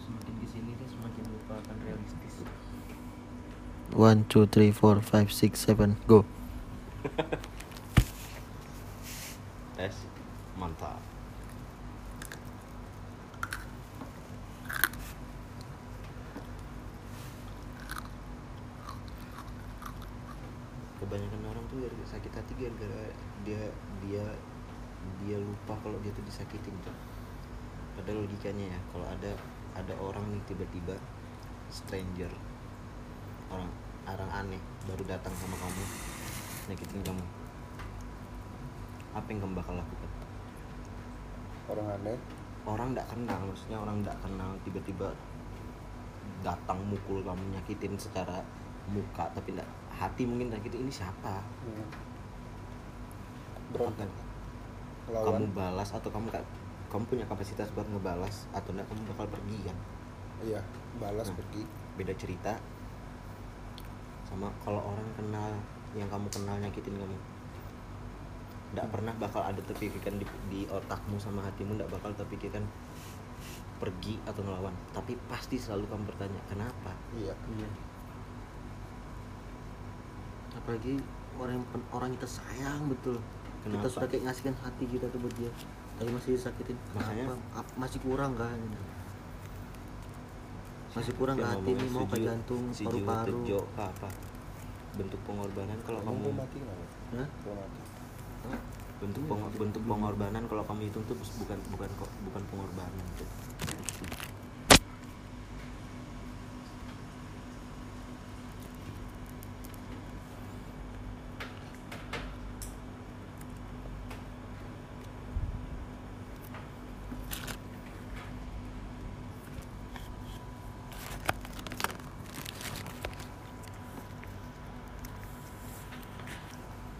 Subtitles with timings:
[0.00, 2.34] semakin ke sini dia semakin lupa akan realistis.
[3.92, 6.24] One, two, three, four, five, six, seven, go.
[9.78, 9.94] tes.
[10.58, 10.98] Mantap.
[20.98, 23.06] Kebanyakan orang tuh gara sakit hati gara-gara
[23.46, 23.70] dia
[24.02, 24.26] dia
[25.22, 26.96] dia lupa kalau dia tuh disakitin tuh
[27.94, 29.30] pada logikanya ya kalau ada
[29.78, 30.94] ada orang nih tiba-tiba
[31.70, 32.32] stranger
[33.48, 33.70] orang
[34.08, 35.84] orang aneh baru datang sama kamu
[36.68, 37.24] nyakitin kamu.
[39.16, 40.10] Apa yang kamu bakal lakukan?
[41.68, 42.18] Orang aneh?
[42.68, 45.08] Orang nggak kenal maksudnya orang nggak kenal tiba-tiba
[46.44, 48.44] datang mukul kamu nyakitin secara
[48.88, 51.40] muka tapi nggak hati mungkin nyakitin ini siapa?
[51.64, 51.88] Hmm.
[55.08, 56.44] Kamu balas atau kamu ka-
[56.88, 59.76] kamu punya kapasitas buat ngebalas atau enggak kamu bakal pergi kan
[60.40, 60.60] iya
[60.96, 61.36] balas Nah.
[61.36, 61.62] pergi
[61.96, 62.52] beda cerita
[64.24, 65.50] sama kalau orang kenal
[65.92, 67.16] yang kamu kenal nyakitin kamu
[68.68, 72.60] nggak pernah bakal ada terpikirkan di, di otakmu sama hatimu nggak bakal terpikirkan
[73.78, 77.68] pergi atau ngelawan tapi pasti selalu kamu bertanya kenapa iya Iya.
[80.58, 80.98] Apalagi
[81.38, 83.16] orang yang orang kita sayang betul.
[83.62, 83.86] Kenapa?
[83.86, 85.50] Kita sudah kayak ngasihkan hati kita tuh buat dia,
[85.98, 86.76] tapi masih disakitin.
[86.94, 87.58] Makanya- Kenapa?
[87.58, 88.58] Ap- masih kurang kan?
[90.88, 93.38] Masih kurang ke hati nih mau ke jantung, paru-paru.
[93.68, 94.08] apa apa
[94.96, 96.96] bentuk pengorbanan kalau kamu mati nggak mati
[98.98, 103.28] bentuk Iya, peng- bentuk pengorbanan kalau kamu hitung tuh bukan bukan kok bukan pengorbanan tuh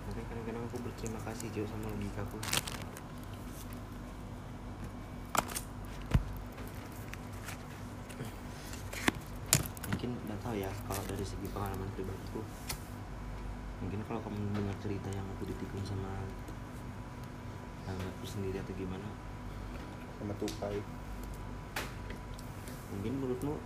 [0.00, 0.76] Makanya kadang-kadang aku
[1.58, 2.38] Jo sama logikaku
[9.90, 12.46] mungkin nggak tahu ya kalau dari segi pengalaman pribadiku
[13.82, 16.22] mungkin kalau kamu dengar cerita yang aku ditikung sama
[17.88, 19.08] sahabatku sendiri atau gimana?
[20.20, 20.76] Sama tupai.
[22.92, 23.56] Mungkin menurutmu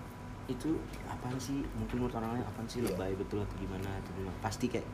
[0.46, 0.78] itu
[1.10, 1.66] apaan sih?
[1.74, 2.80] Mungkin menurut orang lain apaan sih?
[2.80, 2.94] Iya.
[2.94, 3.88] lebay betul atau gimana?
[3.98, 4.36] Atau gimana?
[4.38, 4.86] Pasti kayak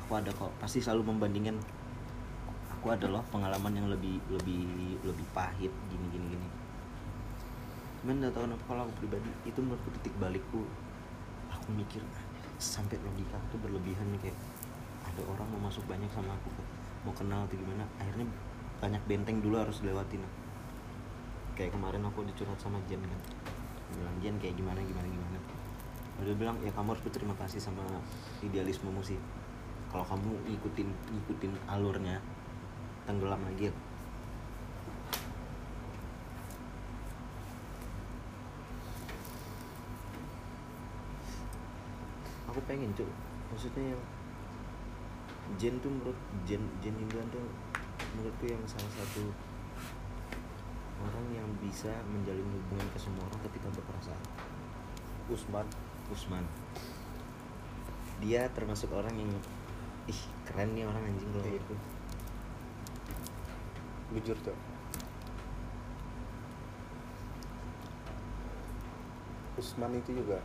[0.00, 1.60] aku ada kok pasti selalu membandingkan
[2.80, 5.68] aku ada loh pengalaman yang lebih lebih lebih pahit.
[5.92, 6.48] Gini gini gini.
[8.00, 10.64] Cuman nggak tahu kenapa kalau aku pribadi itu menurutku titik balikku.
[11.52, 12.24] Aku mikir "Ah,
[12.56, 14.32] sampai logika tuh berlebihan kayak
[15.04, 16.48] ada orang mau masuk banyak sama aku
[17.04, 18.24] mau kenal atau gimana akhirnya
[18.80, 20.24] banyak benteng dulu harus dilewatin.
[21.52, 23.20] Kayak kemarin aku dicurhat sama Jen kan.
[23.92, 25.36] Bilang Jen kayak gimana gimana gimana?
[26.24, 27.84] Dia bilang ya kamu harus berterima kasih sama
[28.40, 29.20] idealismemu sih.
[29.92, 32.39] Kalau kamu ngikutin ngikutin alurnya
[33.10, 33.74] tenggelam lagi ya
[42.46, 43.10] aku pengen cuy
[43.50, 44.02] maksudnya yang
[45.58, 46.14] Jen tuh menurut
[46.46, 47.42] Jen Jen Indra tuh
[48.14, 49.26] menurutku yang salah satu
[51.02, 54.22] orang yang bisa menjalin hubungan ke semua orang tapi tanpa perasaan
[55.30, 55.66] Usman.
[56.10, 56.44] Usman.
[58.18, 59.30] Dia termasuk orang yang
[60.10, 61.62] ih keren nih orang anjing kalau Iya.
[64.14, 64.58] Jujur tuh.
[69.60, 70.40] Usman itu juga.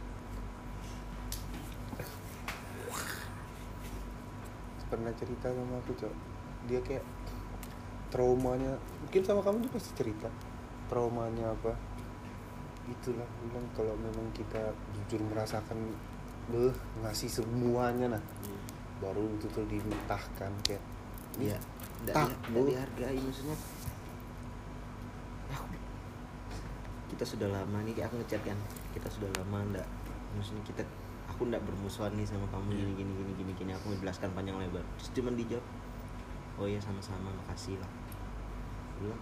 [4.86, 6.14] Pernah cerita sama aku cok.
[6.70, 7.06] Dia kayak
[8.14, 10.30] traumanya mungkin sama kamu juga pasti cerita.
[10.92, 11.74] Traumanya apa?
[12.86, 15.80] Itulah bilang kalau memang kita jujur merasakan
[16.54, 18.24] beh ngasih semuanya nah.
[19.02, 20.84] Baru itu tuh dimentahkan kayak
[21.36, 23.57] Iya, nggak tak, dihargai maksudnya.
[25.56, 25.66] Aku,
[27.13, 28.57] kita sudah lama nih, aku ngechat kan,
[28.92, 29.88] kita sudah lama ndak,
[30.36, 30.83] maksudnya kita,
[31.31, 32.83] aku ndak bermusuhan nih sama kamu Iya.
[32.83, 35.65] gini gini gini gini gini, aku menjelaskan panjang lebar, terus cuman dijawab,
[36.59, 37.92] oh ya sama-sama, makasih lah.
[38.95, 39.21] Aku Bilang,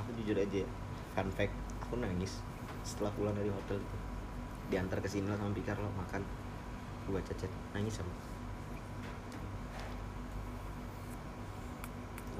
[0.00, 0.68] aku jujur aja, ya,
[1.12, 1.54] fun fact,
[1.84, 2.40] aku nangis
[2.86, 4.00] setelah pulang dari hotel tuh,
[4.72, 6.22] diantar ke sini lah sama Pikar lo makan,
[7.04, 8.27] aku baca chat, nangis sama.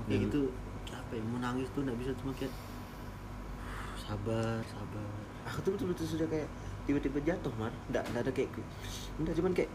[0.09, 0.41] Kayak Dan- gitu
[0.89, 2.53] apa ya mau nangis tuh nggak bisa cuma kayak
[3.99, 5.09] sabar sabar.
[5.47, 6.49] Aku tuh betul-betul sudah kayak
[6.85, 7.73] tiba-tiba jatuh mar.
[7.89, 8.51] Nggak nggak ada kayak
[9.19, 9.71] nggak cuman kayak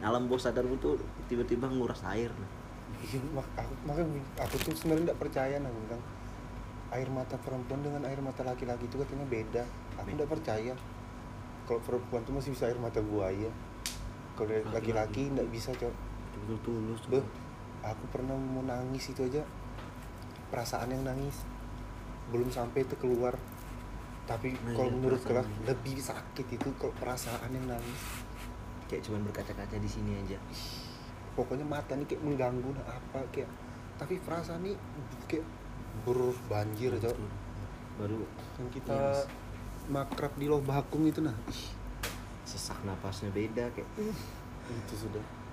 [0.00, 0.96] alam bawah sadarmu tuh
[1.26, 2.32] tiba-tiba nguras air
[3.04, 6.00] Iya, mak- aku makanya aku tuh sebenarnya nggak percaya nah bilang
[6.88, 9.62] air mata perempuan dengan air mata laki-laki itu katanya beda.
[9.98, 10.72] Aku tidak percaya.
[11.64, 13.50] Kalau perempuan tuh masih bisa air mata buaya.
[14.34, 15.28] Kalau Laki-laki.
[15.28, 15.90] tidak bisa cok.
[16.34, 17.24] Betul tulus Beh,
[17.84, 19.44] aku pernah mau nangis itu aja.
[20.48, 21.44] Perasaan yang nangis.
[22.32, 23.36] Belum sampai itu keluar.
[24.24, 28.02] Tapi Nah, kalau iya, menurut kelas lebih sakit itu kalau perasaan yang nangis.
[28.88, 30.40] Kayak cuman berkaca-kaca di sini aja.
[31.36, 33.50] Pokoknya mata nih kayak mengganggu nah apa kayak
[33.94, 34.74] tapi perasaan nih
[35.28, 35.44] kayak
[36.02, 37.28] berbanjir Betul.
[37.94, 38.18] baru
[38.58, 39.30] yang kita Yes.
[39.86, 40.58] makrab di loh
[41.04, 41.36] itu nah.
[41.50, 41.68] Ih.
[42.48, 43.88] Sesak napasnya beda kayak.
[44.64, 45.43] Itu sudah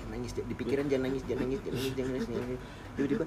[0.00, 2.60] jangan nangis di pikiran jangan nangis jangan nangis jangan nangis jangan nangis, nangis.
[2.96, 3.24] tiba-tiba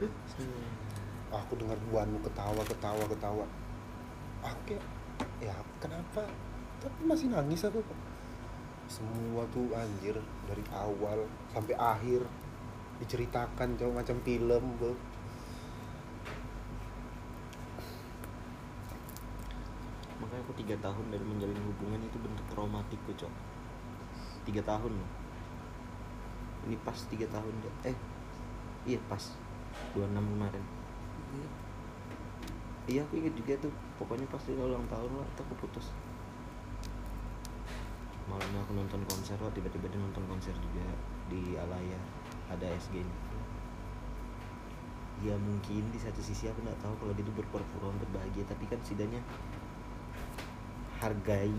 [1.34, 3.46] aku dengar buanmu ketawa ketawa ketawa.
[4.46, 4.84] Aku kayak
[5.42, 6.26] ya kenapa?
[6.82, 7.82] Tapi masih nangis aku.
[8.86, 12.22] Semua tuh anjir dari awal sampai akhir
[13.02, 14.94] diceritakan coba macam film bro.
[20.22, 23.34] makanya aku tiga tahun dari menjalin hubungan itu bentuk traumatik kok cok.
[24.48, 25.23] Tiga tahun loh
[26.68, 27.96] ini pas tiga tahun eh
[28.88, 29.36] iya pas
[29.96, 30.64] 26 kemarin.
[32.88, 33.02] Iya.
[33.08, 33.74] Aku inget juga tuh.
[33.96, 35.94] Pokoknya pasti ulang tahun lah aku putus.
[38.28, 40.84] Malamnya aku nonton konser lah tiba-tiba dia nonton konser juga
[41.32, 42.00] di Alaya.
[42.52, 43.18] Ada SG nya.
[45.24, 48.68] Ya mungkin di satu sisi aku nggak tahu kalau dia tuh berpura-pura untuk bahagia tapi
[48.68, 49.24] kan setidaknya
[51.00, 51.52] hargai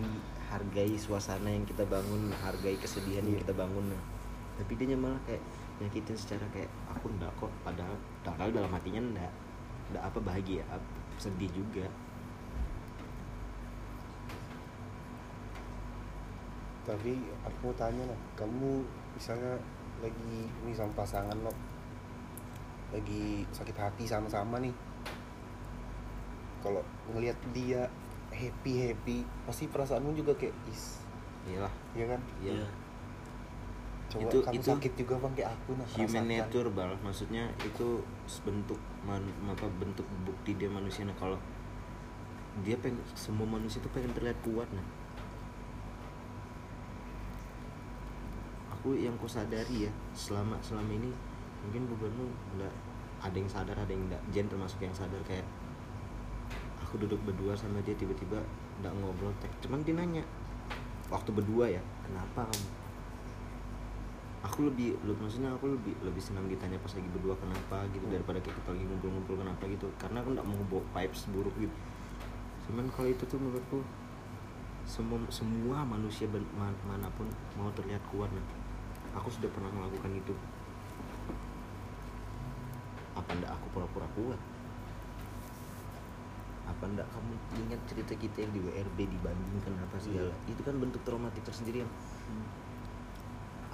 [0.52, 3.42] hargai suasana yang kita bangun hargai kesedihan yang Iya.
[3.48, 3.92] kita bangun.
[3.92, 4.13] nah.
[4.54, 5.42] Tapi dia malah kayak
[5.82, 9.32] nyakitin secara kayak aku enggak kok padahal padahal dalam hatinya enggak
[9.90, 11.86] enggak apa bahagia ap- sedih juga.
[16.84, 18.84] Tapi aku mau tanya lah kamu
[19.16, 19.56] misalnya
[20.04, 21.52] lagi ini sama pasangan lo
[22.92, 24.74] lagi sakit hati sama-sama nih
[26.60, 27.88] kalau ngelihat dia
[28.30, 29.18] happy happy
[29.48, 31.00] pasti perasaanmu juga kayak is
[31.48, 31.72] iyalah.
[31.96, 32.20] ya kan?
[32.44, 32.83] Iya
[34.14, 37.88] coba Itu- kamu itu sakit juga bang kayak aku nah human nature bal maksudnya itu
[38.46, 41.02] bentuk man, apa bentuk bukti dia manusia.
[41.02, 41.34] Nah kalau
[42.62, 44.86] dia pengen semua manusia tuh pengen terlihat kuat nah.
[48.78, 51.10] Aku yang ku sadari ya selama selama ini
[51.66, 52.74] mungkin bebanmu nggak
[53.24, 55.48] ada yang sadar ada yang enggak Jen termasuk yang sadar kayak
[56.78, 58.38] aku duduk berdua sama dia tiba-tiba
[58.78, 59.50] nggak ngobrol tek.
[59.64, 60.22] Cuman dia nanya
[61.10, 62.83] waktu berdua ya kenapa kamu
[64.44, 68.60] aku lebih maksudnya aku lebih lebih senang ditanya pas lagi berdua kenapa gitu daripada kayak
[68.60, 69.88] kita lagi ngumpul-ngumpul kenapa gitu.
[69.96, 71.76] Karena aku nggak mau bawa vibes buruk gitu.
[72.68, 73.80] Cuman kalau itu tuh menurutku
[74.84, 77.24] semua semua manusia ben- man- mana pun
[77.56, 78.44] mau terlihat kuat nah
[79.16, 80.36] aku sudah pernah melakukan itu.
[83.16, 84.40] Apa ndak aku pura-pura kuat?
[86.68, 87.32] Apa ndak kamu
[87.64, 90.36] ingat cerita kita yang di WRB dibandingkan apa segala?
[90.44, 91.92] Itu kan bentuk traumatik tersendiri yang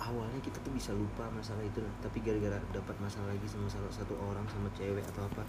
[0.01, 4.17] awalnya kita tuh bisa lupa masalah itu tapi gara-gara dapat masalah lagi sama salah satu
[4.17, 5.45] orang sama cewek atau apa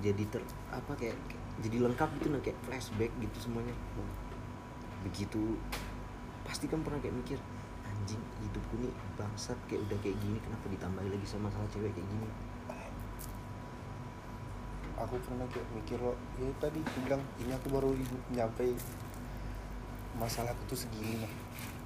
[0.00, 0.42] jadi ter
[0.72, 3.70] apa kayak, kayak- jadi lengkap gitu nah kayak flashback gitu semuanya.
[5.06, 5.54] Begitu
[6.42, 7.38] pasti kan pernah kayak mikir
[7.86, 12.08] anjing hidupku nih bangsat kayak udah kayak gini kenapa ditambahin lagi sama masalah cewek kayak
[12.10, 12.28] gini?
[14.98, 17.90] Aku pernah kayak mikir lo ya tadi bilang ini aku baru
[18.34, 18.74] nyampe
[20.18, 21.32] masalahku tuh segini nah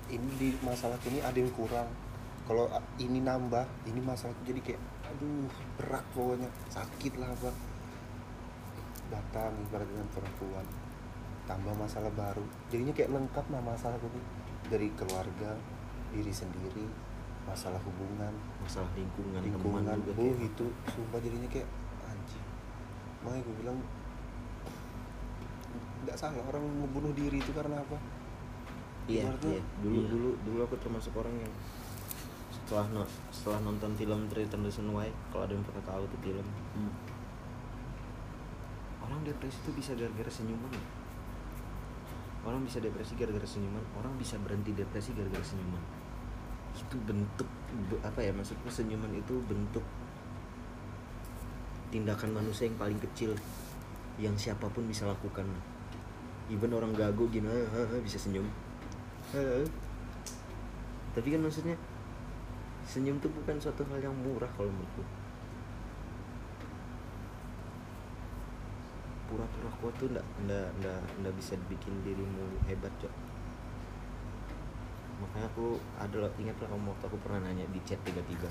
[0.08, 1.88] ini di masalahku ini ada yang kurang.
[2.48, 6.48] Kalau a- ini nambah ini masalahku jadi kayak aduh berat pokoknya.
[6.72, 7.50] Sakit lah apa
[9.08, 10.66] datang ibarat dengan perempuan
[11.48, 12.44] tambah masalah baru.
[12.68, 14.24] Jadinya kayak lengkap nah masalahku tuh
[14.68, 15.56] dari keluarga
[16.12, 16.84] diri sendiri
[17.48, 18.32] masalah hubungan.
[18.60, 21.68] Masalah lingkungan, lingkungan teman juga bu kayak- itu sumpah jadinya kayak
[22.04, 22.44] anjing.
[23.24, 23.78] Makanya gue bilang
[26.04, 27.96] tidak salah orang membunuh diri itu karena apa
[29.08, 29.62] Iya, iya.
[29.80, 30.08] Dulu Iya.
[30.12, 31.52] dulu dulu aku termasuk orang yang
[32.52, 36.44] setelah no- setelah nonton film Return to Why, kalau ada yang pernah tahu tuh film,
[36.76, 36.92] Hmm.
[39.00, 40.68] orang depresi itu bisa gara-gara senyuman.
[42.44, 45.80] Orang bisa depresi gara-gara senyuman, orang bisa berhenti depresi gara-gara senyuman.
[46.76, 47.48] Itu bentuk
[47.88, 49.82] be- apa ya maksudnya senyuman itu bentuk
[51.88, 53.32] tindakan manusia yang paling kecil
[54.20, 55.48] yang siapa pun bisa lakukan.
[56.48, 58.44] Even orang gagu gini "Ah, ah, ah," bisa senyum.
[59.36, 59.60] Ah.
[61.12, 61.76] Tapi kan maksudnya
[62.88, 65.04] senyum tuh bukan suatu hal yang murah kalau menurutku.
[69.28, 73.12] Pura-pura kuat tuh ndak ndak ndak ndak bisa bikin dirimu hebat cok.
[75.20, 78.48] Makanya aku adalah ingat lah kamu waktu aku pernah nanya di chat tiga-tiga.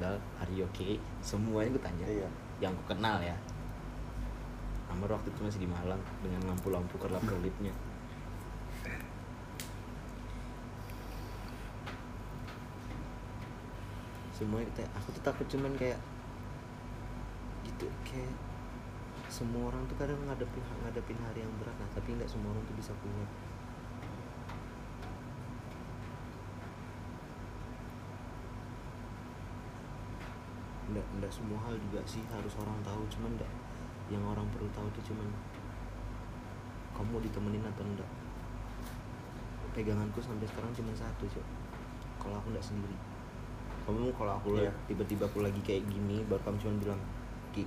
[0.00, 0.96] Dal, are you okay?
[1.20, 2.06] Semuanya gue tanya.
[2.08, 2.28] Iya.
[2.64, 3.36] Yang aku kenal ya.
[4.88, 7.20] Amar waktu itu masih di Malang dengan lampu-lampu kerlap
[14.42, 16.02] semuanya aku tuh takut cuman kayak
[17.62, 18.34] gitu kayak
[19.30, 22.74] semua orang tuh kadang ngadepin ngadepin hari yang berat nah tapi nggak semua orang tuh
[22.74, 23.30] bisa kuat
[30.90, 33.52] nggak nggak semua hal juga sih harus orang tahu cuman nggak
[34.10, 35.30] yang orang perlu tahu tuh cuman
[36.98, 38.10] kamu ditemenin atau enggak
[39.72, 41.46] peganganku sampai sekarang cuma satu cok.
[42.20, 43.11] Kalau aku nggak sendiri
[43.82, 47.00] kamu kalau aku lihat tiba-tiba aku lagi kayak gini baru kamu cuma bilang
[47.50, 47.66] ki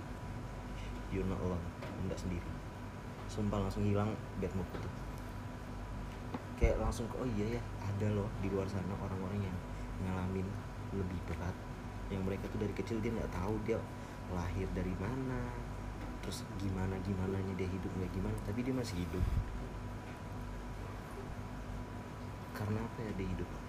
[1.12, 2.50] you're not alone kamu nggak sendiri.
[3.27, 4.89] Sumpah langsung hilang bad mood itu
[6.55, 9.57] kayak langsung ke oh iya ya ada loh di luar sana orang-orang yang
[10.07, 10.48] ngalamin
[10.95, 11.55] lebih berat.
[12.07, 13.75] Yang mereka tuh dari kecil dia nggak tahu dia
[14.31, 15.51] lahir dari mana
[16.24, 19.25] terus gimana gimana dia hidup nggak gimana tapi dia masih hidup.
[22.55, 23.64] Karena apa ya dia hidup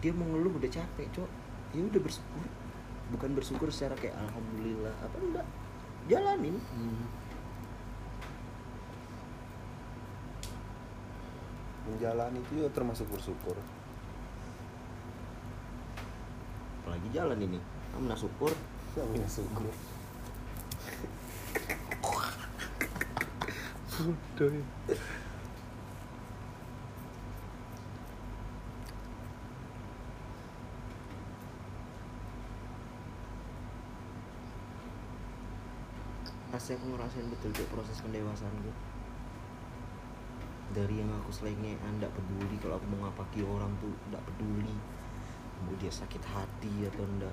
[0.00, 1.30] dia mau ngeluh udah capek cok.
[1.74, 2.44] Ya udah bersyukur.
[3.14, 4.94] Bukan bersyukur secara kayak alhamdulillah.
[5.02, 5.46] Apa enggak?
[6.06, 6.56] Jalanin.
[6.58, 7.26] Hmm.
[11.86, 13.54] menjalani itu juga termasuk bersyukur.
[16.82, 17.62] Apalagi jalan ini.
[17.94, 18.50] Kamu nah syukur?
[18.98, 19.70] Namanya syukur.
[23.96, 24.52] Bodoh
[36.66, 38.74] pasti aku ngerasain betul tuh proses pendewasaan gue
[40.74, 44.74] dari yang aku selengean nggak peduli kalau aku mau ngapaki orang tuh nggak peduli.
[45.62, 47.30] Mau dia sakit hati atau enggak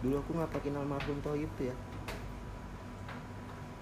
[0.00, 1.76] dulu aku ngapakin almarhum Toyib tuh ya?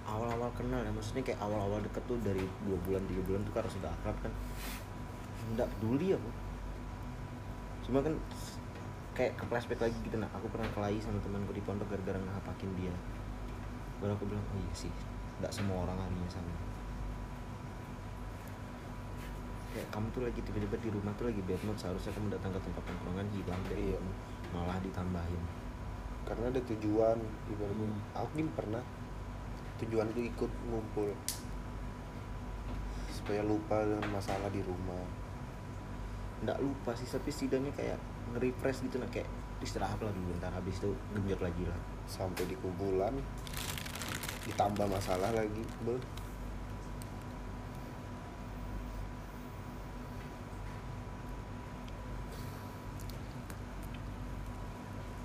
[0.02, 3.70] Awal-awal kenal ya maksudnya kayak awal-awal deket tuh dari dua bulan tiga bulan tuh karena
[3.70, 4.34] sudah akrab kan.
[5.54, 6.30] Nggak peduli aku.
[7.86, 8.18] Cuma kan
[9.14, 12.74] kayak ke flashback lagi gitu nah aku pernah kelahi sama temanku di pondok gara-gara ngapakin
[12.74, 12.90] dia
[14.04, 14.92] baru aku bilang oh iya sih
[15.40, 16.52] nggak semua orang harinya sama.
[19.74, 22.60] Kayak kamu tuh lagi tiba-tiba di rumah tuh lagi bad mood seharusnya kamu datang ke
[22.62, 23.98] tempat tongkrongan hilang deh Iya.
[24.54, 25.42] malah ditambahin.
[26.22, 27.18] Karena ada tujuan
[27.50, 27.88] ibaratnya.
[27.90, 28.00] Hmm.
[28.14, 28.82] aku gini pernah
[29.82, 31.10] tujuan itu ikut ngumpul
[33.10, 35.02] supaya lupa dengan masalah di rumah.
[36.46, 37.98] Nggak lupa sih tapi setidaknya kayak
[38.36, 39.26] nge-refresh gitu nah kayak
[39.58, 41.80] istirahat lah dulu bentar habis itu genjot lagi lah.
[42.06, 43.18] Sampai di kumpulan
[44.44, 45.98] ditambah masalah lagi bel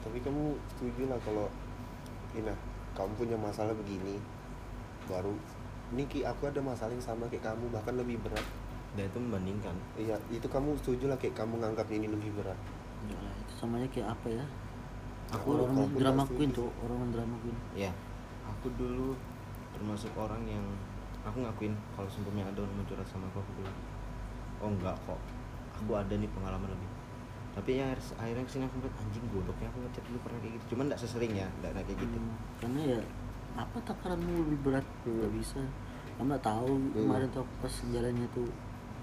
[0.04, 1.48] tapi kamu setuju lah kalau
[2.34, 2.56] Ina
[2.96, 4.18] kamu punya masalah begini
[5.06, 5.36] baru
[5.90, 8.46] Niki aku ada masalah yang sama kayak kamu bahkan lebih berat.
[8.94, 9.74] Dan itu membandingkan.
[9.98, 12.58] Iya itu kamu setuju lah kayak kamu nganggap ini lebih berat.
[13.06, 14.46] Enggak lah, itu samanya kayak apa ya?
[15.34, 17.58] Aku Kalau orang kamu drama queen tuh orang drama queen.
[17.74, 17.92] Ya
[18.50, 19.13] aku dulu
[19.72, 20.65] termasuk orang yang
[21.22, 23.77] aku ngakuin kalau seumpamanya ada orang mau curhat sama aku aku bilang
[24.60, 25.20] oh enggak kok.
[25.79, 26.89] Aku ada nih pengalaman lebih.
[27.50, 30.53] Tapi ya akhir- akhirnya ke sini aku ngeliat anjing gobloknya aku ngechat dulu pernah kayak
[30.60, 30.65] gitu.
[30.75, 32.18] Cuman enggak sesering ya enggak enggak kayak gitu.
[32.20, 33.00] Hmm, karena ya
[33.56, 34.86] apa takaranmu lebih berat?
[35.03, 35.62] Nggak bisa.
[36.20, 38.48] Kamu nggak tahu kemarin tuh pas jalannya tuh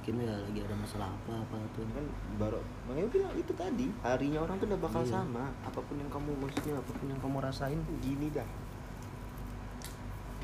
[0.06, 1.82] mungkin ya lagi ada masalah apa apa tuh.
[1.90, 5.10] Kan baru bang Ewi bilang itu tadi harinya orang tuh udah bakal Iya.
[5.18, 5.44] sama.
[5.64, 8.46] Apa pun yang kamu maksudnya apa pun yang kamu rasain gini dah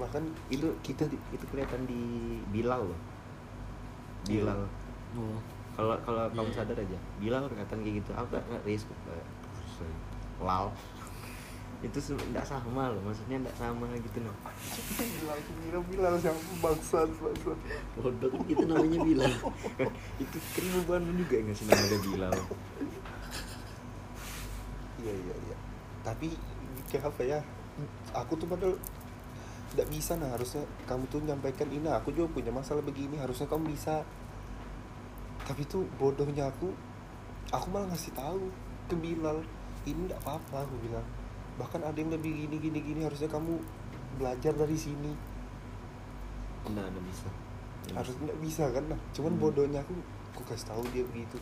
[0.02, 2.02] bahkan itu kita itu kelihatan di
[2.50, 3.00] Bilal loh.
[4.26, 4.66] Bilal.
[5.14, 5.38] Oh.
[5.78, 6.56] Kalau kalau kamu Iya.
[6.58, 8.10] sadar aja Bilal kelihatan kayak gitu.
[8.18, 8.90] Aku nggak risk
[10.42, 10.74] lal.
[11.86, 14.34] Itu nggak sama loh maksudnya nggak sama gitu loh.
[14.98, 17.58] Bilang bilang bilang siapa bangsat bangsat.
[17.98, 19.34] Bodoh kan gitu namanya bilang
[20.22, 22.34] itu keribuan juga nggak sih namanya Bilal.
[25.02, 25.56] Iya iya iya.
[26.06, 26.38] Tapi
[26.86, 27.38] kayak apa ya?
[28.14, 28.78] Aku tuh padahal
[29.72, 33.16] tidak bisa nah harusnya kamu tuh nyampaikan ini aku juga punya masalah begini.
[33.16, 34.04] Harusnya kamu bisa.
[35.48, 36.68] Tapi tuh bodohnya aku
[37.48, 38.52] aku malah ngasih tahu
[38.92, 39.40] ke Bilal
[39.88, 41.06] ini tidak apa-apa aku bilang.
[41.56, 43.00] Bahkan ada yang lebih gini gini gini.
[43.08, 43.56] Harusnya kamu
[44.20, 45.12] belajar dari sini.
[46.68, 47.28] Nggak ada bisa.
[47.88, 49.40] Nggak harus nggak bisa kan nah cuman Hmm.
[49.40, 49.96] bodohnya aku
[50.36, 51.40] aku kasih tahu dia begitu.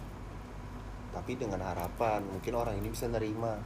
[1.10, 3.58] Tapi dengan harapan mungkin orang ini bisa nerima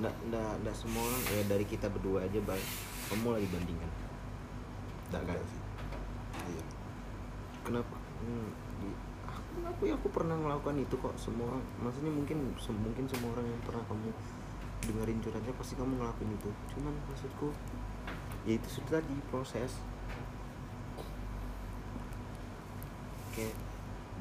[0.00, 2.62] nggak nggak nggak semua orang ya dari kita berdua aja bang.
[3.12, 3.90] Kamu lagi bandingkan
[5.10, 5.62] nggak kan sih.
[6.54, 6.64] Iya.
[7.66, 7.96] Kenapa?
[8.22, 8.48] Hmm,
[9.26, 11.64] aku aku ya aku pernah melakukan itu kok semua orang.
[11.82, 14.08] Maksudnya mungkin se- mungkin semua orang yang pernah kamu
[14.86, 16.50] dengerin curhatnya pasti kamu ngelakuin itu.
[16.72, 17.50] Cuman maksudku
[18.46, 19.82] ya itu sudah tadi proses.
[23.34, 23.54] Kayak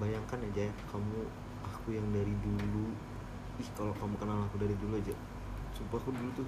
[0.02, 1.22] bayangkan aja ya kamu
[1.62, 2.90] aku yang dari dulu.
[3.62, 5.14] Ih kalau kamu kenal aku dari dulu aja
[5.80, 6.48] sumpah aku dulu tuh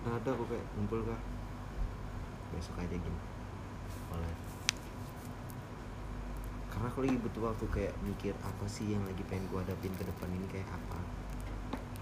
[0.00, 1.20] nggak ada aku kayak ngumpul kah.
[2.56, 3.20] Besok aja gini.
[4.16, 4.32] Oleh
[6.76, 10.04] karena aku lagi butuh waktu kayak mikir apa sih yang lagi pengen gua hadapin ke
[10.04, 11.00] depan ini kayak apa.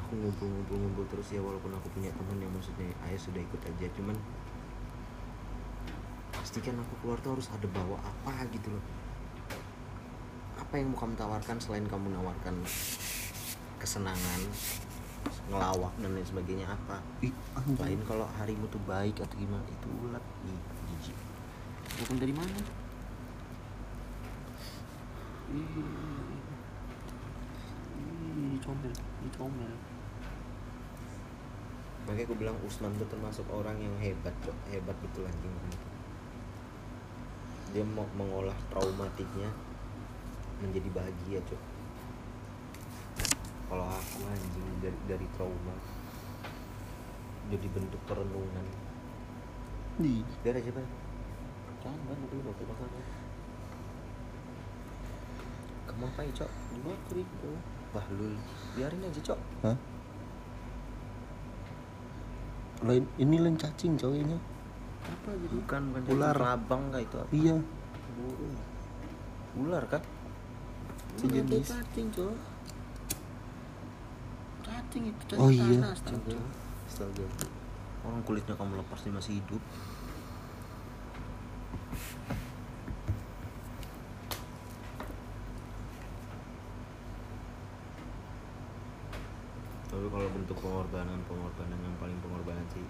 [0.02, 4.19] Aku ngumpul-ngumpul-ngumpul terus ya walaupun aku punya teman yang maksudnya ayah sudah ikut aja cuman
[6.35, 8.85] pastikan aku keluar tuh harus ada bawa apa gitu loh.
[10.59, 12.59] Apa yang mau kamu tawarkan selain kamu nawarkan
[13.78, 14.40] kesenangan
[15.49, 16.99] ngelawak dan lain sebagainya apa?
[17.81, 19.64] Lain kalau harimu tuh baik atau gimana?
[19.69, 20.25] Itu ulat.
[20.49, 20.61] Ih
[20.95, 21.16] jijik.
[22.04, 22.59] Bukan dari mana?
[25.54, 25.69] Ih,
[28.64, 29.75] comel, ih, comel.
[32.04, 34.57] makanya aku bilang Usman tuh termasuk orang yang hebat cok.
[34.73, 35.52] Hebat betul anjing.
[37.73, 39.49] Dia mau mengolah traumatiknya
[40.61, 41.74] menjadi bahagia cok
[43.75, 45.75] kalau aku anjing dari dari trauma
[47.50, 48.66] jadi bentuk perenungan
[49.99, 50.23] Di.
[50.47, 50.88] biar aja bang
[51.83, 52.87] Jangan, itu bakal bakal.
[55.85, 57.50] kamu apa ya cok Dimakan itu.
[57.90, 58.35] Bahlul
[58.78, 59.76] biarin aja cok Hah?
[62.87, 64.38] Lain ini lain cacing cowoknya.
[65.02, 65.59] Apa gitu?
[65.59, 66.37] bukan bukan Ular.
[66.38, 67.57] rabang kah itu apa Iya.
[68.14, 68.54] Burung.
[69.59, 70.02] ular kan
[71.19, 71.75] Sejenis.
[71.75, 72.53] Cacing, cok.
[74.94, 75.82] Itu Oh, iya.
[75.90, 76.38] astaga.
[76.86, 77.26] Astaga.
[78.04, 79.62] orang kulitnya kamu lepas dia masih hidup
[89.88, 92.82] tapi kalau bentuk pengorbanan pengorbanan yang paling pengorbanan sih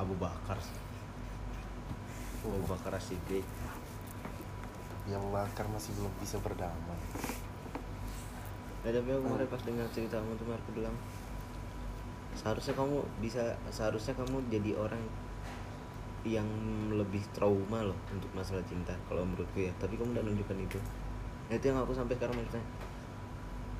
[0.00, 0.78] Abu Bakar sih.
[2.40, 3.44] Abu Bakar Siddiq
[5.04, 7.00] Yang bakar masih belum bisa berdamai.
[8.80, 10.96] Nah, tapi aku kemarin pas dengar ceritamu tuh aku bilang
[12.32, 15.02] seharusnya kamu bisa seharusnya kamu jadi orang
[16.24, 16.46] yang
[16.92, 19.72] lebih trauma loh untuk masalah cinta kalau menurutku ya.
[19.76, 20.78] Tapi kamu udah nunjukkan itu.
[21.48, 22.64] Nah, itu yang aku sampai sekarang maksudnya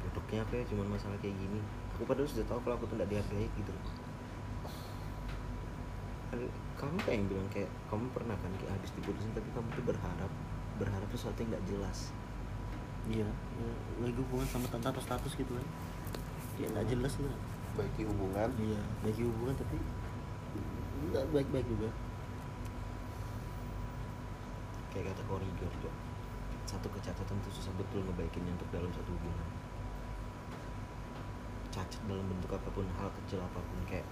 [0.01, 0.65] produknya apa ya?
[0.69, 1.61] Cuman masalah kayak gini.
[1.97, 3.73] Aku padahal sudah tahu kalau aku tidak dihargai gitu
[6.81, 10.33] kamu kayak yang bilang kayak kamu pernah kan kayak habis diputusin tapi kamu tuh berharap
[10.81, 11.99] berharap sesuatu yang nggak jelas
[13.09, 13.73] Iya, ya,
[14.05, 15.67] lagi hubungan sama tanpa status gitu kan.
[16.61, 17.37] Ya nggak jelas lah.
[17.81, 18.49] Baiki hubungan.
[18.61, 19.77] Iya, lagi hubungan tapi
[21.11, 21.89] nggak baik-baik juga.
[24.91, 25.95] kayak kata koridor Jok.
[26.67, 29.49] satu kecacatan itu susah betul ngebaikinnya untuk dalam satu hubungan
[31.71, 34.07] cacat dalam bentuk apa pun hal kecil apa pun kayak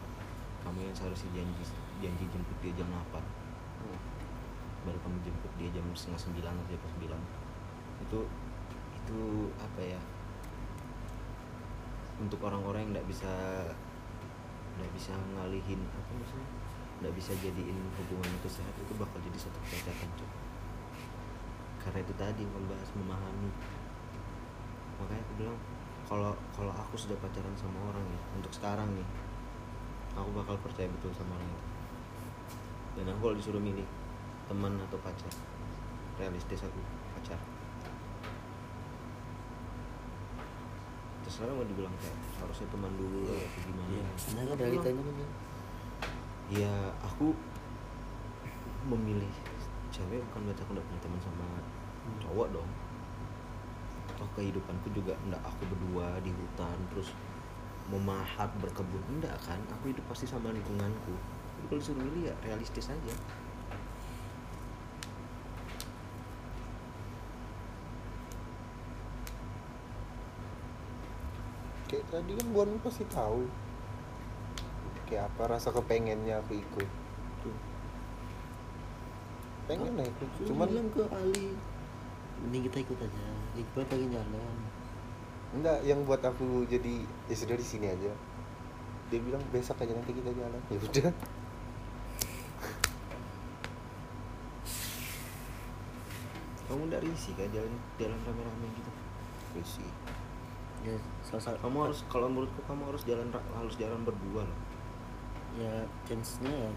[0.62, 1.62] kamu yang seharusnya janji
[1.98, 3.18] janji jemput dia jam 8
[4.86, 7.20] baru kamu jemput dia jam setengah sembilan atau jam sembilan
[7.98, 8.18] itu
[9.08, 10.00] itu apa ya
[12.20, 13.32] untuk orang-orang yang nggak bisa
[14.76, 16.48] nggak bisa ngalihin apa maksudnya
[17.00, 20.30] nggak bisa jadiin hubungan itu sehat itu bakal jadi satu kecacatan Cok.
[21.80, 23.48] karena itu tadi membahas memahami.
[25.00, 25.58] Makanya aku bilang
[26.04, 29.08] kalau kalau aku sudah pacaran sama orang ya untuk sekarang nih
[30.12, 31.66] aku bakal percaya betul sama orang itu.
[33.00, 33.88] Dan aku kalau disuruh milih
[34.52, 35.32] teman atau pacar
[36.18, 36.82] realistis aku
[37.16, 37.38] pacar
[41.28, 43.88] terserah mau dibilang kayak harusnya teman dulu lah atau gimana?
[43.92, 45.30] Iya, nah kan Aku realitanya bilang, kan.
[46.48, 47.26] ya aku
[48.88, 49.32] memilih
[49.92, 51.46] cewek bukan berarti aku udah punya teman sama
[52.24, 52.70] cowok dong.
[54.16, 57.12] Toh kehidupanku juga enggak aku berdua di hutan terus
[57.92, 59.60] memahat berkebun enggak kan?
[59.76, 61.12] Aku hidup pasti sama lingkunganku.
[61.68, 63.14] Kalau disuruh milih ya realistis aja
[72.28, 73.48] Kan Buan pasti tahu.
[75.08, 76.88] Kayak apa rasa kepengennya aku ikut.
[77.40, 77.56] Tuh.
[79.64, 80.28] Pengen lah ikut.
[80.44, 81.56] Cuman bilang ke Ali.
[82.44, 83.24] Mending kita ikut aja.
[83.56, 84.56] Iqbal pengen jalan.
[85.48, 88.12] enggak yang buat aku jadi ya sudah di sini aja.
[89.08, 90.60] Dia bilang besok aja nanti kita jalan.
[90.68, 91.08] Ya udah.
[96.68, 98.90] kamu udah risih kan jalan jalan rame-rame gitu
[99.56, 99.90] Risih.
[100.88, 104.58] Ya, salah satu kamu harus kalau menurutku kamu harus jalan harus jalan berdua loh.
[105.54, 106.70] Ya chance-nya ya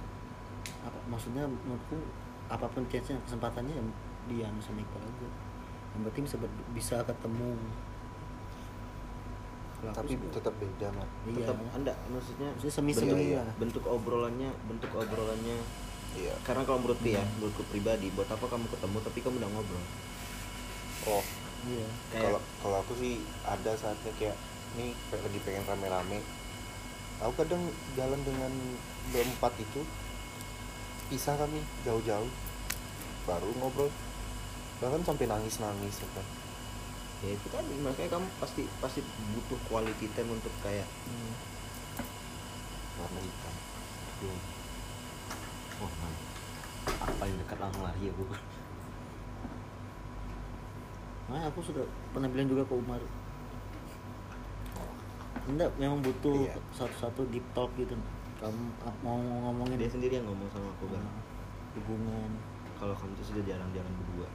[0.83, 1.95] apa maksudnya menurutku
[2.47, 3.83] apa pun chance-nya kesempatannya ya
[4.27, 5.27] dia sama Iqbal aja.
[5.91, 7.51] Yang penting bisa ber- bisa ketemu.
[9.81, 11.35] Kalau aku tapi sih- tetap beda mah iya.
[11.41, 13.49] Tetap anda maksudnya Maksudnya semi-semi bentuk- lah.
[13.57, 15.57] bentuk obrolannya bentuk obrolannya.
[16.11, 16.33] Iya.
[16.43, 19.85] Karena kalau menurutku ya menurutku pribadi buat apa kamu ketemu tapi kamu udah ngobrol.
[21.09, 21.23] Oh
[21.67, 21.87] iya.
[22.11, 24.37] Kalau kalau aku sih ada saatnya kayak
[24.79, 26.19] nih kayak lagi pengen rame-rame.
[27.21, 27.61] Aku kadang
[27.93, 28.49] jalan dengan
[29.13, 29.85] berempat itu
[31.11, 32.29] pisah kami jauh-jauh
[33.29, 33.91] baru ngobrol.
[34.81, 36.27] Bahkan sampai nangis-nangis ya kan
[37.21, 37.73] ya itu tadi.
[37.81, 41.33] Makanya kamu pasti pasti butuh quality time untuk kayak Hmm.
[43.01, 43.55] warna hitam
[45.81, 46.13] oh man.
[46.85, 48.23] Apa paling dekat langsung lari aku
[51.31, 52.99] Nah, aku sudah pernah bilang juga ke Umar.
[55.43, 56.59] Enggak, memang butuh Iya.
[56.71, 57.95] satu-satu deep talk gitu.
[58.37, 61.15] Kamu ap- mau ngomongin dia sendiri yang ngomong sama aku kan Nah,
[61.73, 62.29] hubungan
[62.75, 64.27] kalau kamu tuh sudah jarang-jarang berdua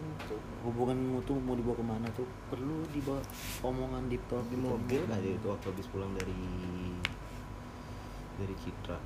[0.00, 0.36] Gitu.
[0.62, 3.20] hubunganmu tuh mau dibawa ke mana tuh perlu dibawa
[3.60, 4.64] omongan deep talk di gitu.
[4.66, 6.40] mobil dia itu waktu habis pulang dari
[8.34, 8.96] dari Citra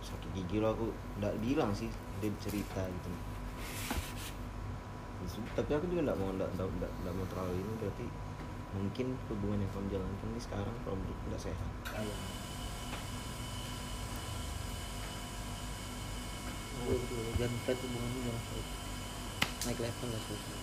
[0.00, 0.86] sakit gigi lo aku
[1.18, 3.10] nggak bilang sih dia cerita gitu
[5.58, 8.06] tapi aku juga nggak mau nggak nggak mau terlalu ini berarti
[8.78, 12.16] mungkin hubungan yang kamu jalankan ini sekarang kalau menurut nggak sehat Iya.
[16.78, 17.24] Betul, betul.
[17.36, 18.66] Jangan flat hubunganmu jangan flat.
[19.66, 20.58] Naik level lah susah.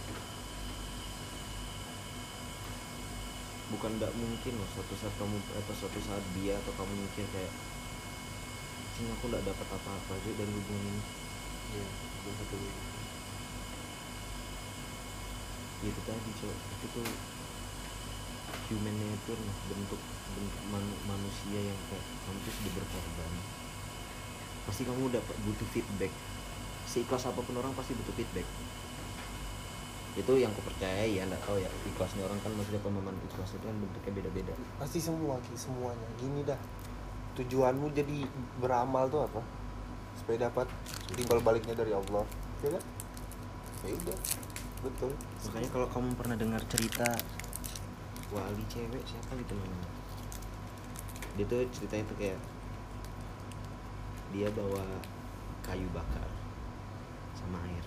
[3.66, 7.50] bukan nggak mungkin loh suatu saat kamu atau suatu saat dia atau kamu mikir kayak
[8.94, 11.02] sih aku nggak dapat apa-apa aja dari hubungan ini
[11.74, 11.88] iya
[12.30, 12.62] betul
[15.86, 17.08] itu tadi cowok itu tuh
[18.74, 20.02] human nature lah bentuk
[20.34, 23.32] bentuk manu- manusia yang kayak kamu tuh sudah berkorban.
[24.66, 26.10] Pasti kamu dapat butuh feedback.
[26.90, 28.48] Seikhlas apa pun orang pasti butuh feedback.
[30.18, 31.30] Itu yang aku percaya ya.
[31.30, 34.54] Nggak tahu ya ikhlasnya orang kan maksudnya pemahaman ikhlas itu kan bentuknya beda-beda.
[34.82, 36.08] Pasti semua Ki, semuanya.
[36.18, 36.58] Gini dah.
[37.38, 38.26] Tujuanmu jadi
[38.58, 39.44] beramal tuh apa?
[40.18, 40.66] Supaya dapat
[41.14, 42.26] timbal baliknya dari Allah.
[42.66, 42.84] Ya kan?
[43.86, 44.18] Ya udah
[44.84, 45.12] betul.
[45.48, 47.08] Makanya kalau kamu pernah dengar cerita
[48.34, 49.90] wali cewek siapa gitu namanya?
[51.36, 52.40] Dia tuh ceritanya tuh kayak
[54.34, 54.84] dia bawa
[55.64, 56.28] kayu bakar
[57.38, 57.86] sama air.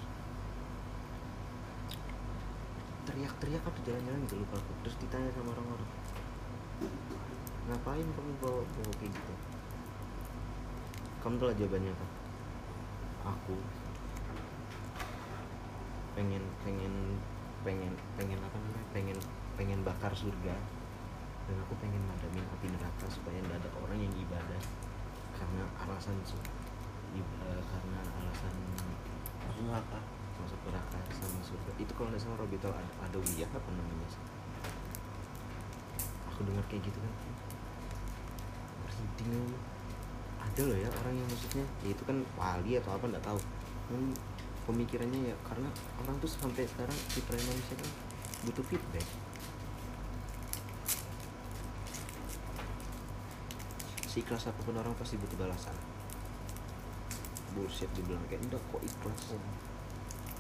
[3.09, 4.73] Teriak-teriak apa jalan-jalan gitu lupa aku.
[4.85, 5.91] Terus ditanya sama orang-orang.
[7.69, 9.35] Ngapain kamu bawa bawa kayak gitu?
[11.25, 12.07] Kamu tahu lah jawabannya apa?
[13.29, 13.57] Aku
[16.19, 16.95] pengen pengen
[17.63, 18.87] pengen pengen apa namanya?
[18.91, 19.19] Pengen
[19.55, 20.59] pengen bakar surga.
[21.47, 24.61] Dan aku pengen madamin api neraka supaya tidak ada orang yang ibadah
[25.33, 26.43] karena alasan su-
[27.15, 28.53] i- eh, karena alasan
[29.47, 29.99] Maksudnya apa?
[30.39, 31.71] masuk neraka sama surga.
[31.81, 34.23] Itu kalau nggak salah Robitul Ad- Adawiyah apa namanya sih?
[36.31, 37.15] Aku dengar kayak gitu kan.
[38.85, 39.51] Merinding.
[40.39, 43.39] Ada loh ya orang yang maksudnya ya itu kan wali atau apa nggak tahu.
[43.89, 44.03] Cuman
[44.69, 45.73] pemikirannya ya karena
[46.05, 47.89] orang tuh sampai sekarang citra manusia kan
[48.45, 49.07] butuh feedback.
[54.05, 55.73] Seikhlas apa pun orang pasti butuh balasan.
[57.57, 59.33] Bullshit dibilang kayak enggak kok ikhlas.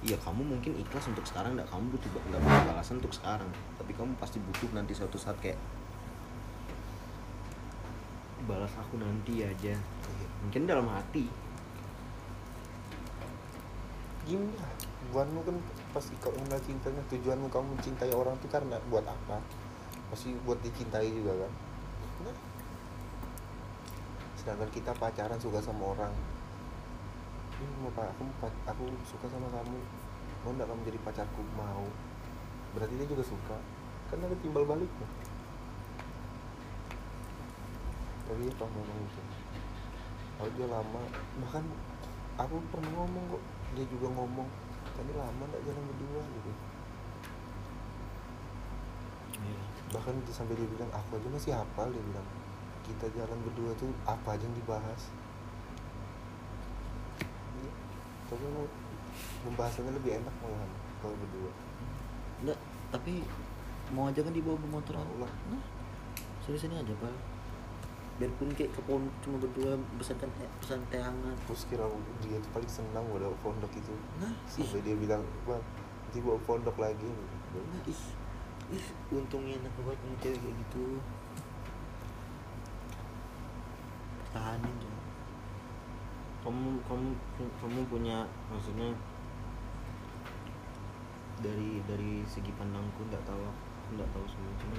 [0.04, 3.48] Iya kamu mungkin ikhlas untuk sekarang enggak kamu butuh nggak butuh balasan untuk sekarang.
[3.80, 5.56] Tapi kamu pasti butuh nanti suatu saat kayak
[8.44, 9.72] balas aku nanti aja.
[10.44, 11.47] Mungkin dalam hati
[14.28, 14.72] gini lah
[15.08, 15.56] tujuanmu kan
[15.96, 19.40] pasti kalau nggak cintanya tujuanmu kamu mencintai orang tuh karena buat apa?
[20.12, 21.52] Pasti buat dicintai juga kan?
[22.28, 22.36] Nah.
[24.36, 26.12] sedangkan kita pacaran suka sama orang.
[27.56, 28.24] Ini mau pak aku
[28.68, 29.80] aku suka sama kamu.
[30.44, 31.42] Mau nggak kamu jadi pacarku?
[31.56, 31.88] Mau.
[32.76, 33.56] Berarti dia juga suka.
[34.12, 35.08] Kan ada timbal baliknya.
[38.28, 39.22] Tapi apa ngomong itu.
[40.36, 41.02] Kalau dia lama
[41.40, 41.64] bahkan
[42.36, 43.44] aku pernah ngomong kok
[43.76, 44.48] dia juga ngomong
[44.96, 46.52] kami lama nggak jalan berdua gitu
[49.88, 52.26] bahkan dia- sampai dia bilang aku aja masih hafal dia bilang
[52.84, 55.02] kita jalan berdua tuh apa aja yang dibahas
[57.58, 57.72] Iya.
[58.28, 58.68] tapi mau
[59.48, 61.52] pembahasannya lebih enak malahan kalau berdua
[62.38, 62.58] Enggak,
[62.94, 63.24] tapi
[63.90, 65.26] mau aja kan dibawa bermotor Allah.
[65.50, 65.58] Nah,
[66.38, 67.10] serius ini aja pak.
[68.18, 71.38] Biarpun kayak ke pondok cuma berdua pesankan eh, pesan teh hangat.
[71.46, 71.86] terus kira
[72.18, 75.62] dia tuh paling senang udah pondok itu Nah, sampai dia bilang bang
[76.08, 77.06] nanti bawa pondok lagi
[77.54, 78.02] Nah, ih,
[78.74, 80.84] ih, untungnya enak banget punya cewek kayak gitu.
[84.20, 84.96] Pertahanin tuh.
[86.38, 87.08] kamu kamu
[87.60, 88.88] kamu punya maksudnya
[91.38, 93.42] dari dari segi pandangku nggak tahu
[93.94, 94.78] nggak tahu semua cuma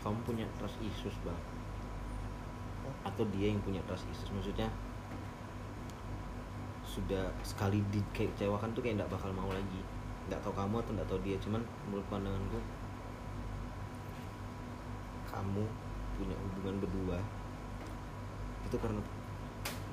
[0.00, 1.36] kamu punya trust issues bang
[3.04, 4.30] atau dia yang punya trust issues.
[4.32, 4.68] Maksudnya
[6.84, 9.82] sudah sekali dikecewakan tuh kayak nggak bakal mau lagi.
[10.28, 11.36] Nggak tahu kamu atau nggak tahu dia.
[11.38, 12.58] Cuman menurut pandanganku
[15.30, 15.64] kamu
[16.18, 17.18] punya hubungan berdua
[18.66, 19.00] itu karena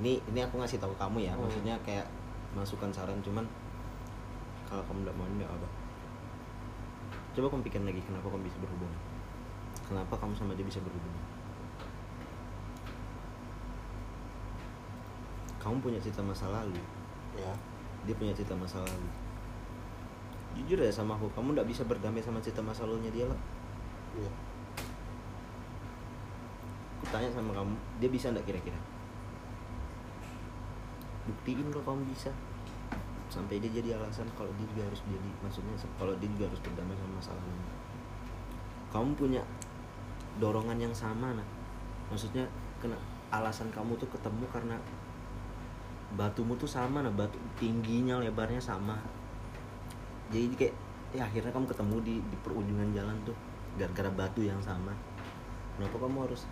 [0.03, 1.33] ini ini aku ngasih tahu kamu ya.
[1.33, 1.45] Hmm.
[1.45, 2.03] maksudnya kayak
[2.51, 3.45] masukan saran cuman
[4.67, 5.69] kalau kamu nggak mau nggak apa
[7.37, 8.99] coba kamu pikir lagi kenapa kamu bisa berhubungan.
[9.87, 11.26] Kenapa kamu sama dia bisa berhubungan
[15.67, 16.79] kamu punya cerita masa lalu.
[17.35, 17.51] Ya.
[18.07, 19.11] Dia punya cerita masa lalu.
[20.55, 23.35] Jujur ya sama aku kamu nggak bisa berdamai sama cerita masa lalunya dia lah
[24.15, 24.31] iya.
[26.97, 28.79] Aku tanya sama kamu dia bisa nggak kira-kira?
[31.27, 32.31] Buktiin kalau kamu bisa.
[33.27, 36.95] Sampai dia jadi alasan kalau dia juga harus jadi maksudnya kalau dia juga harus berdamai
[36.95, 37.75] sama masa lalunya.
[38.87, 39.43] Kamu punya
[40.39, 41.47] dorongan yang sama nah
[42.07, 42.47] maksudnya
[42.79, 42.95] kena
[43.35, 44.79] alasan kamu tuh ketemu karena
[46.15, 48.95] batumu tuh sama nah batu tingginya lebarnya sama.
[50.31, 50.75] Jadi kayak
[51.15, 53.35] ya akhirnya kamu ketemu di di perujungan jalan tuh
[53.75, 54.95] gara-gara batu yang sama.
[55.75, 56.47] Kenapa kamu harus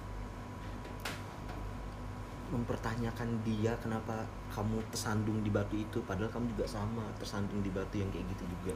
[2.54, 4.22] mempertanyakan dia kenapa
[4.54, 8.46] kamu tersandung di batu itu padahal kamu juga sama tersandung di batu yang kayak gitu
[8.46, 8.76] juga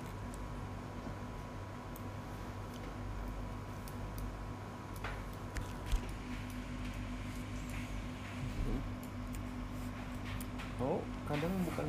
[10.82, 11.88] oh kadang bukan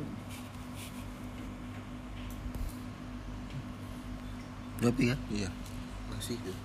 [4.91, 5.15] Tapi ya?
[5.31, 5.49] Iya.
[6.11, 6.57] Masih tuh.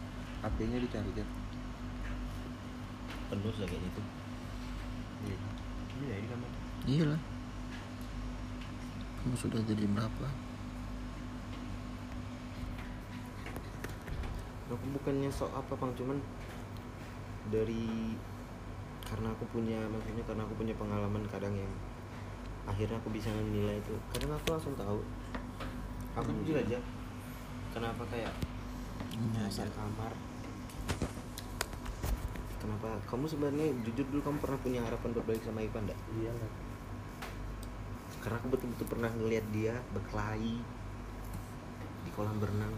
[0.43, 1.29] HP-nya dicari kan.
[3.27, 4.03] penuh lah kayak gitu
[5.27, 5.37] iya
[5.99, 6.51] iya di kamar
[6.87, 7.21] Iya lah.
[9.19, 10.27] Kamu sudah jadi berapa?
[14.67, 16.19] aku bukannya sok apa bang cuman
[17.55, 18.15] dari
[19.03, 21.71] karena aku punya maksudnya karena aku punya pengalaman kadang yang
[22.67, 25.03] akhirnya aku bisa menilai itu kadang aku langsung tahu
[26.19, 26.79] aku jujur aja
[27.77, 28.33] kenapa kayak
[29.37, 30.12] nyasar kamar?
[32.57, 32.97] Kenapa?
[33.05, 36.01] Kamu sebenarnya jujur dulu kamu pernah punya harapan buat balik sama Ivan enggak?
[36.17, 36.53] iya lah
[38.25, 40.59] karena aku betul-betul pernah ngelihat dia berkelahi
[42.03, 42.75] di kolam berenang.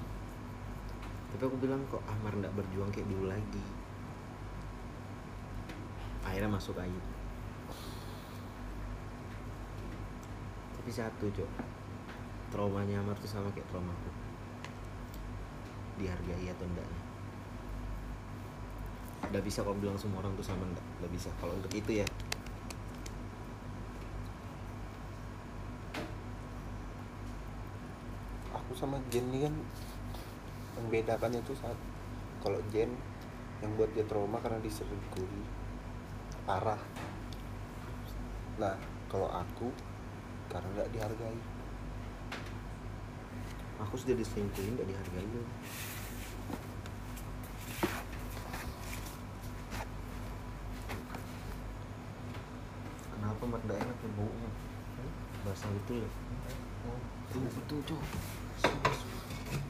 [1.32, 3.64] Tapi aku bilang kok Ahmar nggak berjuang kayak dulu lagi?
[6.26, 7.04] Akhirnya masuk air
[10.76, 11.50] tapi satu cok.
[12.52, 14.17] Traumanya Ahmar tuh sama kayak trauma aku
[15.98, 17.02] dihargai atau enggaknya
[19.28, 22.06] Gak bisa kau bilang semua orang tuh sama enggak Gak bisa kalau untuk itu ya
[28.56, 29.54] Aku sama Jen ini kan
[30.78, 31.76] membedakannya tuh saat
[32.38, 32.94] kalau Jen
[33.58, 35.42] yang buat dia trauma karena diselingkuhi
[36.46, 36.78] parah.
[38.62, 38.78] Nah,
[39.10, 39.68] kalau aku
[40.48, 41.57] karena nggak dihargai.
[43.78, 45.48] Aku sudah diselingkuhin gak dihargai loh
[53.14, 54.50] kenapa mat gak enak ya baunya?
[55.46, 56.10] Basah betul ya?
[57.30, 58.02] Tuh betul cok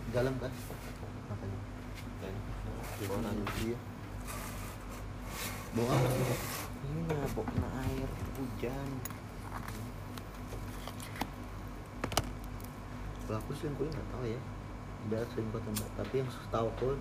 [0.09, 0.53] dalam kan?
[1.29, 1.59] Makanya.
[2.25, 2.35] Dan
[3.13, 3.79] orang iya
[5.77, 5.95] bawa
[6.81, 7.03] ini
[7.37, 8.09] kena air
[8.41, 8.89] hujan
[13.29, 14.41] kalau aku selingkuh nggak tahu ya.
[15.13, 16.97] Dia selingkuh atau enggak tapi yang tahu aku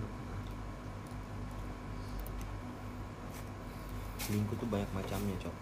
[4.28, 5.56] selingkuh tuh banyak macamnya cok.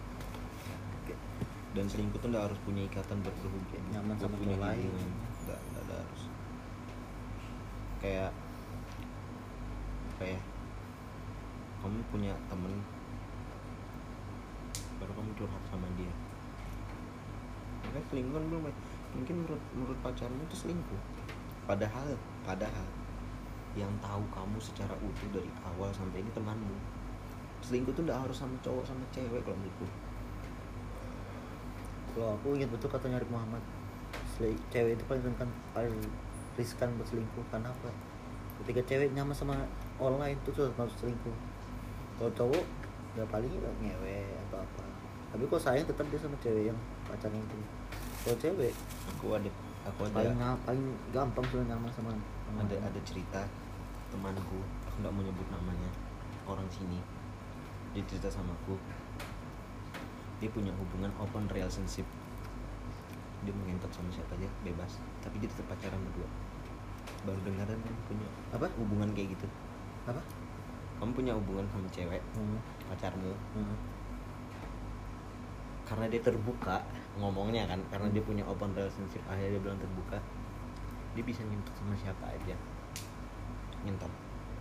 [1.78, 4.89] Dan selingkuh tuh nggak harus punya ikatan berhubungan Nyaman sama punya lain.
[5.45, 6.23] nggak nggak ada harus.
[8.01, 8.32] Kayak
[10.17, 10.39] apa ya
[11.86, 12.73] kamu punya temen
[14.97, 16.13] baru kamu curhat sama dia.
[17.86, 18.65] Makanya selingkuh kan belum
[19.15, 21.01] mungkin menurut menurut pacarmu itu selingkuh.
[21.65, 22.88] Padahal padahal
[23.75, 26.75] yang tahu kamu secara utuh dari awal sampai ini temanmu
[27.65, 29.88] selingkuh tuh nggak harus sama cowok sama cewek kalau menurutku.
[32.13, 33.63] Kalau aku ingat betul katanya Arif Muhammad
[34.69, 35.97] cewek itu paling rentan paling
[36.56, 37.43] riskan buat selingkuh.
[37.49, 37.89] Karena apa?
[38.63, 39.56] Ketika cewek nyaman sama
[39.97, 41.36] online tuh tuh harus selingkuh.
[42.21, 42.65] Kalau cowok
[43.17, 43.49] ya paling
[43.82, 44.84] ngewe atau apa.
[45.34, 47.58] Tapi kok sayang tetap dia sama cewek yang pacarnya itu
[48.25, 48.73] kalau cewek.
[49.15, 49.49] Aku ada
[49.85, 50.13] aku ada.
[50.17, 50.33] Paling
[50.65, 52.09] paling gampang sudah nyaman sama,
[52.49, 53.45] sama ada ada cerita
[54.09, 54.59] temanku.
[54.89, 55.89] Aku nggak mau nyebut namanya.
[56.49, 56.97] Orang sini.
[57.93, 58.81] Dia cerita sama aku.
[60.41, 62.09] Dia punya hubungan open relationship.
[63.45, 64.97] Dia mengentot sama siapa aja bebas.
[65.21, 66.25] Tapi dia tetap pacaran berdua.
[67.29, 68.65] Baru dengaran kan punya apa?
[68.81, 69.45] hubungan kayak gitu.
[70.09, 70.21] Apa?
[70.97, 72.25] Kamu punya hubungan sama cewek?
[72.33, 72.57] Hmm.
[72.89, 73.38] pacarmu?
[73.53, 73.77] Hmm.
[75.86, 76.82] Karena dia terbuka
[77.21, 80.17] ngomongnya kan karena dia punya open relationship akhirnya dia bilang terbuka
[81.15, 82.56] dia bisa nyentuh sama siapa aja.
[83.88, 84.12] Nyentuh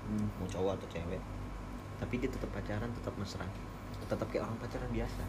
[0.04, 0.28] Hmm.
[0.36, 1.22] mau cowok atau cewek.
[1.96, 3.48] Tapi dia tetap pacaran tetap mesra.
[4.04, 5.24] Tetap kayak orang pacaran biasa.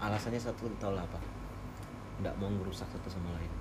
[0.00, 1.20] Alasannya satu tau lah apa?
[2.24, 3.52] Nggak mau ngerusak satu sama lain.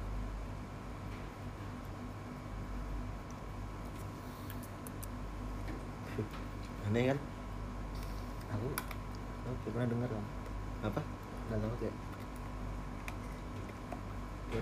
[6.88, 7.20] Aneh kan?
[8.56, 8.68] Aku
[9.48, 10.26] aku pernah dengar kan
[10.78, 11.02] apa
[11.48, 11.96] nggak tahu kayak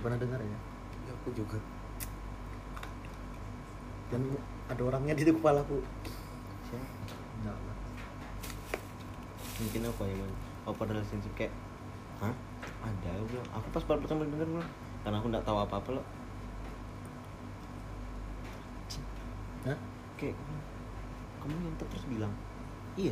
[0.01, 0.59] pernah dengar ya?
[1.09, 1.57] Ya aku juga.
[4.13, 4.21] Dan
[4.69, 5.81] ada orangnya di kepala aku
[6.69, 6.85] siapa?
[7.41, 7.77] Nggak lah
[9.55, 10.31] mungkin apa ya man
[10.67, 11.53] open relationship kayak
[12.19, 12.35] hah?
[12.83, 14.69] Ada aku bilang aku pas baru pertama denger bilang
[15.05, 16.05] karena aku nggak tahu apa apa loh.
[19.65, 19.77] Hah?
[20.15, 20.35] kayak
[21.43, 22.33] kamu nyentuh terus bilang
[22.95, 23.11] iya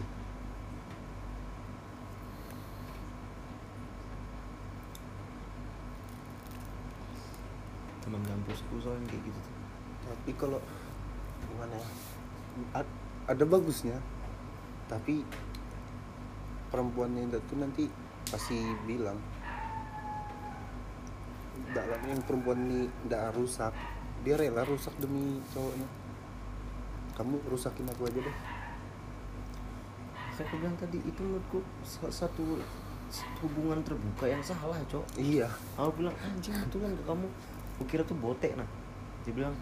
[8.13, 9.41] teman kampusku soalnya kayak gitu
[10.06, 10.62] tapi kalau
[11.49, 11.89] gimana ya
[12.78, 12.95] A-
[13.34, 13.97] ada bagusnya
[14.86, 15.26] tapi
[16.69, 17.89] perempuannya itu nanti
[18.30, 19.17] pasti bilang
[21.73, 23.73] dalam yang perempuan ini tidak rusak
[24.23, 25.88] dia rela rusak demi cowoknya.
[27.13, 28.38] Kamu rusakin aku aja deh.
[30.34, 31.60] Saya aku bilang tadi itu menurutku
[32.10, 32.58] satu
[33.43, 35.06] hubungan terbuka yang salah cok.
[35.19, 35.52] Iya.
[35.78, 37.28] Aku bilang anjing itu kan ke kamu
[37.73, 38.67] aku kira tuh botek nah
[39.25, 39.55] dia bilang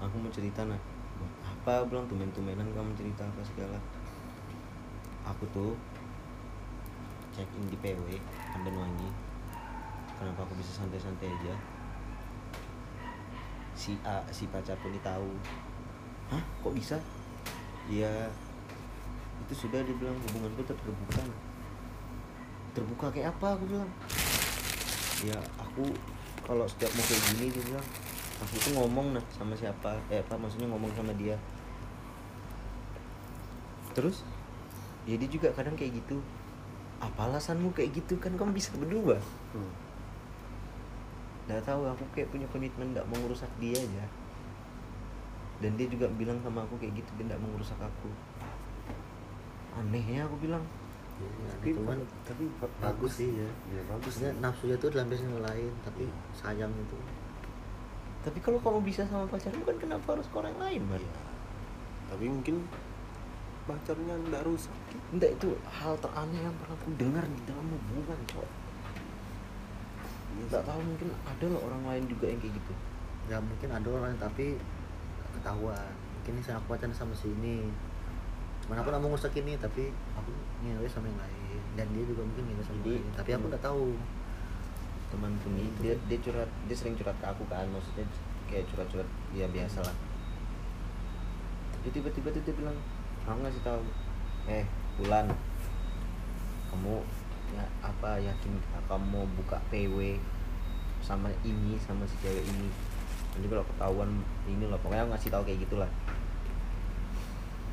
[0.00, 0.80] aku mau cerita nah
[1.60, 1.84] apa?
[1.84, 3.78] Bilang tumen-tumenan kamu cerita apa segala.
[5.28, 5.76] Aku tuh
[7.30, 8.18] check in di PW
[8.50, 9.06] Pandanwangi
[10.18, 11.54] kenapa aku bisa santai-santai aja?
[13.76, 15.30] Si A si pacarku ini tahu.
[16.32, 16.42] Hah?
[16.64, 16.96] Kok bisa?
[17.92, 18.28] Ya
[19.46, 21.22] itu sudah dibilang hubunganku terbuka
[22.72, 23.56] terbuka kayak apa?
[23.56, 23.90] aku bilang.
[25.20, 25.92] Ya aku
[26.50, 27.86] kalau setiap mau kayak gini dia bilang
[28.42, 29.94] aku tuh ngomong nah sama siapa?
[30.10, 31.38] Eh apa maksudnya ngomong sama dia.
[33.94, 34.26] Terus
[35.06, 36.18] ya dia juga kadang kayak gitu.
[36.98, 38.18] Apa alasanmu kayak gitu?
[38.18, 39.22] Kan kamu bisa berdua.
[39.54, 39.70] Hmm.
[41.46, 44.04] nggak tahu aku kayak punya komitmen nggak mau ngerusak dia aja.
[45.62, 48.10] Dan dia juga bilang sama aku kayak gitu dia nggak mau ngerusak aku.
[49.78, 50.79] Anehnya aku bilang Ya,
[51.50, 53.48] tapi cuman tapi ba- bagus sih ya.
[53.72, 56.98] Ya bagus maksudnya nafsunya tuh dilampiasin ke lain tapi sayang itu.
[58.20, 61.20] Tapi kalau kamu bisa sama pacarmu kan kenapa harus ke orang lain man Iya.
[62.10, 62.56] tapi mungkin
[63.64, 64.76] pacarnya tidak rusak.
[65.14, 68.48] Enggak itu hal teraneh yang pernah aku dengar di dalam hubungan cok.
[70.40, 72.72] Nggak tahu mungkin ada loh orang lain juga yang kayak gitu.
[73.28, 74.56] Ya mungkin ada orang tapi
[75.38, 75.92] ketahuan.
[76.20, 77.68] Mungkin ini saya aku pacaran sama si ini.
[78.64, 81.60] Cuman aku nggak mau ngerusak ini tapi aku ngewe sama yang lain.
[81.74, 83.04] Dan dia juga mungkin ngewe sama Jadi, lain.
[83.16, 83.52] Tapi aku hmm.
[83.52, 83.86] nggak tahu.
[85.10, 85.80] Temanku nih Itu.
[85.82, 87.66] dia dia curhat dia sering curhat ke aku kan.
[87.72, 88.06] Maksudnya
[88.46, 89.96] kayak curhat-curhat ya biasa lah.
[91.74, 92.76] Tapi tiba-tiba tuh dia bilang
[93.26, 93.82] aku ngasih tahu?
[94.50, 94.64] Eh
[95.00, 95.32] Bulan
[96.70, 97.02] kamu
[97.50, 98.52] ya apa yakin
[98.86, 100.20] kamu mau buka PW
[101.02, 102.68] sama ini sama si cewek ini?
[103.34, 104.10] Nanti kalau ketahuan
[104.46, 105.90] ini loh pokoknya aku ngasih tahu kayak gitulah.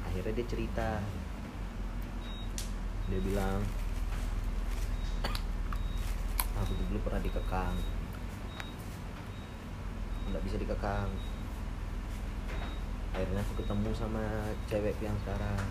[0.08, 1.04] Akhirnya dia cerita
[3.08, 3.63] dia bilang
[6.60, 7.76] aku dulu pernah dikekang.
[10.28, 11.08] Nggak bisa dikekang.
[13.15, 15.63] Akhirnya aku ketemu sama cewek yang sekarang.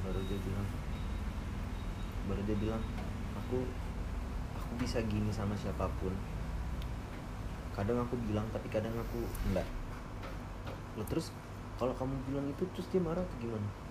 [0.00, 0.68] Baru dia bilang
[2.22, 2.82] baru dia bilang
[3.36, 3.68] aku
[4.56, 6.16] aku bisa gini sama siapa pun.
[7.76, 9.68] Kadang aku bilang tapi kadang aku enggak
[10.92, 11.32] Loh, terus
[11.80, 13.81] kalau kamu bilang itu terus dia marah atau gimana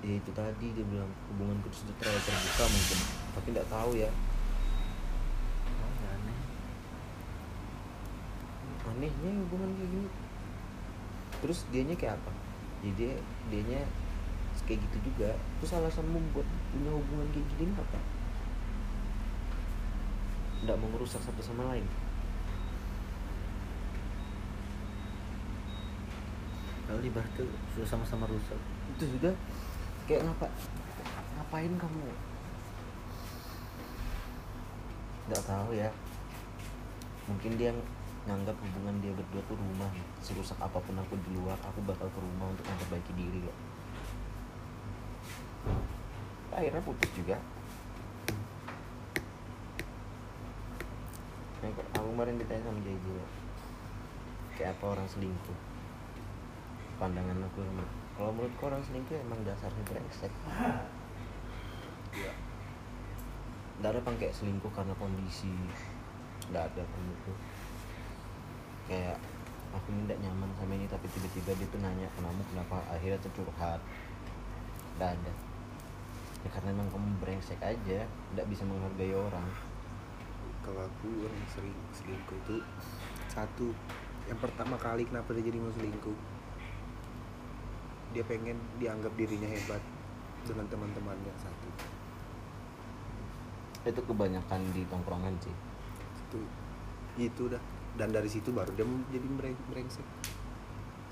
[0.00, 2.98] ya itu tadi dia bilang hubunganku itu sudah terlalu terbuka mungkin.
[3.36, 4.10] Tapi nggak tahu ya.
[5.68, 6.38] Oh, ya aneh.
[8.88, 10.08] Anehnya hubungan kayak gini.
[11.40, 12.32] Terus dianya kayak apa?
[12.80, 13.12] Ya dia
[13.52, 13.80] dianya
[14.64, 15.36] kayak gitu juga.
[15.60, 18.00] Terus alasanmu buat punya hubungan kayak gini apa?
[20.64, 21.84] Nggak mau merusak satu sama lain?
[26.90, 26.98] Kalau
[27.38, 27.46] tuh
[27.76, 28.58] sudah sama-sama rusak.
[28.98, 29.30] Itu sudah
[30.10, 30.50] kayak ngapa
[31.38, 32.02] ngapain kamu?
[35.30, 35.86] Nggak tahu ya.
[37.30, 37.70] Mungkin dia
[38.26, 39.94] nganggap hubungan dia berdua tuh rumah.
[40.18, 43.70] Serusak apa pun aku di luar aku bakal ke rumah untuk memperbaiki diri loh
[46.60, 47.36] akhirnya putus juga.
[51.60, 53.06] Kok aku kemarin ditanya sama JJ
[54.60, 55.58] kayak apa orang selingkuh?
[57.00, 57.64] Pandangan aku
[58.20, 60.28] kalau menurut orang selingkuh emang dasarnya brengsek?
[63.80, 65.48] Nggak ada pakai selingkuh karena kondisi.
[66.52, 67.32] Nggak ada itu.
[68.92, 69.16] Kayak
[69.72, 72.84] aku nggak nyaman sama ini tapi tiba-tiba dia tuh nanya kamu kenapa?
[72.92, 73.80] Akhirnya tuh curhat.
[75.00, 75.32] Nggak ada.
[76.44, 78.04] Ya karena emang kamu brengsek aja
[78.36, 79.48] nggak bisa menghargai orang.
[80.60, 82.60] Kalau aku orang sering selingkuh itu
[83.32, 83.72] satu
[84.28, 86.39] yang pertama kali kenapa dia jadi mau selingkuh
[88.10, 89.82] dia pengen dianggap dirinya hebat
[90.42, 91.68] dengan teman-temannya satu.
[93.86, 95.54] Itu kebanyakan di tongkrongan sih.
[96.26, 96.40] Itu
[97.16, 97.62] itu dah.
[97.98, 99.26] Dan dari situ baru dia jadi
[99.70, 100.06] brengsek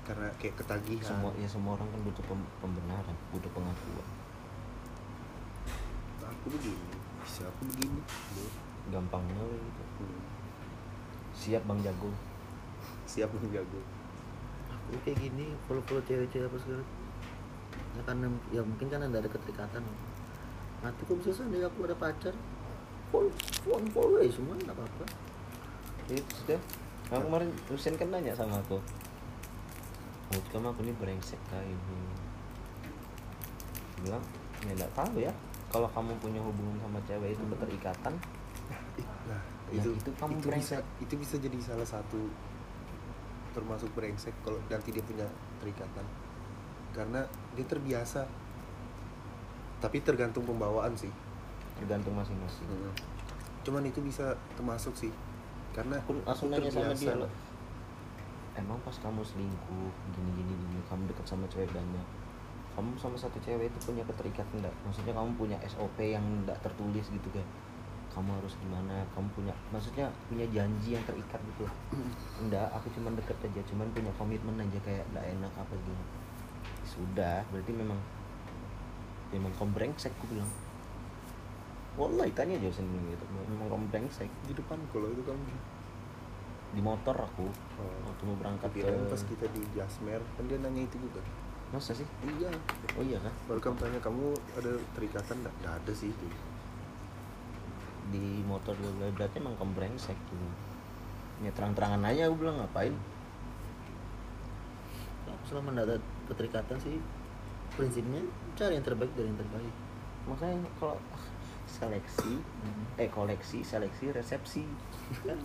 [0.07, 1.05] karena kayak ketagihan.
[1.05, 4.07] Semua ya semua orang kan butuh pem- pembenaran butuh pengakuan.
[6.25, 8.01] Aku begini bisa aku begini.
[8.89, 10.23] Gampangnya gitu Hmm.
[11.35, 12.09] siap bang jago.
[13.05, 13.98] Siap menjago
[14.89, 16.83] aku kayak gini follow follow cewek-cewek apa segala.
[17.93, 19.81] Ya karena ya mungkin kan ada keterikatan
[20.79, 22.33] nanti kok bisa sendiri aku ada pacar.
[23.13, 23.29] Follow
[23.61, 25.05] follow follow aja semua nggak apa-apa.
[26.09, 26.59] Itu sudah
[27.13, 28.81] aku kemarin Husen kan nanya sama aku.
[30.29, 31.97] Menurut kamu aku ini brengsek kah ini?
[33.97, 34.23] Dia bilang
[34.65, 35.33] ya nggak tahu ya.
[35.69, 38.13] Kalau kamu punya hubungan sama cewek itu keterikatan.
[39.29, 40.81] Nah Ya, itu itu kamu itu bisa brengsek.
[41.05, 42.17] itu bisa jadi salah satu
[43.51, 45.25] termasuk brengsek kalau nanti dia punya
[45.61, 46.05] terikatan
[46.93, 47.21] karena
[47.53, 48.25] dia terbiasa.
[49.79, 51.11] Tapi tergantung pembawaan sih.
[51.79, 52.67] Tergantung masing-masing.
[52.67, 52.91] Hmm.
[53.59, 55.11] cuman itu bisa termasuk sih.
[55.75, 57.31] Karena aku langsung nanya sama dia loh.
[58.57, 62.07] Emang pas kamu selingkuh gini gini gini kamu deket sama cewek banyak
[62.79, 67.11] kamu sama satu cewek itu punya keterikatan enggak maksudnya kamu punya SOP yang enggak tertulis
[67.11, 67.43] gitu kan
[68.09, 71.65] kamu harus gimana kamu punya maksudnya punya janji yang terikat gitu
[72.41, 76.05] enggak aku cuman deket aja cuman punya komitmen aja kayak enggak enak apa gini.
[76.89, 77.99] Sudah berarti memang
[79.29, 80.49] memang kamu brengsek aku bilang.
[81.99, 83.25] Wallahi tanya aja sendiri gitu.
[83.29, 84.29] Memang kamu brengsek.
[84.49, 85.43] Di depan kalau itu kamu.
[86.69, 87.49] Di motor aku
[87.81, 91.21] oh, waktu mau berangkat ke kirain pas kita di Jasmer kan dia nanya itu juga.
[91.69, 92.05] Masa sih?
[92.25, 92.49] Iya.
[92.97, 95.53] Oh iya kan baru kamu tanya kamu ada terikatan nggak?
[95.61, 96.09] Nggak ada sih
[98.09, 100.47] di motor gue bilang berarti emang kamu brengsek gitu
[101.39, 102.91] ya terang-terangan aja aku bilang ngapain?
[105.29, 105.97] Aku selama nggak ada
[106.27, 106.99] keterikatan sih
[107.79, 108.19] prinsipnya
[108.59, 109.75] cari yang terbaik dari yang terbaik.
[110.27, 110.99] Makanya kalau
[111.63, 112.43] seleksi
[112.99, 114.67] eh koleksi seleksi resepsi.
[115.23, 115.39] Kan?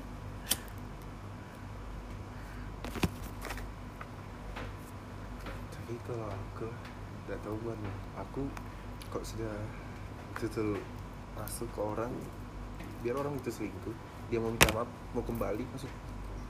[5.70, 6.66] Tapi kalau aku
[7.28, 7.80] nggak tahu kan
[8.18, 8.42] aku
[9.14, 9.54] kok sudah
[10.34, 10.74] betul
[11.38, 12.10] masuk ke orang
[13.04, 13.92] biar orang itu selingkuh
[14.32, 15.92] dia mau minta maaf mau kembali masuk.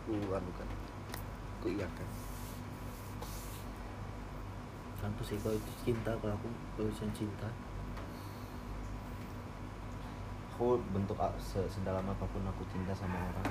[0.07, 0.69] Aku anu kan.
[1.59, 2.09] Aku iya kan.
[5.03, 6.49] Tentu sih kalau itu cinta kalau aku
[6.79, 7.51] urusan cinta.
[10.55, 13.51] Aku bentuk a- se- sedalam apa pun aku cinta sama orang.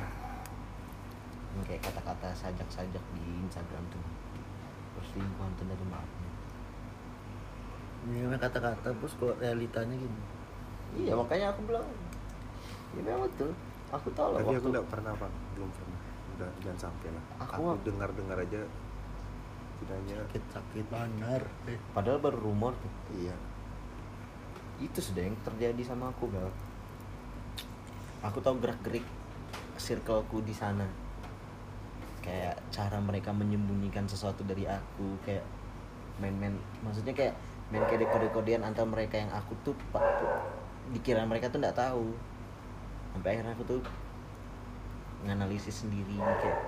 [1.59, 4.01] Yang kayak kata-kata sajak-sajak di Instagram tuh.
[4.95, 6.31] Perselingkuhan tuh dari maafnya
[8.03, 10.21] ini memang kata-kata bos kalau realitanya gini.
[10.99, 11.87] Iya makanya aku bilang
[12.93, 13.51] ya memang betul
[13.93, 15.99] aku tahu lah tapi aku nggak pernah bang belum pernah.
[16.33, 17.23] Udah jangan sampai lah.
[17.45, 18.61] Aku- aku, dengar dengar aja.
[19.77, 22.93] Tidaknya sakit sakit benar eh, padahal baru rumor tuh.
[23.13, 23.35] Iya.
[24.81, 26.49] Itu sudah yang terjadi sama aku Bel.
[28.25, 29.05] Aku tahu gerak gerik
[29.77, 30.89] circleku di sana.
[32.23, 35.43] Kayak cara mereka menyembunyikan sesuatu dari aku kayak
[36.17, 37.35] main-main maksudnya kayak
[37.73, 40.05] main kayak kode-kodean antara mereka yang aku tuh pak
[40.93, 42.13] dikira mereka tuh nggak tahu
[43.13, 43.81] sampai akhirnya aku tuh
[45.23, 46.59] nganalisis sendiri kayak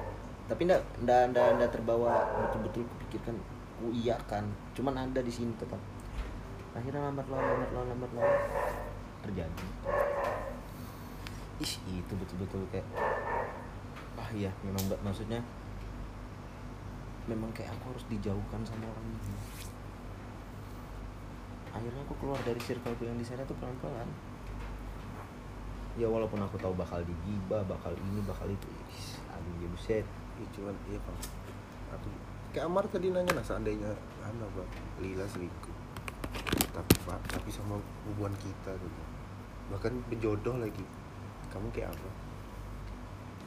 [0.46, 3.34] tapi ndak ndak ndak ndak terbawa betul-betul kupikirkan
[3.76, 4.46] ku iya kan
[4.78, 5.82] cuman ada di sini tetap.
[6.76, 8.36] Akhirnya lambat laun lambat laun lambat laun
[9.26, 9.68] terjadi.
[11.60, 12.88] Ih itu betul-betul kayak
[14.16, 15.42] ah iya memang mbak maksudnya
[17.26, 19.36] memang kayak aku harus dijauhkan sama orang ini.
[21.74, 24.08] Akhirnya aku keluar dari circle yang di sana tuh pelan-pelan
[25.96, 28.68] ya walaupun aku tahu bakal digibah bakal ini bakal itu.
[28.68, 30.06] Ih, aduh ya buset.
[30.36, 31.20] Iya cuman iya bang
[31.96, 32.08] aku
[32.52, 33.92] kayak Amar tadi nanya lah seandainya
[34.24, 34.70] anu bang
[35.00, 35.76] Lila selingkuh.
[36.76, 38.92] Tapi pak tapi sama hubungan kita tuh
[39.72, 40.84] bahkan berjodoh lagi.
[41.50, 42.10] Kamu kayak apa?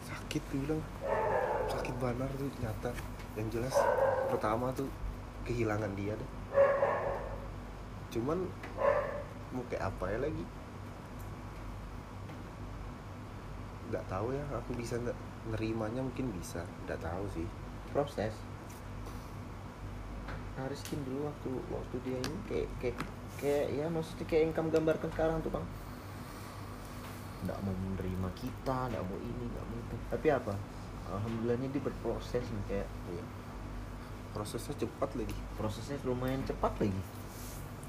[0.09, 0.83] Sakit tuh bilang.
[1.69, 2.91] Sakit banar tuh nyata.
[3.37, 3.77] Yang jelas
[4.33, 4.89] pertama tuh
[5.45, 6.31] kehilangan dia deh.
[8.09, 8.49] Cuman
[9.53, 10.45] mau kayak apa ya lagi
[13.89, 15.17] nggak tahu ya aku bisa nggak
[15.55, 17.47] nerimanya mungkin bisa nggak tahu sih.
[17.93, 18.35] Proses.
[20.59, 22.97] Ariskin dulu waktu waktu dia ini kayak kayak
[23.39, 25.67] kayak ya maksudnya kayak yang kamu gambarkan sekarang tuh bang.
[27.47, 29.97] Nggak mau menerima kita nggak mau ini nggak mau itu.
[30.11, 30.55] Tapi apa?
[31.09, 33.25] Alhamdulillahnya dia berproses nih kayak Iya.
[34.37, 35.39] prosesnya cepat lagi.
[35.57, 37.03] Prosesnya lumayan cepat lagi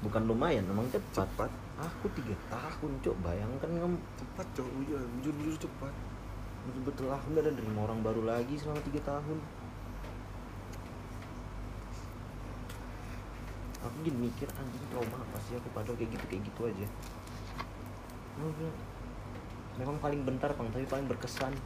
[0.00, 5.34] bukan lumayan emang cepat cepat aku tiga tahun cok bayangkan kamu cepat cok jujur jujur,
[5.36, 5.92] jujur cepat.
[6.60, 9.38] Betul-betul aku nggak ada nerima orang baru lagi selama tiga tahun.
[13.80, 15.56] Aku jadi mikir anjing trauma apa sih?
[15.56, 16.86] Aku padahal kayak gitu kayak gitu aja.
[19.80, 21.56] Memang paling bentar bang tapi paling berkesan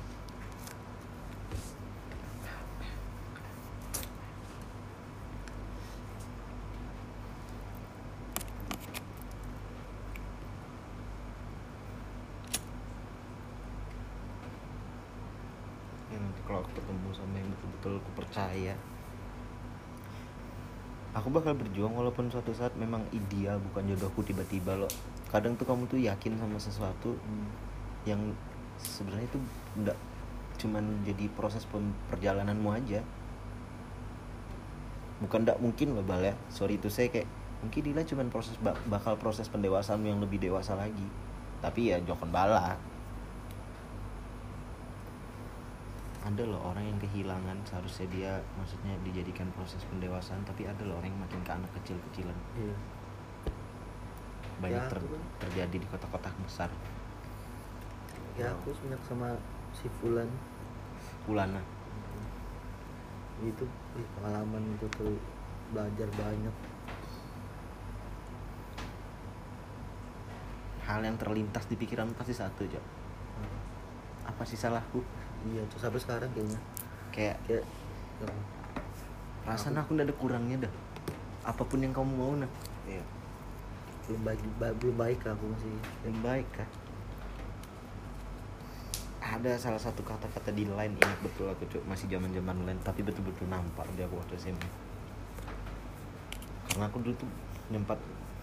[16.14, 17.50] ya nanti kalau aku ketemu sama yang
[18.34, 18.76] betul-betul
[21.14, 24.90] aku bakal berjuang walaupun suatu saat memang ideal bukan jodohku tiba-tiba loh
[25.30, 27.14] kadang tuh kamu tuh yakin sama sesuatu
[28.02, 28.18] yang
[28.78, 29.38] sebenarnya itu
[29.78, 29.98] enggak
[30.54, 31.66] cuman jadi proses
[32.10, 33.02] perjalananmu aja.
[35.18, 36.34] Bukan enggak mungkin loh bal ya.
[36.52, 37.26] Sorry itu saya kayak
[37.64, 41.06] mungkin Dila cuman proses ba- bakal proses pendewasaanmu yang lebih dewasa lagi.
[41.64, 42.76] Tapi ya jokon bala
[46.34, 51.14] ada loh orang yang kehilangan seharusnya dia maksudnya dijadikan proses pendewasaan tapi ada loh orang
[51.14, 52.34] yang makin ke anak kecil-kecilan.
[52.58, 52.74] Iya.
[54.58, 55.22] Banyak Ya, ter- aku kan.
[55.46, 56.70] terjadi di kota-kota besar.
[58.34, 59.38] Ya aku semenjak sama
[59.70, 60.26] si Fulan.
[61.22, 61.62] Pulana
[63.42, 63.66] itu
[63.98, 65.14] ih, pengalaman itu tuh
[65.70, 66.54] belajar banyak.
[70.84, 72.84] Hal yang terlintas di pikiran pasti satu Jok
[74.24, 75.04] apa sih salahku
[75.52, 76.60] iya tuh sampai sekarang kayaknya.
[77.12, 77.64] Kayak kayak
[78.22, 78.28] ya,
[79.44, 80.72] perasaan aku udah ada kurangnya dah.
[81.44, 82.50] Apa pun yang kamu mau nah.
[82.88, 83.04] Iya.
[84.08, 85.72] Belum baik ba- belum baik lah aku masih.
[86.04, 86.68] Yang baik kan
[89.24, 91.82] ada salah satu kata-kata di line ingat betul aku Cuk.
[91.88, 94.68] masih zaman zaman line tapi betul-betul nampak di aku waktu SMA
[96.68, 97.30] karena aku dulu tuh
[97.72, 97.98] sempat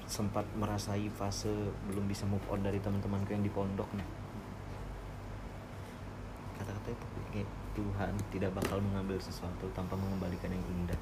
[0.09, 1.53] sempat merasai fase
[1.85, 4.07] belum bisa move on dari teman-temanku yang di pondok nih
[6.57, 7.20] kata-kata itu kayak
[7.71, 10.99] Tuhan tidak bakal mengambil sesuatu tanpa mengembalikan yang indah.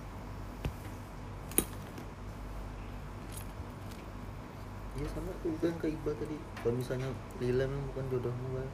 [4.99, 6.37] Iya sama aku kan ke Iqbal tadi.
[6.61, 7.09] Kalau misalnya
[7.39, 8.67] Lila memang bukan jodohmu kan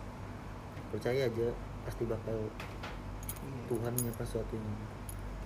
[0.91, 1.47] percaya aja
[1.85, 2.37] pasti bakal
[3.69, 4.67] Tuhan menyiapkan sesuatu yang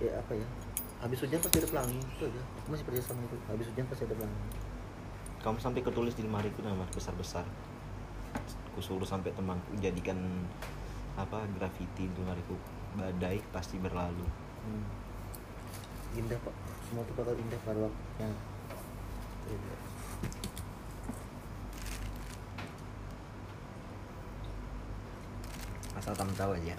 [0.00, 0.46] kayak apa ya?
[1.04, 3.36] Habis hujan pasti ada pelangi itu aja aku masih percaya sama itu.
[3.46, 4.40] Habis hujan pasti ada pelangi.
[5.40, 7.44] Kamu sampai ketulis di lemari itu nama besar-besar.
[8.72, 10.16] Aku suruh sampai temanku jadikan
[11.18, 12.54] apa graffiti di lemariku
[12.94, 14.26] badai pasti berlalu.
[14.66, 14.84] Hmm.
[16.18, 16.54] indah pak.
[16.90, 18.28] Semua itu bakal indah pada waktunya
[26.00, 26.76] asal kamu tahu aja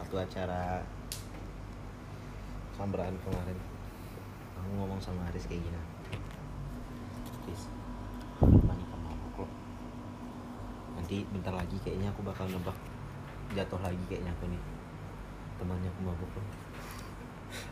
[0.00, 0.80] waktu acara
[2.78, 3.58] samberan kemarin
[4.56, 5.80] aku ngomong sama Aris kayak gini.
[7.44, 7.62] Aris
[8.40, 9.52] banyak yang mabuk loh
[10.96, 12.78] nanti bentar lagi kayaknya aku bakal nebak
[13.52, 14.62] jatuh lagi kayaknya aku nih.
[15.58, 16.48] Temannya aku mabuk loh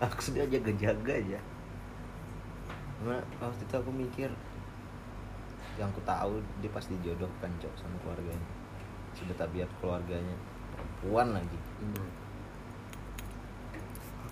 [0.01, 1.41] aku sudah jaga jaga aja.
[2.97, 4.31] Karena waktu itu aku mikir
[5.77, 8.49] yang aku tahu dia pasti jodohkan cok sama keluarganya.
[9.13, 10.37] Sudah tabiat keluarganya.
[10.77, 11.59] Perempuan lagi.
[11.85, 12.27] Indah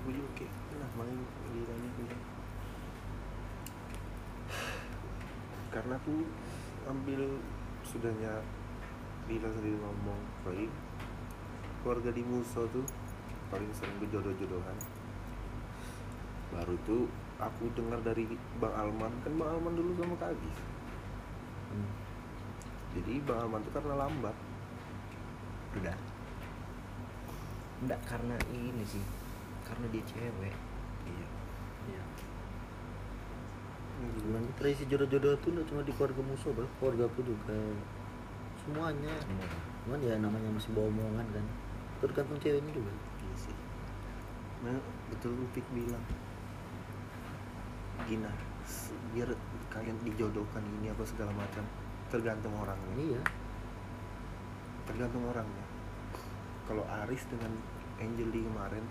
[0.05, 1.17] aku juga kayak pernah main
[1.49, 2.17] gilanya gitu
[5.73, 6.15] karena aku
[6.93, 7.41] ambil
[7.81, 8.45] sudahnya
[9.25, 10.69] Bila sendiri ngomong baik
[11.85, 12.83] keluarga di Muso tuh
[13.53, 14.79] paling sering berjodoh-jodohan
[16.57, 17.05] baru tuh
[17.37, 18.25] aku dengar dari
[18.57, 20.57] Bang Alman kan Bang Alman dulu sama Kak Agis
[21.77, 21.91] hmm.
[22.97, 24.37] jadi Bang Alman tuh karena lambat
[25.77, 25.97] udah
[27.85, 29.05] enggak karena ini sih
[29.69, 30.57] karena dia cewek
[31.05, 31.29] iya
[31.93, 32.05] iya
[33.95, 36.67] Cuman tradisi jodoh-jodoh tuh cuma di keluarga musuh, bro.
[36.83, 37.57] keluarga aku juga
[38.67, 39.15] semuanya.
[39.23, 39.47] Semua.
[39.87, 41.47] Cuman ya namanya masih bawa omongan kan.
[42.05, 42.93] Tergantung ceweknya juga.
[43.25, 43.57] Iya sih.
[44.69, 44.77] Nah,
[45.09, 46.05] betul Upik bilang.
[48.05, 48.29] Gina,
[49.17, 49.33] biar
[49.73, 51.65] kalian dijodohkan ini apa segala macam
[52.13, 52.95] tergantung orangnya.
[53.01, 53.21] Iya.
[54.85, 55.65] Tergantung orangnya.
[56.69, 57.57] Kalau Aris dengan
[57.97, 58.85] Angeli kemarin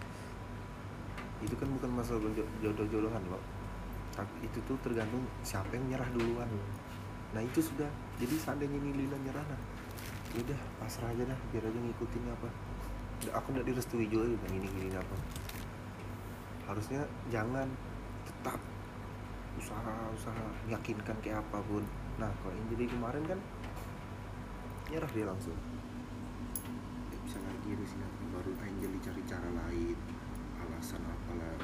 [1.43, 3.43] itu kan bukan masalah jo- jodoh-jodohan loh.
[4.17, 6.49] Tapi itu tuh tergantung siapa yang nyerah duluan.
[7.33, 7.89] Nah itu sudah.
[8.17, 9.61] Jadi seandainya ini Lila nyerah nah,
[10.37, 12.49] udah pasrah aja dah, biar aja ngikutin apa.
[13.31, 15.15] Aku nggak direstui juga dengan ini gini apa.
[16.67, 17.67] Harusnya jangan
[18.27, 18.59] tetap
[19.59, 21.83] usaha-usaha meyakinkan kayak apa pun.
[22.19, 23.39] Nah kalau Angeli kemarin kan
[24.91, 25.55] nyerah dia langsung.
[27.07, 29.97] Nggak bisa lagi di sini baru Angeli cari cara lain
[30.57, 31.55] alasan apalah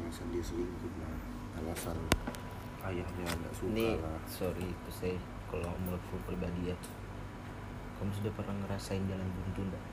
[0.00, 1.18] alasan dia selingkuh lah
[1.60, 1.98] alasan
[2.88, 4.18] ayahnya nggak suka ini lah.
[4.24, 5.16] sorry itu saya
[5.52, 6.76] kalau menurutku pribadi ya.
[8.00, 9.84] Kamu sudah pernah ngerasain jalan buntu enggak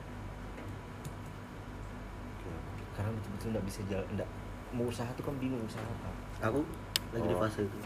[2.42, 2.64] Kayak,
[2.98, 4.30] karena betul-betul nggak bisa jalan enggak
[4.70, 6.10] mau usaha tuh kamu bingung usaha apa.
[6.48, 6.64] Aku
[7.12, 7.42] lagi di Oh.
[7.42, 7.78] fase itu.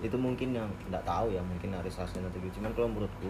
[0.00, 2.62] Itu mungkin yang nggak tahu ya mungkin Aris rasain atau gitu.
[2.62, 3.28] Cuman kalau menurutku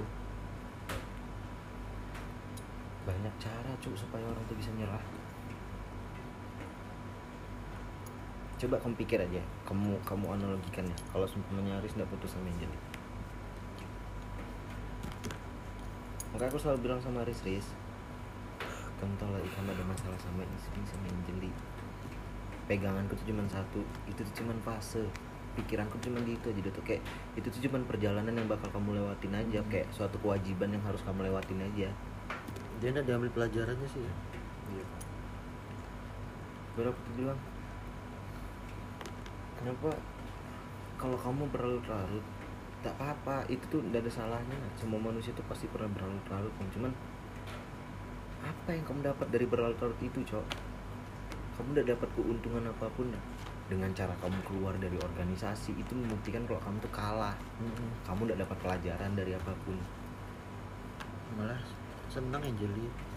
[3.08, 5.00] banyak cara cuk supaya orang tuh bisa nyerah.
[8.58, 12.66] Coba kamu pikir aja kamu kamu analogikan ya kalau seumpamanya Aris nggak putus sama Angel
[16.34, 17.66] maka aku selalu bilang sama Aris Riz
[18.98, 21.50] kamu tahu lah kamu ada masalah sama istri sama Angeli.
[22.66, 23.80] Peganganku tuh cuma satu
[24.10, 25.06] itu tuh cuma fase.
[25.56, 27.02] Pikiranku cuma di itu aja tuh kayak
[27.34, 31.30] itu tuh cuma perjalanan yang bakal kamu lewatin aja kayak suatu kewajiban yang harus kamu
[31.30, 31.88] lewatin aja.
[32.78, 34.14] Dia udah diambil pelajarannya sih ya?
[34.68, 34.86] Iya.
[36.76, 37.40] baru aku tuh bilang
[39.58, 39.90] kenapa
[40.94, 42.22] kalau kamu berlarut-larut
[42.78, 44.58] tak apa-apa itu tuh tidak ada salahnya.
[44.78, 46.94] Semua manusia tuh pasti pernah berlarut-larut cuman
[48.68, 50.44] apa yang kamu dapat dari berlarut-larut itu cok?
[51.56, 53.08] Kamu udah dapat keuntungan apa pun.
[53.64, 57.32] Dengan cara kamu keluar dari organisasi itu membuktikan kalau kamu tuh kalah.
[58.04, 59.72] Kamu udah dapat pelajaran dari apa pun.
[61.40, 61.56] Malah
[62.12, 63.08] senang Angeli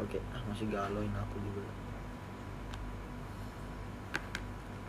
[0.00, 1.64] oke ah masih galoin aku juga.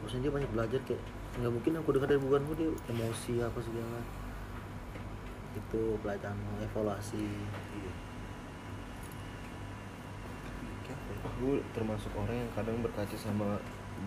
[0.03, 1.03] Maksudnya dia banyak belajar kayak
[1.39, 4.03] nggak mungkin aku dengar dari bukanmu dia emosi apa segala.
[5.55, 6.35] Itu pelajaran
[6.67, 7.23] evaluasi.
[7.79, 7.93] iya.
[10.83, 11.32] Kayak apa ya?
[11.43, 13.59] Gue termasuk orang yang kadang berkaca sama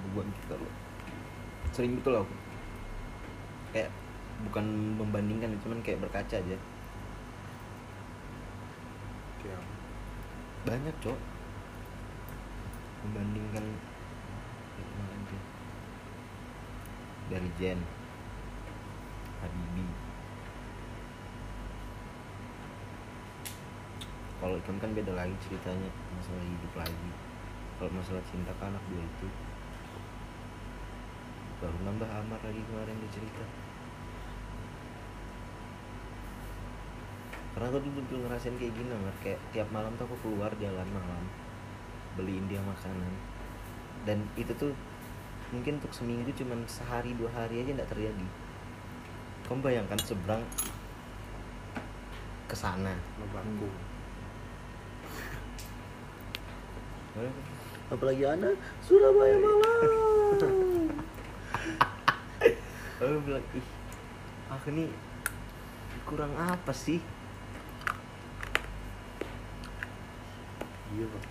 [0.08, 0.72] hubungan kita loh.
[1.76, 2.34] Sering gitu loh aku.
[3.76, 3.92] Kayak
[4.48, 4.64] bukan
[4.96, 6.56] membandingkan cuman kayak berkaca aja.
[10.64, 11.18] Banyak cok.
[13.04, 13.64] Membandingkan
[17.26, 17.78] dari Jen
[19.42, 19.86] Habibi.
[24.36, 27.25] Kalau Ikam kan beda lagi ceritanya masalah hidup lagi
[27.76, 29.28] kalau masalah cinta ke anak dua itu
[31.56, 33.44] baru nambah amar lagi kemarin dia cerita.
[37.56, 39.16] Karena aku dulu dulu ngerasain kayak gini Mar.
[39.24, 41.24] kayak tiap malam tuh aku keluar jalan malam
[42.20, 43.12] beliin dia makanan.
[44.04, 44.76] Dan itu tuh
[45.52, 48.28] mungkin untuk seminggu cuman sehari dua hari aja nggak terjadi.
[49.48, 50.44] Kamu bayangkan seberang
[52.46, 52.92] ke sana
[57.86, 58.50] apalagi anda
[58.82, 59.62] Surabaya malam
[62.96, 63.66] Aku bilang ih
[64.46, 64.88] aku nih
[66.02, 67.02] kurang apa sih?
[70.88, 71.24] Iya pak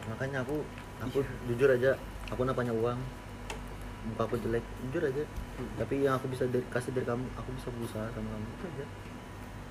[0.00, 0.64] makanya aku
[0.98, 1.92] aku jujur aja
[2.26, 2.98] aku napanya uang
[4.00, 5.22] muka aku jelek jujur aja.
[5.76, 8.86] Tapi yang aku bisa dari- kasih dari kamu aku bisa berusaha sama kamu itu aja.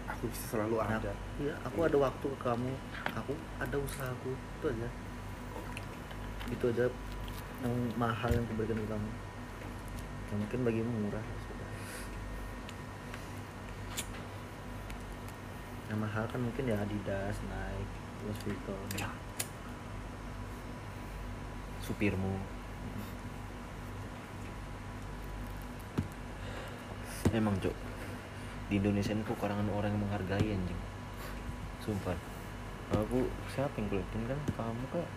[0.09, 1.13] Aku bisa selalu Nah, ada.
[1.39, 2.71] iya aku ada waktu ke kamu
[3.09, 4.89] aku ada usahaku itu aja
[6.49, 6.85] itu aja
[7.61, 9.09] yang mahal yang kuberikan ke kamu.
[10.29, 11.23] Yang mungkin bagimu murah.
[11.23, 11.69] Ya sudah.
[15.89, 19.09] yang mahal kan mungkin ya Adidas, Nike, Louis Vuitton.
[21.81, 22.37] Supirmu.
[27.33, 27.73] Emang cok
[28.69, 30.81] di Indonesia ini kekurangan orang yang menghargai anjing.
[31.81, 32.17] Sumpah.
[32.93, 34.39] Aku siapa yang kulitin kan?
[34.53, 35.09] Kamu kak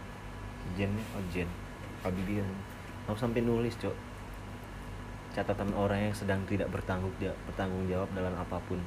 [0.79, 1.49] Jen oh Jen.
[2.03, 2.15] Kan.
[3.07, 3.95] aku sampai nulis cok.
[5.33, 8.79] Catatan orang yang sedang tidak bertanggung jawab, bertanggung jawab dalam apa pun.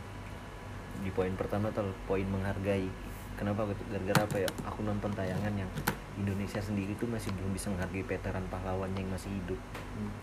[1.02, 2.88] Di poin pertama tuh poin menghargai.
[3.36, 4.50] Kenapa gara-gara apa ya?
[4.68, 5.68] Aku nonton tayangan yang
[6.16, 9.60] Indonesia sendiri tuh masih belum bisa menghargai veteran pahlawannya yang masih hidup.
[9.96, 10.14] Hmm.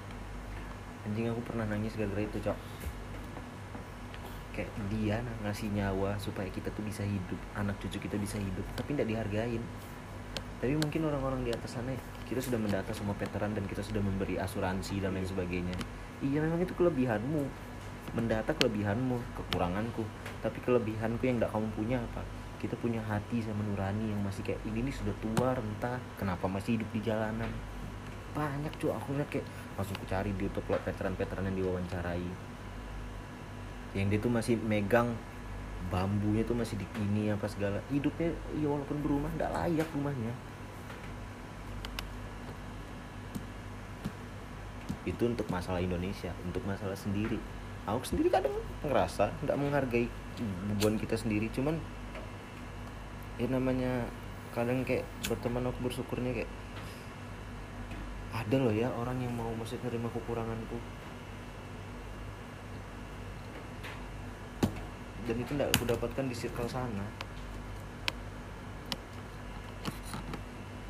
[1.03, 2.59] anjing aku pernah nangis gara-gara itu cok.
[4.53, 8.92] Kayak dia ngasih nyawa supaya kita tuh bisa hidup anak cucu kita bisa hidup tapi
[8.92, 9.64] tidak dihargain
[10.62, 11.90] tapi mungkin orang-orang di atas sana
[12.22, 15.74] kita sudah mendata semua veteran dan kita sudah memberi asuransi dan lain sebagainya.
[16.22, 17.42] Iya memang itu kelebihanmu.
[18.14, 20.06] Mendata kelebihanmu kekuranganku.
[20.38, 22.22] Tapi kelebihanku yang tidak kamu punya apa?
[22.62, 25.98] Kita punya hati sama nurani yang masih kayak ini nih sudah tua rentah.
[26.14, 27.50] Kenapa masih hidup di jalanan?
[28.30, 32.28] Banyak cuy aku lihat kayak langsung ku cari di YouTube veteran-veteran yang diwawancarai.
[33.98, 35.10] Yang dia tuh masih megang
[35.90, 37.82] bambunya tuh masih di ini apa segala.
[37.90, 38.30] Hidupnya
[38.62, 40.51] ya walaupun berumah nggak layak rumahnya
[45.03, 47.38] itu untuk masalah Indonesia untuk masalah sendiri.
[47.86, 48.55] Aku sendiri kadang
[48.86, 50.07] ngerasa nggak menghargai
[50.70, 51.76] hubungan kita sendiri cuman
[53.40, 54.07] ya namanya
[54.55, 56.50] kadang kayak berteman aku bersyukurnya kayak
[58.32, 60.78] ada loh ya orang yang mau masih nerima kekuranganku
[65.22, 67.07] dan itu tidak aku dapatkan di circle sana.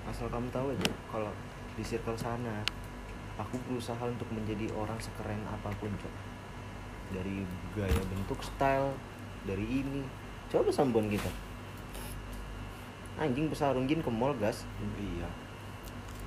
[0.08, 1.32] Asal kamu tahu aja kalau
[1.76, 2.64] di circle sana
[3.40, 6.14] aku berusaha untuk menjadi orang sekeren apa pun cok
[7.12, 7.44] dari
[7.76, 8.92] gaya bentuk style
[9.44, 10.04] dari ini.
[10.48, 11.30] Coba sambungan kita.
[13.20, 14.64] Anjing besar ke mall gas.
[14.96, 15.28] Iya.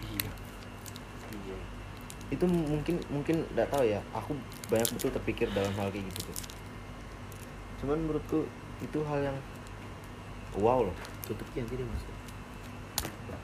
[0.05, 0.31] Iya.
[1.33, 1.57] Iya.
[2.29, 4.01] Itu mungkin mungkin nggak tahu ya.
[4.13, 4.37] Aku
[4.69, 6.55] banyak betul terpikir dalam hal kayak gitu tuh
[7.85, 8.49] cuman menurutku
[8.81, 9.37] itu hal yang
[10.57, 10.97] wow loh.
[11.27, 12.03] Tutupnya gini mas.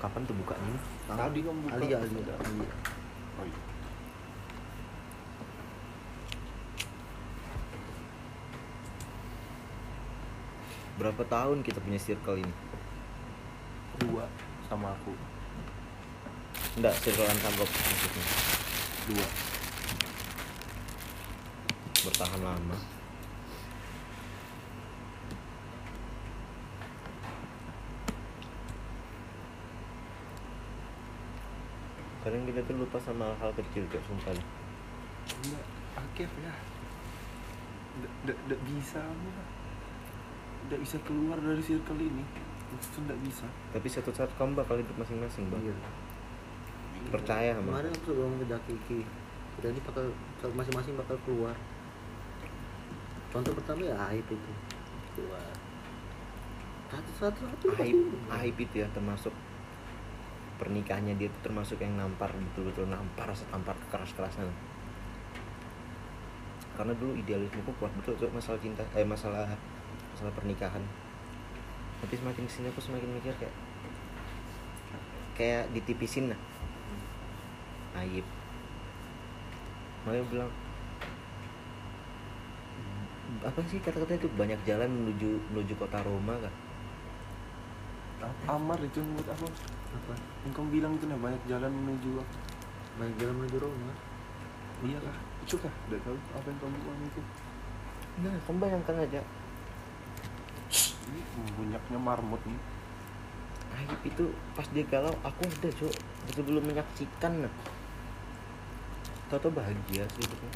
[0.02, 0.66] Kapan tuh bukanya?
[0.66, 0.80] Ini?
[1.14, 1.76] Tadi kamu buka.
[1.78, 1.98] Alia.
[2.02, 2.70] Alia
[11.02, 12.54] Berapa tahun kita punya circle ini?
[14.06, 14.30] Dua
[14.70, 15.18] sama aku.
[16.78, 18.26] Enggak circle antagop maksudnya.
[19.10, 19.28] Dua.
[22.06, 23.01] Bertahan lama
[32.32, 34.48] kadang kita tuh lupa sama hal-hal kecil kayak sumpah deh.
[35.44, 35.66] enggak
[36.00, 36.54] akif ya.
[38.24, 39.04] Tidak bisa
[40.64, 42.24] tidak bisa keluar dari circle ini.
[42.72, 43.44] Itu tidak bisa.
[43.76, 45.60] Tapi satu saat kamu bakal hidup masing-masing bang.
[45.60, 45.76] Iya.
[47.12, 49.00] Percaya sama kemarin aku ngomong ke Daki Ki
[49.60, 50.08] kita ini bakal
[50.56, 51.56] masing-masing bakal keluar.
[53.36, 54.52] Contoh pertama ya aib itu.
[55.20, 55.52] Keluar
[56.92, 57.96] satu satu satu aib
[58.44, 59.32] aib itu ya termasuk
[60.62, 64.46] pernikahannya dia tuh termasuk yang nampar betul-betul nampar setampar keras-kerasan
[66.78, 69.50] karena dulu idealismeku kuat betul tuh masalah cinta eh masalah
[70.16, 70.84] masalah pernikahan.
[72.02, 73.56] Tapi semakin ke sini aku semakin mikir kayak
[75.38, 76.40] kayak ditipisin lah.
[78.02, 78.26] Aib.
[80.06, 80.52] Makanya bilang
[83.42, 84.30] apa sih kata-kata itu?
[84.34, 86.54] Banyak jalan menuju menuju kota Roma kan
[88.46, 89.50] Amar itu menurut aku
[89.96, 90.14] apa?
[90.48, 92.36] Yang kamu bilang itu nah banyak jalan menuju apa?
[92.92, 93.94] banyak jalan menuju Roma
[94.82, 95.18] iya kah?
[95.46, 95.74] Itu kah?
[95.88, 97.22] Tidak tahu apa yang kamu bilang itu?
[98.26, 99.22] Nah kamu bayangkan aja.
[101.12, 101.22] Ini
[101.60, 102.62] banyaknya marmut nih.
[103.72, 105.96] Aib itu pas dia galau aku ada cok
[106.28, 107.54] betul belum menyaksikan nah
[109.32, 110.48] Toto bahagia sih gitu.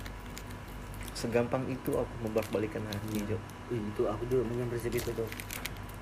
[1.15, 5.29] Segampang itu aku membalik-balikan hati cok Ih, itu aku juga prinsip itu tuh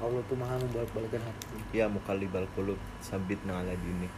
[0.04, 4.12] Allah tuh maha membolak-balikan hati Ya mukalibal kulub sabit nala dini.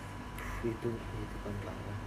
[0.65, 1.99] Itu itu kan parah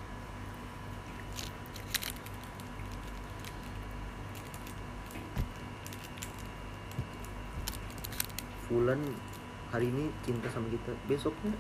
[8.67, 9.01] Fulan
[9.71, 10.93] hari ini cinta sama kita.
[11.07, 11.55] Besoknya?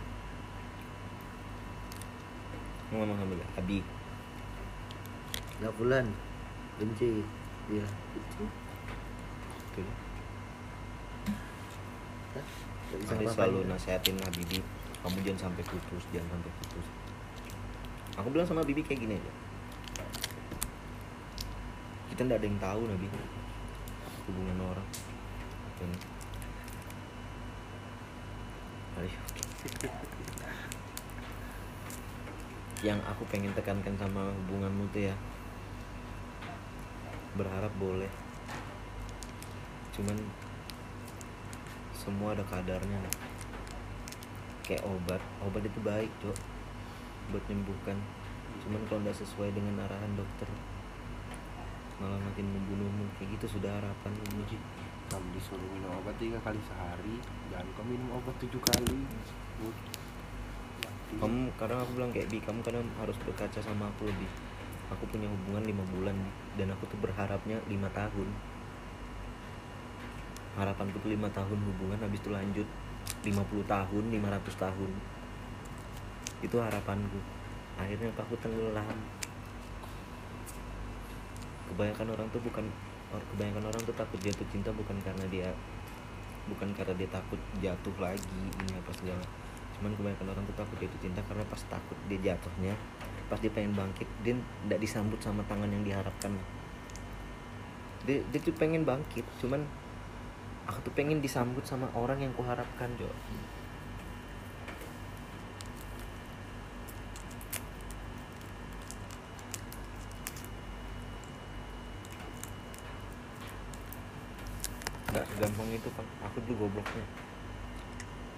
[2.92, 3.48] Mau ngomong sama dia?
[3.56, 3.80] Abi.
[5.62, 6.06] Nggak Fulan.
[6.82, 7.22] Benci
[7.70, 7.86] dia.
[8.12, 8.44] Benci
[9.78, 10.07] Tuh.
[12.38, 13.28] Ari apa-apain.
[13.28, 14.58] selalu nasehatin Habibi
[15.04, 16.86] Kamu jangan sampai putus Jangan sampai putus.
[18.18, 19.32] Aku bilang sama Bibi kayak gini aja.
[22.10, 23.06] Kita nggak ada yang tahu Nabi
[24.26, 24.88] Hubungan orang.
[25.78, 25.90] Dan.
[32.82, 35.14] Yang aku pengen tekankan sama hubunganmu tuh ya.
[37.38, 38.10] Berharap boleh.
[39.94, 40.18] Cuman
[42.08, 43.14] semua ada kadarnya nih
[44.64, 45.20] kayak obat.
[45.44, 46.38] Obat itu baik cok
[47.28, 48.00] buat menyembuhkan
[48.64, 50.48] cuman kalau nggak sesuai dengan arahan dokter
[52.00, 53.04] malah makin membunuhmu.
[53.20, 54.12] Kayak gitu sudah harapan
[54.48, 54.56] Ji.
[55.08, 57.16] kamu disuruh minum obat tiga kali sehari
[57.52, 58.96] jangan kamu minum obat tujuh kali.
[61.16, 64.28] Kamu kadang aku bilang kayak bi kamu kadang harus berkaca sama aku lebih
[64.88, 66.16] aku punya hubungan lima bulan
[66.56, 68.28] dan aku tuh berharapnya lima tahun
[70.58, 72.68] harapanku tuh lima tahun hubungan habis itu lanjut
[73.24, 74.90] 50 tahun 500 tahun.
[76.44, 77.18] Itu harapanku.
[77.78, 78.98] Akhirnya aku tenggelam
[81.68, 82.64] kebanyakan orang tuh bukan
[83.08, 85.48] kebanyakan orang tuh takut jatuh cinta bukan karena dia
[86.48, 89.24] bukan karena dia takut jatuh lagi ini apa segala.
[89.78, 92.74] Cuman kebanyakan orang tuh takut jatuh cinta karena pas takut dia jatuhnya
[93.28, 94.32] pas dia pengen bangkit dia
[94.64, 96.32] tidak disambut sama tangan yang diharapkan.
[98.08, 99.68] Dia, dia tuh pengen bangkit cuman
[100.68, 103.08] aku tuh pengen disambut sama orang yang kuharapkan Jo.
[115.08, 117.04] Nggak segampang itu kan aku tuh gobloknya.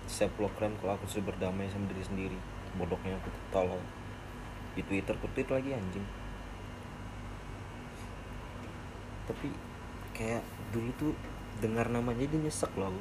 [0.06, 2.38] Saya program kalau aku sudah berdamai sama diri sendiri
[2.78, 3.82] bodohnya aku tolol.
[4.78, 6.06] Di twitter ku tweet lagi anjing.
[9.26, 9.50] Tapi
[10.14, 11.14] kayak dulu tuh
[11.60, 12.96] dengar namanya aja nyesek loh.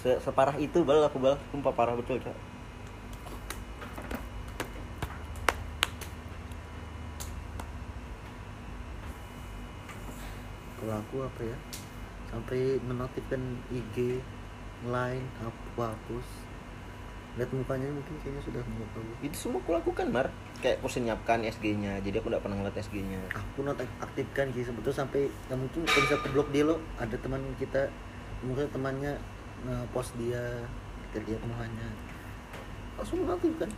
[0.00, 1.36] Se separah itu bal aku bal.
[1.52, 2.36] Sumpah parah betul cak.
[10.80, 11.56] Kalau aku apa ya?
[12.32, 14.22] Sampai menotifkan IG
[14.86, 16.49] line aku hapus
[17.30, 20.26] lihat mukanya mungkin kayaknya sudah tahu itu semua aku lakukan mar.
[20.58, 24.50] Kayak aku senyapkan SG nya jadi aku nggak pernah ngeliat SG nya aku not aktifkan
[24.50, 26.76] sih sebetulnya sampai ya mungkin kalau bisa blok dia lo.
[26.96, 27.86] Ada teman kita
[28.40, 29.12] mungkin temannya
[29.90, 30.40] post dia
[31.06, 31.88] kita lihat mukanya.
[32.96, 33.70] Langsung aktifkan.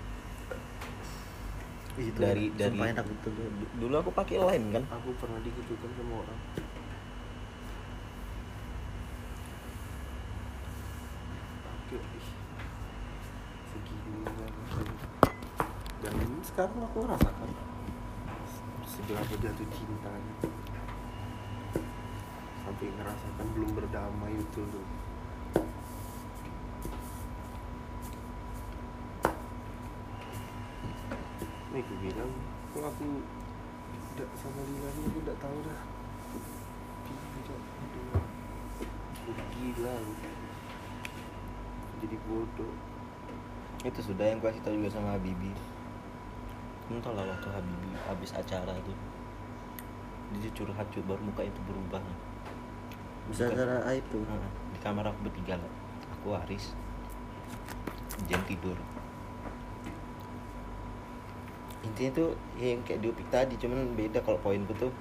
[1.92, 3.28] Itu Dari- dari- enak gitu
[3.76, 4.82] dulu aku pakai line kan?
[4.90, 6.40] Aku pernah digitukan sama orang
[11.84, 12.26] Oke, ih,
[13.68, 14.88] segini banget.
[16.00, 16.14] dan
[16.52, 17.48] sekarang aku rasakan.
[18.84, 20.34] Seberapa jatuh cintanya.
[22.60, 24.86] Sampai ngerasakan belum berdamai itu tuh
[31.72, 32.32] Nih aku bilang
[32.76, 33.08] kalau aku
[34.12, 35.00] tidak sama lagi?
[35.08, 35.80] Aku tidak tahu dah.
[39.24, 39.96] Tidak gila
[42.04, 42.74] jadi bodoh.
[43.88, 45.72] Itu sudah yang kasih tau juga sama Habibi
[46.92, 48.92] kamu tau lah waktu Habibi habis acara tuh
[50.36, 52.04] dia curhat cuy baru muka itu berubah.
[53.32, 53.48] Bisa
[53.88, 54.20] aib tuh.
[54.20, 55.72] Heeh, di kamar aku bertiga lah.
[56.20, 56.76] Aku Aris
[58.28, 58.76] Jen tidur.
[61.80, 64.92] Intinya tuh ya yang kayak diopik tadi cuman beda kalau poinku tuh.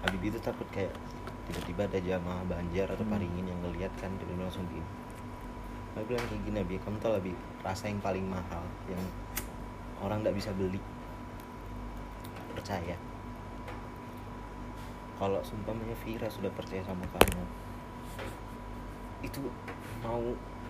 [0.00, 0.96] Habibi itu takut kayak
[1.52, 3.12] tiba-tiba ada jamaah Banjar atau Hmm.
[3.12, 4.80] Paringin yang ngeliat kan dia langsung di
[6.00, 9.02] Aku bilang kayak gini Abi, kamu tau lebih rasa yang paling mahal yang
[10.02, 10.80] orang nggak bisa beli.
[12.54, 12.96] Percaya.
[15.18, 17.42] Kalau sumpahnya Vira sudah percaya sama kamu
[19.18, 19.42] itu
[19.98, 20.22] mau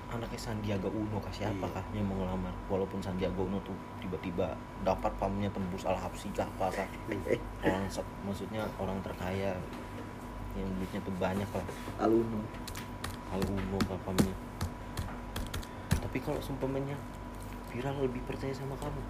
[0.09, 1.77] anaknya Sandiaga Uno kasih apa Iya.
[1.77, 2.55] kah yang mau ngelamar?
[2.73, 6.89] Walaupun Sandiaga Uno tuh tiba-tiba dapat pamnya tembus al habsi kah apa kah?
[7.69, 7.85] Orang
[8.25, 9.53] maksudnya orang terkaya
[10.57, 11.67] yang duitnya tuh banyak lah.
[12.01, 12.41] Aluno.
[13.29, 14.33] Al Uno kah pamnya
[16.09, 16.97] tapi kalau sumpahnya
[17.69, 19.03] Vira lebih percaya sama kamu.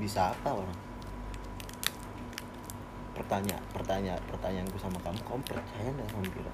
[0.00, 0.78] Bisa apa orang?
[3.16, 6.52] Pertanyaan pertanyaan pertanyaanku sama kamu kamu percaya nggak sama Vira?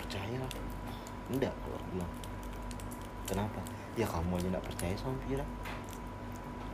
[0.00, 0.52] Percaya lah.
[1.32, 2.12] Enggak kalau bilang.
[3.28, 3.60] Kenapa?
[3.96, 5.46] Ya kamu aja nggak percaya sama Vira.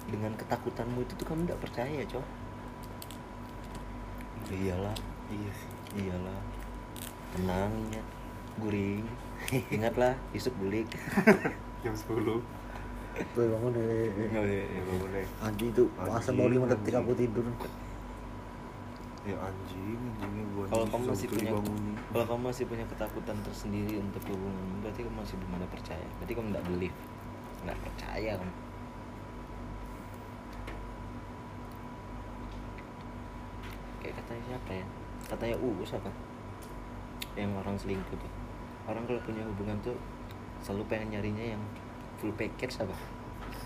[0.09, 2.25] Dengan ketakutanmu itu tuh kamu nggak percaya coy
[4.49, 4.97] iyalah
[5.29, 5.53] iya
[5.93, 6.41] iyalah.
[7.37, 8.01] Tenang ya
[8.57, 9.05] guring
[9.75, 10.87] ingatlah isuk bulik.
[11.83, 12.43] Jam 10
[13.35, 17.03] tuh bangun deh ya boleh anjing itu masa mau lima detik Anjing.
[17.03, 17.45] aku tidur.
[19.27, 21.51] Ya anjing anjingnya gua kalau kamu masih punya
[22.15, 26.07] kalau kamu masih punya ketakutan tersendiri untuk hubungan berarti kamu masih belum ada percaya.
[26.23, 26.99] Berarti kamu nggak believe.
[27.67, 28.55] Nggak percaya kamu.
[33.99, 34.87] Kayak katanya siapa ya?
[35.27, 36.11] Katanya uus apa?
[37.35, 38.33] Yang orang selingkuh tuh
[38.89, 39.97] orang kalau punya hubungan tuh
[40.65, 41.63] selalu pengen nyarinya yang
[42.17, 42.97] full package apa?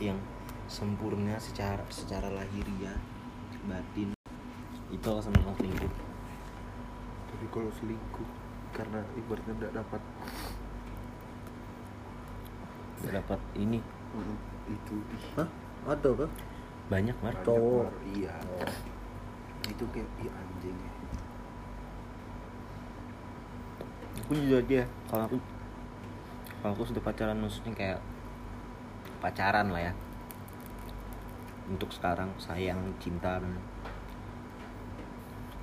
[0.03, 0.19] Yang
[0.67, 2.99] sempurna secara secara lahiriah
[3.71, 4.11] batin.
[4.91, 5.93] Itu alasan orang selingkuh.
[7.33, 8.29] Tapi kalau selingkuh
[8.75, 10.03] karena ibaratnya tidak dapat.
[13.03, 13.81] Nggak dapat ini.
[14.13, 14.37] Mm,
[14.69, 14.97] itu.
[15.39, 15.49] Hah?
[15.87, 16.31] Ada kah?
[16.91, 17.33] Banyak mar.
[17.33, 17.89] Banyak Cowok.
[17.89, 17.95] Mar.
[18.13, 18.35] iya.
[19.71, 20.92] Itu kayak iya anjing ya
[24.33, 25.37] aku jujur aja kalau aku
[26.65, 28.01] kalau aku sudah pacaran maksudnya kayak
[29.21, 29.93] pacaran lah ya.
[31.69, 33.61] Untuk sekarang sayang cinta dan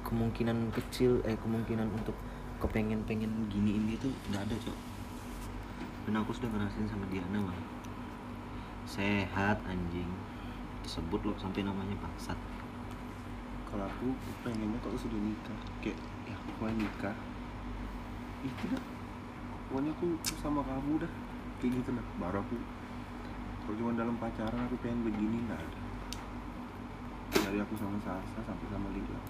[0.06, 2.14] kemungkinan kecil eh kemungkinan untuk
[2.62, 4.78] kepengen pengen gini ini tuh nggak ada cok.
[6.06, 7.62] Dan aku sudah ngerasain sama Diana bang.
[8.86, 10.14] Sehat anjing.
[10.86, 12.38] Disebut loh sampai namanya bangsat.
[13.66, 14.14] Kalau aku
[14.46, 15.98] pengennya kalau sudah nikah kayak
[16.30, 17.18] ya aku nikah
[18.44, 18.84] itu dah.
[19.70, 20.08] Pokoknya aku
[20.40, 21.12] sama kamu dah.
[21.60, 22.56] Kayak gitu lah baru aku
[23.70, 25.80] kalau cuma dalam pacaran aku pengen begini nggak ada.
[27.38, 29.22] Dari aku sama Sasa sampai sama Lila.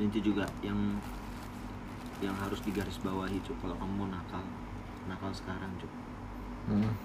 [0.00, 0.96] Dan itu juga yang
[2.24, 4.40] yang harus digaris bawahi cuk kalau kamu nakal.
[5.12, 5.92] Nakal sekarang cuk.
[6.72, 6.96] Hmm.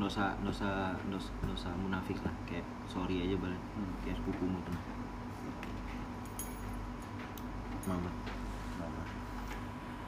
[0.00, 2.32] nggak usah, nggak usah munafik lah.
[2.48, 3.60] Kayak sorry aja balik.
[3.76, 3.92] Hmm.
[4.08, 4.95] kayak sepupumu tuh
[7.86, 8.10] mama.
[8.76, 9.02] Mama.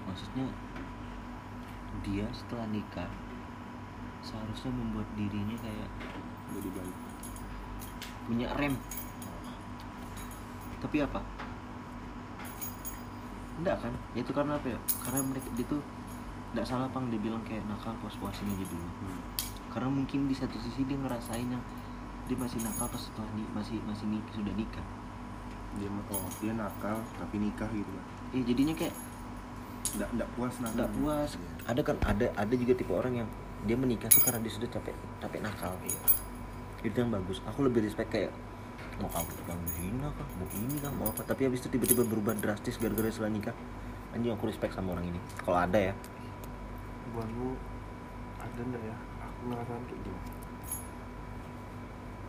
[0.05, 0.47] maksudnya
[2.03, 3.09] dia setelah nikah
[4.21, 5.89] seharusnya membuat dirinya kayak
[6.49, 6.97] Jadi baik.
[8.27, 8.75] punya rem.
[10.79, 11.21] Tapi apa?
[13.59, 13.93] Enggak kan?
[14.15, 14.79] Ya itu karena apa ya?
[15.03, 15.83] Karena mereka dia tuh
[16.55, 17.11] enggak salah pang.
[17.11, 19.21] Dia bilang kayak nakal puas-puasin aja dulu Hmm.
[19.69, 21.63] karena mungkin di satu sisi dia ngerasain yang
[22.27, 24.83] dia masih nakal pas setelah ni masih masih nik sudah nikah
[25.79, 28.05] Dia oh dia nakal tapi nikah gitu kan.
[28.31, 28.95] eh jadinya kayak
[29.89, 30.77] Nggak nggak puas nakal.
[30.77, 31.31] nggak puas.
[31.33, 31.49] Iya.
[31.67, 33.29] ada kan ada ada juga tipe orang yang
[33.65, 36.01] dia menikah tuh karena dia sudah capek capek nakal Iya.
[36.83, 37.39] itu yang bagus.
[37.47, 38.31] Aku lebih respect kayak
[38.99, 40.27] mau kamu kamu zina kah?
[40.37, 40.93] Mau ini kah?
[40.93, 41.23] Mau apa?
[41.23, 43.55] Tapi habis itu tiba-tiba berubah drastis gara-gara setelah nikah.
[44.11, 45.21] Anjing aku respect sama orang ini.
[45.39, 45.95] Kalau ada ya.
[47.11, 47.55] Buatmu
[48.39, 48.97] ada ndak ya?
[49.21, 50.19] Aku ngerasain kayak gini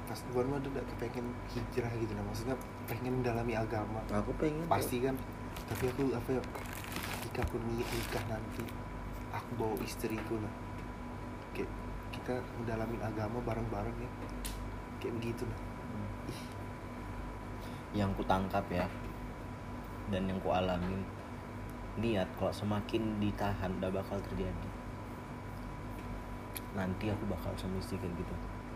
[0.10, 2.58] pas buatmu ada ndak kepengen hijrah gitu nah maksudnya
[2.90, 4.02] pengen mendalami agama.
[4.10, 5.14] Aku pengen pasti kan
[5.70, 6.42] tapi aku apa ya
[7.22, 8.66] ketika aku ni- nikah nanti
[9.30, 10.50] aku bawa istriku nah
[11.54, 11.70] kayak
[12.10, 14.10] kita mendalami agama bareng-bareng ya.
[14.98, 15.62] Kayak begitu nah
[17.94, 18.90] yang ku tangkap ya
[20.10, 21.06] dan yang ku alami
[22.02, 24.70] lihat kalau semakin ditahan udah bakal terjadi.
[26.74, 28.34] Nanti aku bakal sama istri kayak gitu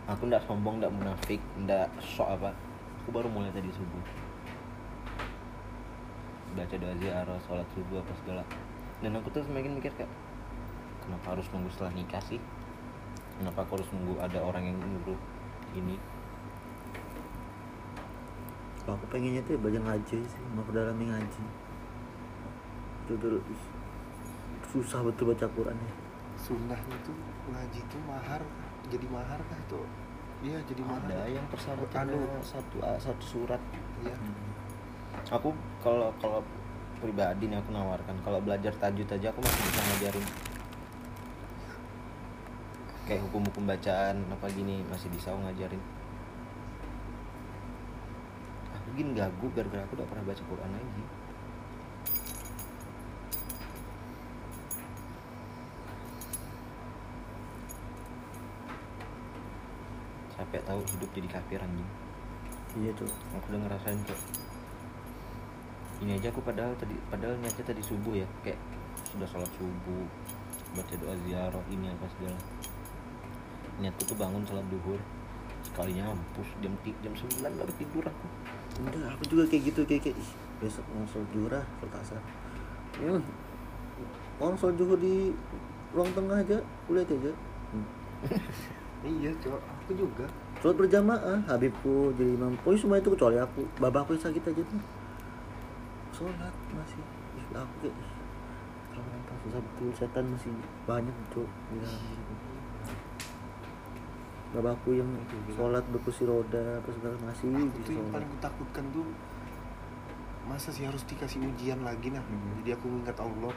[0.08, 2.52] aku ndak sombong ndak munafik ndak sok apa.
[3.04, 4.04] Aku baru mulai tadi subuh.
[6.54, 8.44] Baca doa ziarah sholat subuh apa segala.
[9.04, 10.12] Dan aku tuh semakin mikir kayak
[11.04, 12.40] kenapa harus nunggu setelah nikah sih?
[13.40, 15.20] Kenapa aku harus nunggu ada orang yang nyuruh
[15.76, 16.00] ini?
[18.84, 21.44] Kalau aku pengennya tuh ya belajar ngaji sih mau kedalami ngaji.
[23.04, 23.64] Itu tuh ih,
[24.72, 26.04] susah betul baca Qurannya
[26.44, 27.16] sunnahnya tuh
[27.48, 28.42] ngaji tuh mahar
[28.92, 29.86] jadi mahar kah tuh
[30.44, 31.08] iya jadi mahar.
[31.08, 32.44] Ada yang persyaratannya Anu.
[32.44, 33.62] satu a satu surat.
[34.04, 34.16] Iya.
[35.32, 36.44] Aku kalau kalau
[37.00, 40.26] pribadi nih aku nawarkan kalau belajar tajwid aja aku masih bisa ngajarin.
[43.08, 45.82] Kayak hukum-hukum bacaan apa gini masih bisa aku ngajarin.
[48.76, 51.23] Aku gini gagu gara-gara aku udah pernah baca Quran lagi
[60.54, 61.90] sampai tahu hidup jadi kafir anjing.
[62.78, 64.22] Iya tuh aku udah ngerasain kok
[66.06, 68.30] ini aja aku padahal tadi padahal niatnya tadi subuh ya.
[68.46, 68.62] Kayak
[69.10, 70.06] sudah sholat subuh
[70.78, 72.38] baca doa ziarah ini apa segala.
[73.82, 75.02] Niatku tuh bangun sholat duhur
[75.66, 78.28] sekalinya mampus jam jam sembilan baru tidur aku.
[78.78, 80.18] Enggak aku juga kayak gitu kayak, kayak
[80.62, 82.22] besok mau sholat sholat asar.
[83.02, 83.18] Ya
[84.38, 85.34] orang sholat juhur di
[85.98, 87.34] ruang tengah aja kulihat aja.
[87.74, 87.88] Hmm.
[89.18, 90.30] iya cok aku juga
[90.64, 92.56] sholat berjamaah Habibku jadi imam.
[92.64, 93.68] Pokoknya semua itu kecuali aku.
[93.84, 94.82] Babakku yang sakit aja tuh.
[96.16, 97.04] Sholat masih.
[97.36, 97.96] Ih, aku kayak
[98.94, 100.54] mental susah betul setan masih
[100.86, 102.34] banyak di dalam diriku
[104.54, 105.10] babakku yang
[105.50, 109.08] sholat berkursi roda apa segala masih aku tuh yang paling kutakutkan tuh
[110.46, 112.22] masa sih harus dikasih ujian lagi nah.
[112.22, 112.62] Hmm.
[112.62, 113.56] jadi aku ingat Allah.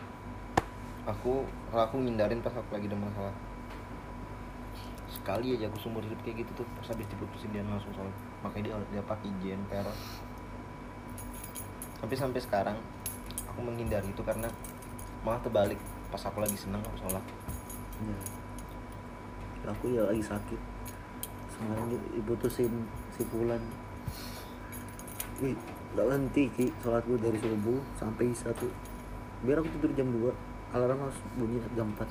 [1.07, 3.35] Aku aku ngindarin pas aku lagi ada masalah
[5.27, 8.15] sekali aja aku seumur hidup kayak gitu tuh pas habis diputusin dia langsung sholat
[8.47, 9.99] makanya dia dia pakai izin perak
[11.99, 12.79] tapi sampai sekarang
[13.51, 14.47] aku menghindari itu karena
[15.27, 15.83] malah terbalik
[16.15, 17.27] pas aku lagi seneng aku sholat
[17.97, 18.19] Ya.
[19.73, 20.61] Aku ya lagi sakit.
[21.49, 22.85] Semalam di- diputusin
[23.17, 23.59] si Pulan.
[25.41, 25.57] Wih,
[25.97, 28.69] gak berhenti Ki sholat gue dari subuh sampai isya tuh.
[29.49, 30.29] Biar aku tidur jam 2
[30.77, 32.05] Alarm harus bunyi jam 4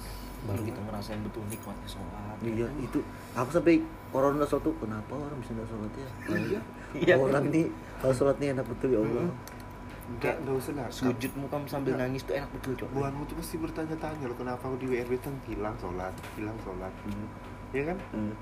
[0.45, 2.37] baru kita ngerasain betul nikmatnya sholat.
[2.45, 2.99] Iya itu.
[3.33, 3.81] Aku sampai
[4.13, 6.09] orang udah sholat tuh Kenapa orang bisa gak sholat ya?
[6.31, 6.59] Iya.
[6.95, 7.15] Iya.
[7.17, 7.67] Orang nih
[7.99, 9.27] Kalau sholat nih enak betul ya Allah.
[10.05, 12.05] Enggak enggak usah nah sujudmu kamu sambil Enggak.
[12.05, 12.89] nangis tuh enak betul cok.
[12.93, 16.93] Buanmu tuh pasti bertanya-tanya loh kenapa aku di WRB tuh hilang sholat hilang sholat.
[17.09, 17.27] Hmm.
[17.73, 17.97] ya kan?
[18.13, 18.33] Hmm.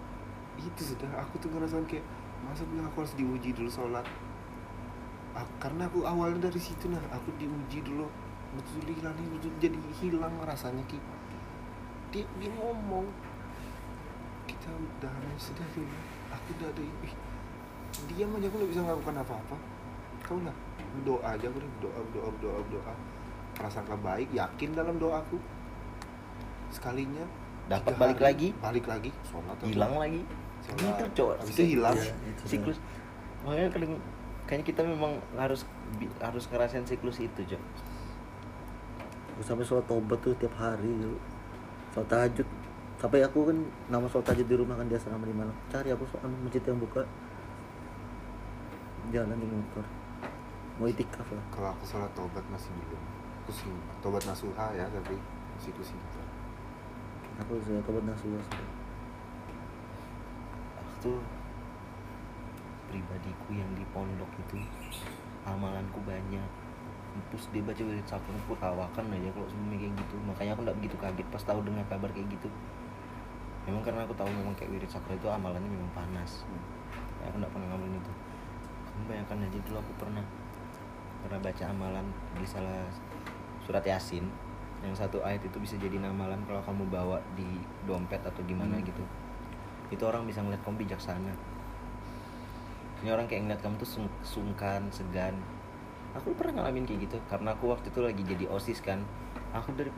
[0.54, 2.06] itu sudah aku tuh ngerasain kayak
[2.46, 4.06] masa bilang aku harus diuji dulu sholat?
[5.34, 8.06] Ah, karena aku awalnya dari situ nah aku diuji dulu.
[8.54, 11.00] Betul hilang nih betul jadi hilang rasanya ki
[12.14, 13.10] dia dia ngomong
[14.46, 15.98] kita udah sudah dulu
[16.30, 17.16] aku udah ada ih,
[18.14, 19.58] diam aja aku nggak bisa melakukan apa-apa.
[20.22, 20.56] Kau lah
[21.02, 22.94] doa aja aku doa doa doa doa.
[23.58, 25.42] Prasangka baik yakin dalam doaku
[26.74, 27.26] sekalinya
[27.70, 28.48] Dapat balik hari, lagi?
[28.60, 30.22] balik lagi sholat hilang lagi?
[30.66, 31.00] Sholat.
[31.06, 31.96] gitu Habis itu hilang.
[31.96, 32.78] Iya, itu siklus.
[33.46, 33.94] Makanya kadang
[34.46, 35.64] kayaknya kita memang harus
[36.20, 37.64] harus ngerasain siklus itu cok.
[39.34, 41.33] Aku sampai sholat tobat tuh tiap hari dulu
[41.94, 42.48] Sholat tahajud.
[42.98, 46.04] Tapi aku kan nama sholat tahajud di rumah kan di asrama di mana cari aku
[46.10, 47.06] soal masjid yang buka.
[49.14, 49.86] Jalan di motor.
[50.82, 51.46] Mau itikaf lah.
[51.54, 53.04] Kalau aku sholat tobat masih belum.
[53.46, 53.70] Aku sih
[54.02, 55.16] tobat nasuha ya tapi
[55.54, 56.28] masih ku simpan
[57.40, 58.70] aku sudah tobat nasuha sudah.
[60.78, 61.20] aku tuh
[62.90, 64.62] pribadiku yang di pondok itu
[65.46, 66.50] amalanku banyak
[67.30, 70.16] terus dia baca wirid sakit aku tawakan aja kalau sebelumnya kayak gitu.
[70.26, 72.50] Makanya aku nggak begitu kaget pas tahu dengar kabar kayak gitu.
[73.70, 76.44] Memang karena aku tahu memang kayak wirid sakit itu amalannya memang panas.
[77.22, 78.12] Ya, aku nggak pernah ngamalin itu.
[78.90, 80.26] Kamu bayangkan aja dulu aku pernah
[81.24, 82.06] pernah baca amalan
[82.36, 82.84] di salah
[83.64, 84.28] surat yasin
[84.84, 87.48] yang satu ayat itu bisa jadi amalan kalau kamu bawa di
[87.88, 88.84] dompet atau gimana Hmm.
[88.84, 89.04] gitu.
[89.88, 91.32] Itu orang bisa ngeliat kamu bijaksana.
[93.00, 95.40] Ini orang kayak ngeliat kamu tuh sung- sungkan segan
[96.14, 99.02] aku pernah ngalamin kayak gitu karena aku waktu itu lagi jadi osis kan.
[99.54, 99.90] Aku dari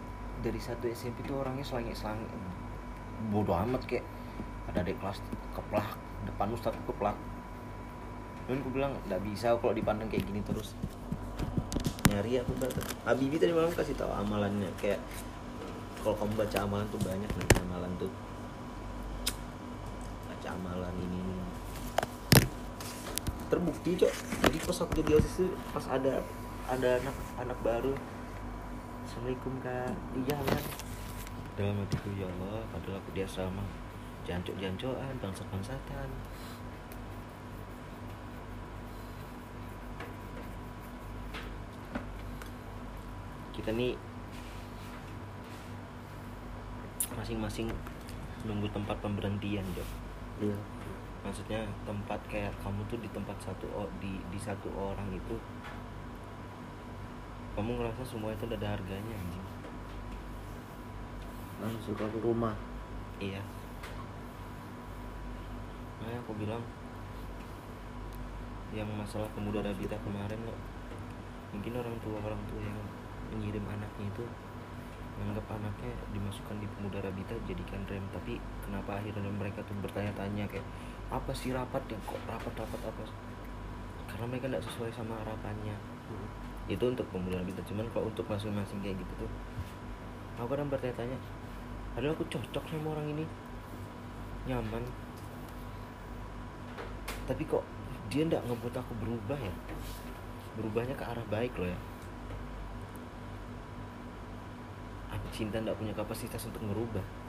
[0.44, 2.28] dari satu SMP tuh orangnya selangit selangit
[3.32, 4.04] bodoh amat kayak
[4.68, 5.24] ada adik kelas
[5.56, 5.96] keplak
[6.28, 7.16] depan ustadz keplak.
[8.46, 10.76] Dan aku bilang nggak bisa kalau dipandang kayak gini terus.
[12.12, 15.02] Nyari aku kata Habibi tadi malam kasih tahu amalannya kayak
[16.06, 18.12] kalau kamu baca amalan tuh banyak nih amalan tuh
[20.30, 21.25] baca amalan ini.
[23.48, 24.14] Terbukti cok.
[24.48, 26.22] Jadi pas waktu di osis tuh pas ada
[26.70, 27.94] ada anak anak baru.
[29.06, 29.94] Assalamualaikum kak.
[30.18, 30.62] Di jalan
[31.56, 33.64] dalam hatiku ya Allah padahal aku di asrama.
[34.26, 36.10] Jancok jancokan bangsat bangsatan
[43.56, 43.96] kita nih
[47.16, 47.72] masing-masing
[48.44, 49.90] nunggu tempat pemberhentian Jok
[50.44, 50.58] iya
[51.26, 53.66] maksudnya tempat kayak kamu tuh di tempat satu
[53.98, 55.36] di di satu orang itu
[57.58, 59.46] kamu ngerasa semua itu udah ada harganya anjing.
[61.64, 62.54] Langsung ke rumah.
[63.18, 63.40] Iya.
[65.98, 66.62] Makanya aku bilang
[68.76, 70.60] yang masalah pemuda Rabita kemarin loh
[71.56, 72.76] mungkin orang tua orang tua yang
[73.32, 74.26] mengirim anaknya itu
[75.16, 78.04] menganggap anaknya dimasukkan di pemuda Rabita jadikan rem.
[78.12, 78.36] Tapi
[78.68, 80.68] kenapa akhirnya mereka tuh bertanya-tanya kayak
[81.14, 83.04] apa sih rapat yang kok rapat-rapat apa
[84.10, 85.76] karena mereka tidak sesuai sama harapannya.
[86.72, 89.32] Itu untuk pemuda Rabita cuman kalau untuk masing-masing kayak gitu tuh.
[90.40, 91.20] Aku kadang bertanya-tanya
[91.94, 93.26] padahal aku cocok sama orang ini.
[94.48, 94.84] Nyaman.
[97.28, 97.68] Tapi kok
[98.08, 99.56] dia ndak ngebuat aku berubah ya?
[100.56, 101.80] Berubahnya ke arah baik loh ya.
[105.12, 107.25] Aku cinta ndak punya kapasitas untuk ngerubah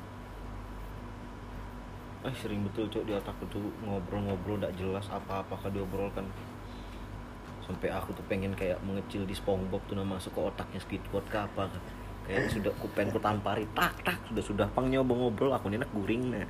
[2.27, 6.27] ah sering betul cok di otakku tuh ngobrol-ngobrol ndak jelas apa-apa diobrolkan.
[7.63, 11.39] Sampai aku tuh pengen kayak mengecil di SpongeBob tuh nama masuk ke otaknya Squidward ke
[11.39, 11.83] apa kan
[12.27, 15.79] kayak sudah ku pengen ku tampari tak tak sudah sudah pang nyoba ngobrol aku nih
[15.79, 16.47] enak guring nah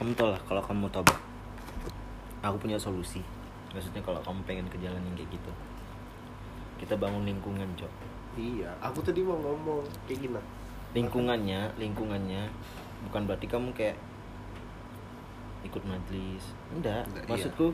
[0.00, 1.16] kamu tau lah kalau kamu tobat.
[2.44, 3.24] Aku punya solusi.
[3.72, 5.52] Maksudnya kalau kamu pengen ke jalan yang kayak gitu.
[6.76, 8.70] Kita bangun lingkungan cok iya.
[8.82, 10.40] Aku tadi mau ngomong kayak gini
[10.94, 12.46] lingkungannya lingkungannya.
[13.10, 13.98] Bukan berarti kamu kayak
[15.66, 16.54] ikut majlis.
[16.70, 17.02] Enggak.
[17.10, 17.30] Enggak, iya.
[17.34, 17.66] maksudku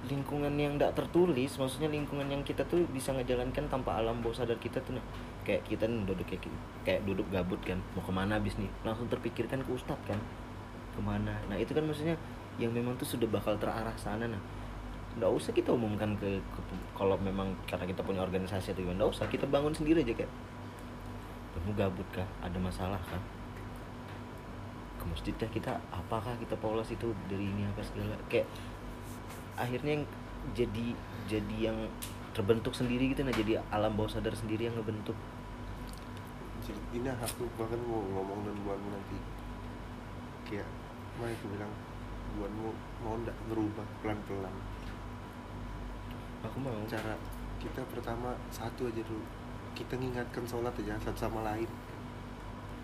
[0.00, 4.56] lingkungan yang enggak tertulis maksudnya lingkungan yang kita tuh bisa ngejalankan tanpa alam bawah sadar
[4.56, 5.04] kita tuh nah,
[5.44, 6.56] kayak kita nih duduk kayak gitu,
[6.88, 8.70] kayak duduk gabut kan mau ke mana abis nih?
[8.80, 10.16] Langsung terpikirkan ke ustadz kan
[10.96, 11.36] ke mana?
[11.52, 12.16] Nah itu kan maksudnya
[12.56, 14.40] yang memang tuh sudah bakal terarah sana nah
[15.18, 19.12] nggak usah kita umumkan ke, ke- kalau memang karena kita punya organisasi atau gimana nggak
[19.16, 20.32] usah kita bangun sendiri aja kayak
[21.60, 22.24] kamu gabut kah?
[22.40, 23.20] Ada masalah kah?
[24.96, 28.16] Ke masjid dah kita apakah kita polos itu dari ini apa segala?
[28.30, 28.48] Kayak
[29.58, 30.04] akhirnya yang
[30.56, 30.86] jadi
[31.28, 31.78] jadi yang
[32.32, 35.18] terbentuk sendiri gitu nah jadi alam bawah sadar sendiri yang ngebentuk.
[36.94, 39.18] Ini aku bahkan mau ngomong dan buatmu nanti.
[40.46, 40.70] Kayak
[41.18, 41.72] mana aku bilang
[42.40, 42.68] buatmu
[43.02, 44.54] mau ndak berubah pelan-pelan
[46.44, 46.76] aku mau.
[46.88, 47.14] Cara
[47.60, 49.24] kita pertama satu aja dulu.
[49.76, 51.68] Kita ngingatkan sholat aja satu sama lain.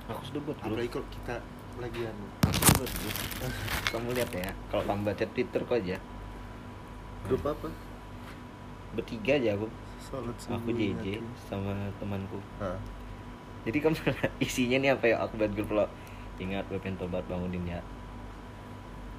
[0.07, 1.35] Aku sudah buat apalagi kalau kita
[1.77, 2.27] lagi anu.
[2.47, 2.93] Aku sudah buat
[3.93, 5.97] kamu lihat ya kalau kamu baca twitter kok aja.
[7.27, 7.69] Grup apa?
[8.95, 9.69] Bertiga aja aku.
[9.99, 11.19] Sholat aku JJ
[11.51, 12.39] sama temanku.
[12.62, 12.78] Nah,
[13.66, 13.97] jadi kamu
[14.47, 15.16] isinya nih apa ya?
[15.27, 15.87] Aku buat grup lo.
[16.39, 17.81] Ingat gue pengen tobat bangunin ya.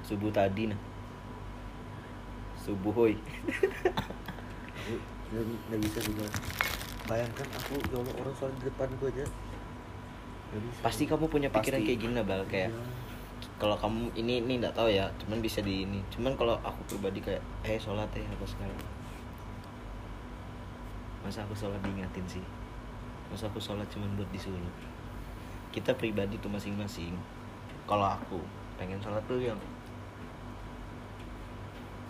[0.06, 0.87] Subuh tadi nah
[2.68, 3.14] subuh hoi.
[4.76, 5.40] Aku
[5.72, 6.28] nggak bisa juga.
[7.08, 9.24] Bayangkan aku ya Allah orang sholat di depan gue aja.
[10.48, 10.80] Bisa.
[10.80, 11.88] pasti kamu punya pikiran Pasti.
[11.92, 12.80] kayak gini bal kayak Iya.
[13.60, 16.00] kalau kamu ini ini nggak tahu ya cuman bisa di ini.
[16.08, 18.72] Cuman kalau aku pribadi kayak eh sholat ya apa segala.
[21.20, 22.44] Masa aku sholat diingatin sih?
[23.28, 24.56] Masa aku sholat cuma buat disuruh?
[25.68, 27.12] Kita pribadi tuh masing-masing.
[27.84, 28.40] Kalau aku
[28.80, 29.58] pengen sholat tuh yang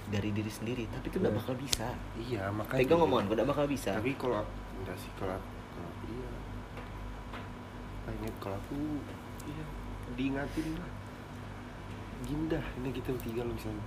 [0.09, 1.41] dari diri sendiri tapi itu nggak Iya.
[1.45, 1.87] bakal bisa.
[2.17, 3.91] Iya makanya pegang omongan gue nggak bakal bisa.
[3.93, 4.41] Tapi kalau
[4.81, 6.31] enggak sih kalau kalau aku iya.
[8.09, 8.79] Pengen kalau aku
[9.45, 9.65] iya
[10.17, 10.91] diingatin lah.
[12.25, 13.85] Gini dah ini kita bertiga loh misalnya.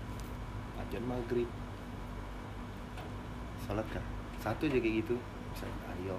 [0.77, 1.49] Ajan maghrib.
[3.65, 4.05] Salat kah?
[4.41, 5.15] Satu aja kayak gitu.
[5.53, 6.17] Misalnya ayo.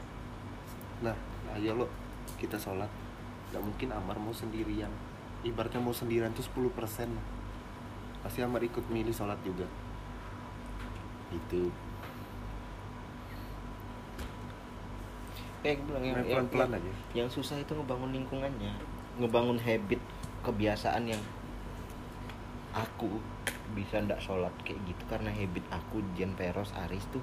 [1.02, 1.16] Nah
[1.54, 1.86] ayo lo
[2.38, 2.90] kita sholat
[3.54, 4.90] nggak mungkin Amar mau sendirian.
[5.42, 6.70] Ibaratnya mau sendirian tuh 10%
[7.10, 7.26] lah
[8.22, 9.66] pasti Amar ikut milih sholat juga
[11.32, 11.72] itu.
[15.62, 16.92] Kayak gue bilang yang, Main yang, pelan-pelan yang- aja.
[17.14, 18.72] yang susah itu ngebangun lingkungannya
[19.12, 20.00] ngebangun habit
[20.42, 21.22] kebiasaan yang
[22.72, 23.20] aku
[23.76, 27.22] bisa ndak sholat kayak gitu karena habit aku Jen Peros Aris tuh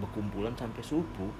[0.00, 1.32] berkumpulan sampai subuh.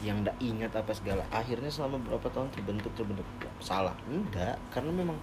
[0.00, 1.22] Yang ndak ingat apa segala.
[1.28, 3.24] Akhirnya selama beberapa tahun terbentuk terbentuk?
[3.60, 3.92] Salah.
[4.08, 5.16] Enggak karena memang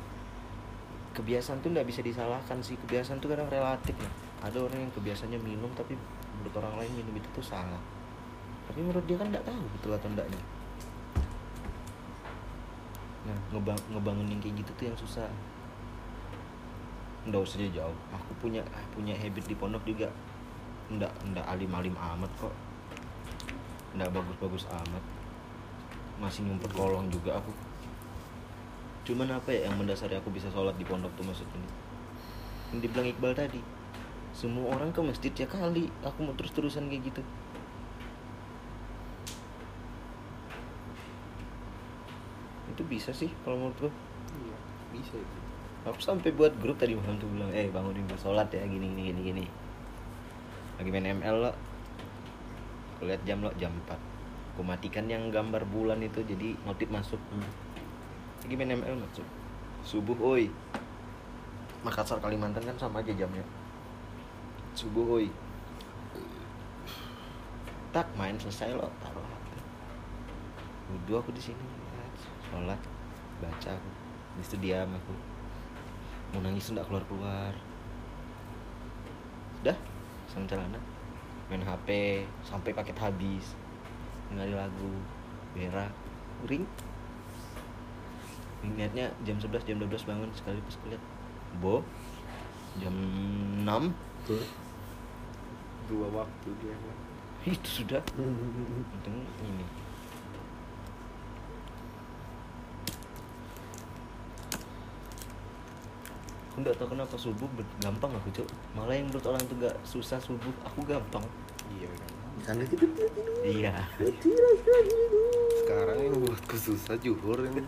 [1.17, 2.77] kebiasaan tuh nggak bisa disalahkan sih.
[2.85, 4.13] Kebiasaan tuh kadang relatif lah
[4.45, 5.97] ada orang yang kebiasaannya minum tapi
[6.37, 7.81] menurut orang lain minum itu tuh salah.
[8.69, 10.43] Tapi menurut dia kan nggak tahu betul atau enggaknya.
[13.25, 15.29] Nah ngebang ngebangun yang kayak gitu tuh yang susah.
[17.25, 18.61] Nggak usah jauh aku punya
[18.93, 20.13] punya habit di pondok juga.
[20.93, 22.53] Ndak ndak alim alim amat kok.
[23.97, 25.03] Ndak bagus bagus amat.
[26.21, 27.66] Masih ngumpet kolong juga aku
[29.07, 31.63] cuman apa ya yang mendasari aku bisa sholat di pondok tuh maksudnya
[32.75, 33.63] yang dibilang Iqbal tadi
[34.35, 37.21] semua orang ke masjid ya kali aku mau terus terusan kayak gitu.
[42.69, 43.93] Itu bisa sih kalau menurut gue
[44.37, 44.57] iya
[44.93, 45.37] bisa itu.
[45.89, 49.09] Aku sampai buat grup tadi malam tuh bilang eh bangunin gue sholat ya gini gini
[49.09, 49.45] gini gini.
[50.77, 51.51] Lagi main ML lo
[52.97, 53.93] aku lihat jam lo jam 4
[54.57, 57.21] aku matikan yang gambar bulan itu jadi notif masuk
[58.47, 59.27] lagi main ML masuk
[59.83, 60.47] subuh oi.
[61.83, 63.43] Makassar Kalimantan kan sama aja jamnya.
[64.71, 65.27] Subuh oi.
[67.91, 69.47] Tak main selesai lo taruh HP
[70.87, 71.59] wudhu aku di sini
[72.47, 72.79] sholat
[73.43, 73.91] baca aku.
[74.39, 75.11] Habis itu diam aku.
[76.31, 77.51] Mau nangis enggak keluar keluar
[79.59, 79.75] sudah
[80.31, 80.79] sama celana.
[81.51, 83.59] Main HP sampai paket habis.
[84.31, 84.91] Dengerin lagu
[85.51, 85.91] berak
[86.47, 86.63] ring
[88.65, 91.03] niatnya jam 11 jam 12 bangun sekali pas kulihat
[91.61, 91.85] bo
[92.81, 92.93] jam
[93.65, 93.69] 6
[94.25, 94.43] tuh
[95.87, 96.75] dua waktu dia
[97.47, 98.03] itu sudah.
[98.19, 99.65] Untung ini.
[106.51, 107.45] Aku nggak tahu kenapa subuh
[107.77, 111.21] gampang aku cok malah yang menurut orang itu gak susah subuh aku gampang.
[111.69, 112.01] Iya kan
[112.41, 112.85] sana gitu
[113.45, 113.85] iya.
[115.61, 117.61] Sekarang yang buatku susah juhur ini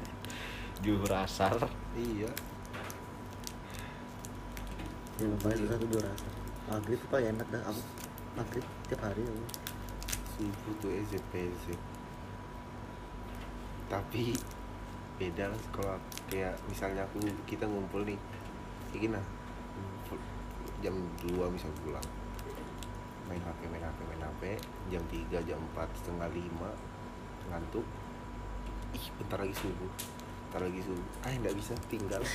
[0.80, 1.56] juhur asar
[1.95, 2.31] iya.
[5.19, 6.27] Yang paling susah tuh dua rasa
[6.69, 7.81] maghrib tuh paling enak dah aku
[8.39, 9.43] maghrib tiap hari aku
[10.39, 11.76] subuh tuh EZPZ
[13.89, 14.38] tapi
[15.18, 15.97] beda lah kalau
[16.30, 17.19] kayak misalnya aku
[17.49, 18.15] kita ngumpul nih.
[18.93, 19.26] Kayak gini lah.
[20.80, 20.95] Jam
[21.26, 22.07] 2 misal pulang.
[23.27, 24.41] Main HP main HP main HP
[24.93, 27.85] jam 3 jam 4 setengah 5 ngantuk.
[28.93, 29.91] Ih bentar lagi subuh
[30.50, 32.26] bentar lagi subuh ah nggak bisa tinggal.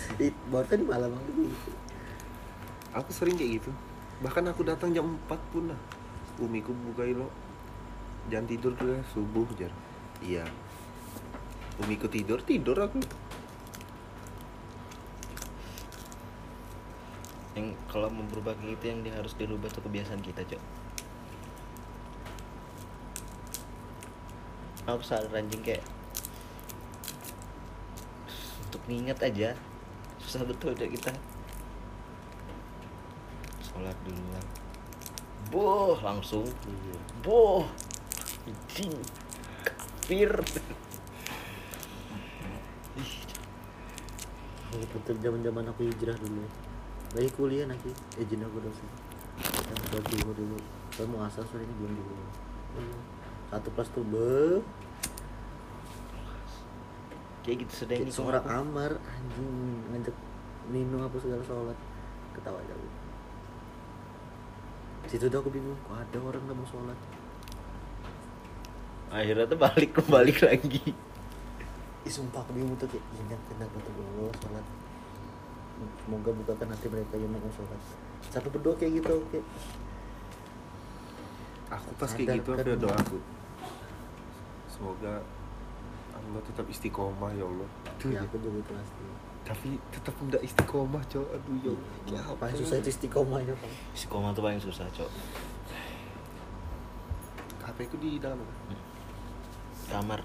[0.72, 1.72] Tadi malam aku gitu
[2.96, 3.70] aku sering kayak gitu.
[4.24, 5.80] Bahkan aku datang jam 4 pun lah.
[6.40, 7.28] Umiku buka lo
[8.32, 9.72] jangan tidur dulu ya subuh jar.
[10.24, 10.48] Iya.
[11.84, 13.04] Umiku tidur tidur aku.
[17.52, 20.62] Yang kalau mau berubah kayak gitu yang dia harus dirubah tuh kebiasaan kita cok.
[24.88, 25.84] Aku sadar anjing kayak
[28.88, 29.52] nginget aja.
[30.18, 31.12] Susah betul deh kita.
[33.62, 34.44] Sholat duluan.
[35.52, 36.48] Boh langsung.
[36.48, 36.96] Iya.
[37.20, 37.68] Boh.
[38.48, 38.96] Anjing.
[39.62, 40.32] Kafir.
[44.68, 46.44] Aku betul zaman zaman aku hijrah dulu
[47.16, 47.88] lagi kuliah nanti
[48.20, 48.88] izin aku dosen
[49.40, 50.56] yang udah dulu dulu.
[50.92, 52.24] Saya mau asal sore ini belum dulu.
[53.48, 54.60] Satu kelas tuh be
[57.48, 59.48] kayak gitu sudah ini Kayak seorang amar anjing
[59.88, 60.16] ngajak
[60.68, 61.78] minum apa segala sholat.
[62.36, 62.88] Ketawa aja aku.
[65.08, 66.98] Situ tuh aku bingung kok ada orang nggak mau sholat?
[69.08, 70.92] Akhirnya tuh balik kembali lagi.
[72.04, 74.66] Ih sumpah aku bingung tuh kayak ingat kenapa tuh Allah sholat.
[76.04, 77.80] Semoga bukakan hati mereka yang mau sholat.
[78.28, 79.46] Sampai berdoa kayak gitu kayak.
[81.72, 82.76] Aku pas Sadar kayak gitu aku kan.
[82.76, 83.18] doa aku
[84.78, 85.14] semoga
[86.28, 87.68] Allah tetap istiqomah ya Allah.
[87.96, 89.02] Tuh, ya aku juga itu pasti.
[89.48, 91.92] Tapi tetap enggak istiqomah cowok aduh ya Allah.
[92.04, 92.60] Kayak apa paling ya?
[92.60, 95.10] susah itu istiqomah ya kan Istiqomah tuh paling susah cok.
[97.64, 98.54] HP ku di dalam apa?
[99.88, 100.20] kamar.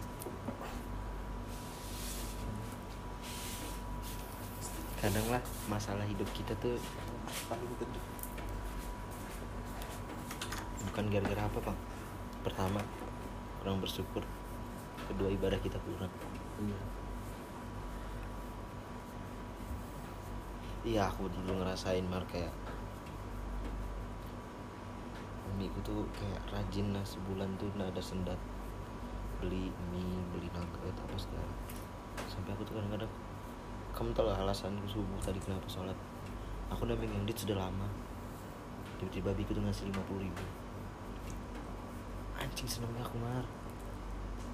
[4.99, 6.75] Kadang lah masalah hidup kita tuh
[7.47, 8.01] paling gede
[10.93, 11.79] bukan gara-gara apa bang
[12.45, 12.79] pertama
[13.57, 14.21] kurang bersyukur
[15.07, 16.11] kedua ibadah kita kurang.
[16.59, 16.79] Iya.
[20.83, 22.51] Iya aku dulu ngerasain mar kayak
[25.53, 28.39] umiku tuh kayak rajin lah sebulan tuh nggak ada sendat.
[29.39, 31.53] Beli mie beli nugget apa segala.
[32.27, 33.11] Sampai aku tuh kadang-kadang
[33.95, 35.95] kamu tau lah alasanku subuh tadi kenapa sholat.
[36.73, 37.87] Aku udah megang duit sudah lama.
[38.99, 40.43] Tiba-tiba biku tuh ngasih lima puluh ribu.
[42.43, 43.47] Anjing senengnya aku mar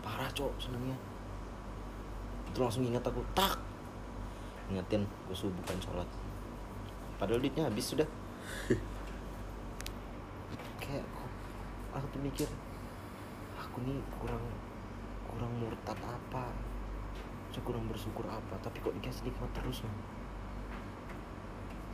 [0.03, 0.97] parah cok senengnya.
[2.49, 3.21] Itu langsung ingat aku.
[3.37, 3.57] Tak!
[4.69, 6.07] Ingetin gue subuh kan sholat.
[7.17, 8.07] Padahal duitnya habis sudah.
[10.83, 11.31] Kayak kok
[11.93, 12.49] aku tuh mikir
[13.59, 14.45] aku nih kurang
[15.29, 16.45] kurang murtad apa?
[17.49, 18.55] Saya kurang bersyukur apa?
[18.61, 19.97] Tapi kok dikasih nikmat terus man?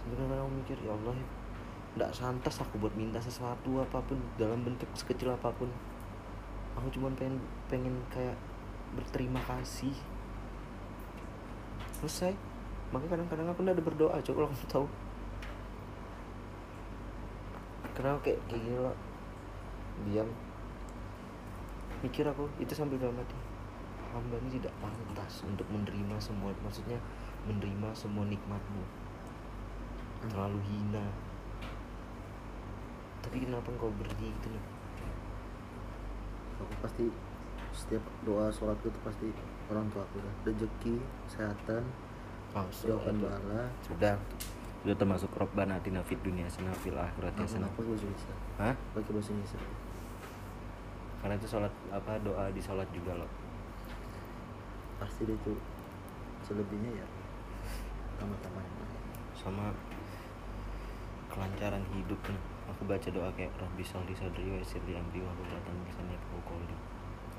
[0.06, 1.16] Sebenarnya aku mikir ya Allah
[1.96, 5.72] nggak santas aku buat minta sesuatu apa pun dalam bentuk sekecil apa pun
[6.76, 7.40] aku cuma pengen
[7.72, 8.36] pengen kayak
[8.96, 9.96] berterima kasih.
[11.96, 12.36] Selesai.
[12.92, 14.88] Makanya kadang-kadang aku ada berdoa coba kamu tahu.
[17.96, 18.96] Kenapa kayak kayak gini loh
[20.04, 20.30] diam.
[22.04, 23.40] Mikir aku itu sambil dalam hati.
[24.12, 27.00] Hamba ini tidak pantas untuk menerima semua maksudnya
[27.48, 28.84] menerima semua nikmatmu.
[30.28, 31.08] Terlalu hina.
[33.24, 34.75] Tapi kenapa engkau beri itu nih
[36.66, 37.06] aku pasti
[37.76, 39.28] setiap doa sholatku itu pasti
[39.70, 40.96] orang tua aku dah rezeki
[41.30, 41.84] kesehatan
[42.56, 43.70] oh, jauhkan bala.
[43.86, 44.16] Sudah.
[44.86, 47.70] Sudah termasuk robbana atina fid dunia hasanah fil akhirati aku hasanah.
[47.74, 48.34] apa bahasa Indonesia.
[48.62, 48.76] Hah?
[48.94, 49.60] pakai bahasa Indonesia.
[51.22, 53.32] Karena itu sholat apa doa di sholat juga loh.
[55.02, 55.54] Pasti deh itu
[56.46, 57.08] selebihnya ya
[58.22, 58.62] sama-sama
[59.34, 59.66] sama
[61.34, 65.32] kelancaran hidup nih aku baca doa kayak Rabbi salli sadri wa yassir li amri wa
[65.38, 65.50] hlul
[65.86, 66.76] lisani yafqahu qawli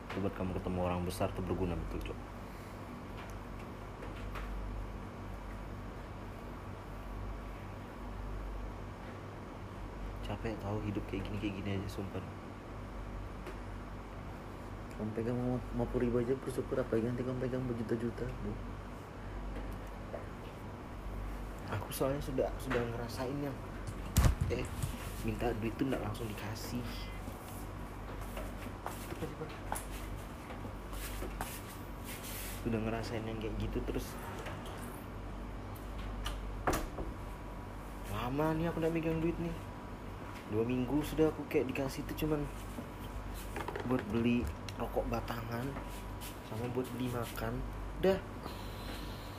[0.06, 2.18] itu buat kamu ketemu orang besar tuh berguna betul cok
[10.26, 12.24] capek tahu hidup kayak gini kayak gini aja sumpah.
[14.98, 15.38] Kamu pegang
[15.76, 18.52] mau ribu aja bersyukur apa nanti kamu pegang berjuta-juta bu?
[21.78, 23.56] Aku soalnya sudah sudah ngerasain yang
[24.50, 24.66] eh
[25.26, 26.86] minta duit tuh nggak langsung dikasih.
[32.62, 34.14] Sudah ngerasain yang kayak gitu terus.
[38.14, 39.50] Lama nih aku udah megang duit nih.
[40.54, 42.46] Dua minggu sudah aku kayak dikasih tuh cuman
[43.90, 44.46] buat beli
[44.78, 45.66] rokok batangan
[46.46, 47.58] sama buat beli makan.
[47.98, 48.22] Udah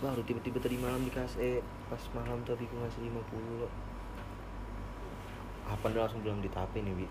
[0.04, 3.72] baru tiba-tiba tadi malam dikasih eh pas malam tuh aku ngasih 50 loh
[5.68, 7.08] apa dah langsung bilang di tape nih bi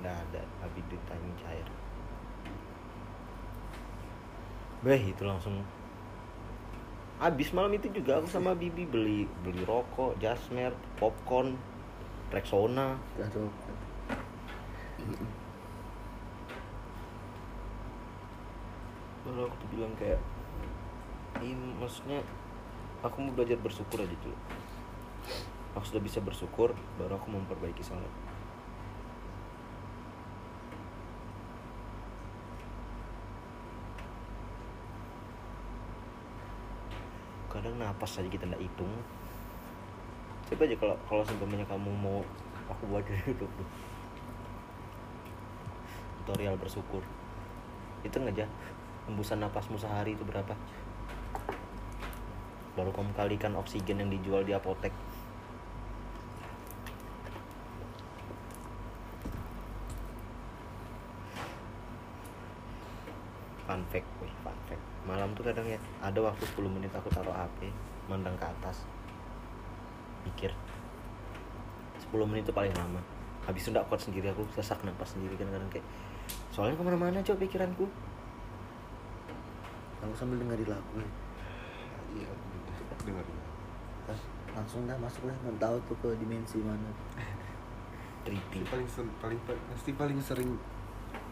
[0.00, 1.68] nggak ada habis timing cair
[4.78, 5.66] Beh itu langsung
[7.18, 10.70] habis malam itu juga aku sama Bibi beli beli rokok, jasmer,
[11.02, 11.58] popcorn,
[12.30, 12.94] Rexona.
[13.18, 13.42] ada
[19.26, 20.22] Lalu aku tuh bilang kayak
[21.42, 22.22] ini maksudnya
[23.02, 24.38] aku mau belajar bersyukur aja dulu.
[25.76, 28.08] Aku sudah bisa bersyukur, baru aku memperbaiki salat.
[37.52, 38.92] Kadang napas aja kita nggak hitung.
[40.48, 42.24] Coba aja kalau kalau seumpamanya kamu mau
[42.72, 43.68] aku buat hidup tuh.
[46.24, 47.04] Tutorial bersyukur.
[48.00, 48.48] Hitung aja
[49.04, 50.56] hembusan napasmu sehari itu berapa?
[52.76, 54.92] Baru kamu kalikan oksigen yang dijual di apotek.
[63.68, 64.80] Fun fact, wih, fun fact.
[65.04, 65.80] Malam tuh kadang ya.
[66.04, 67.72] Ada waktu 10 menit aku taruh HP,
[68.06, 68.84] mandang ke atas.
[70.28, 70.52] Mikir.
[72.04, 73.00] 10 menit itu paling lama.
[73.48, 75.86] Habis itu kuat sendiri aku sesak napas sendiri kan kadang kayak
[76.52, 77.88] soalnya ke mana-mana coba pikiranku.
[80.04, 81.08] Aku sambil dengerin lagu ya.
[82.12, 82.30] iya
[83.08, 83.24] dengar
[84.08, 84.20] Hah,
[84.52, 86.92] langsung dah masuk lah tahu tuh ke dimensi mana.
[88.28, 90.52] Treaty paling paling pasti paling sering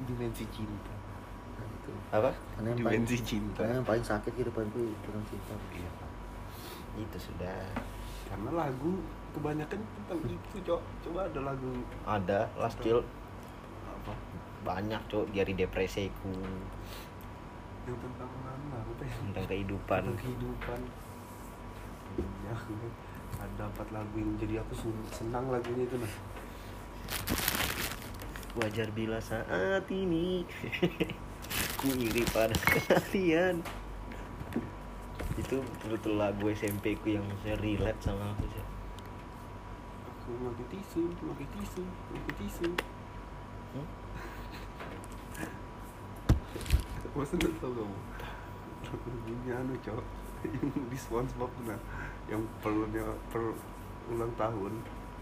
[0.09, 0.96] dimensi cinta
[1.87, 1.93] Nah, itu.
[2.11, 2.31] Apa?
[2.59, 3.63] Karena yang paling cinta.
[3.63, 5.55] karena yang paling sakit kehidupanku tentang cinta.
[5.71, 5.91] Iya
[6.97, 7.61] itu sudah.
[8.27, 8.93] Karena lagu
[9.37, 10.81] kebanyakan tentang itu cok.
[11.07, 11.71] Coba ada lagu
[12.09, 13.01] ada last chill
[13.87, 14.13] apa
[14.67, 15.31] banyak cok.
[15.31, 16.35] Dari depresiku
[17.87, 18.83] yang tentang mana?
[18.83, 19.15] Apa ya?
[19.15, 20.01] Tentang kehidupan.
[20.11, 20.81] Tentang kehidupan.
[22.17, 22.55] Iya
[23.37, 24.75] ada empat lagu yang jadi aku
[25.13, 26.13] senang lagunya itu nah
[28.57, 30.49] wajar bila saat ini
[31.87, 32.51] ku iri pada
[32.83, 33.63] kalian
[35.39, 38.65] itu betul lagu SMP ku yang saya relate sama aku sih
[40.19, 42.67] aku pakai tisu pakai tisu pakai tisu.
[43.79, 43.87] Hmm?
[47.15, 47.99] Masa nggak tau kamu?
[49.07, 50.03] Lagunya anu cok.
[50.45, 51.79] Yang di Spongebob nah.
[52.27, 53.55] Yang perlunya per
[54.11, 54.75] ulang tahun.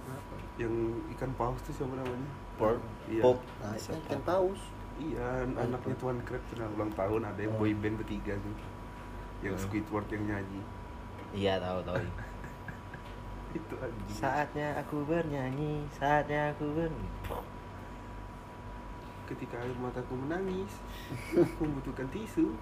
[0.09, 0.37] Apa?
[0.57, 0.75] Yang
[1.15, 2.29] ikan paus tuh siapa namanya?
[2.57, 3.21] Pop Iya.
[3.21, 4.09] pop nah itu Siapa?
[4.09, 4.61] kan paus
[4.95, 7.59] Iya, anaknya Tuan Crab nah, ulang tahun ada yang Oh.
[7.59, 8.55] boy band bertiga tuh.
[9.43, 9.63] Yang Hmm.
[9.67, 10.61] Squidward yang nyanyi.
[11.35, 11.99] Iya tahu tahu.
[13.59, 14.15] Itu anjing.
[14.15, 16.91] Saatnya aku bernyanyi saatnya aku ber
[19.25, 20.69] Ketika air mataku menangis
[21.39, 22.55] Aku membutuhkan tisu.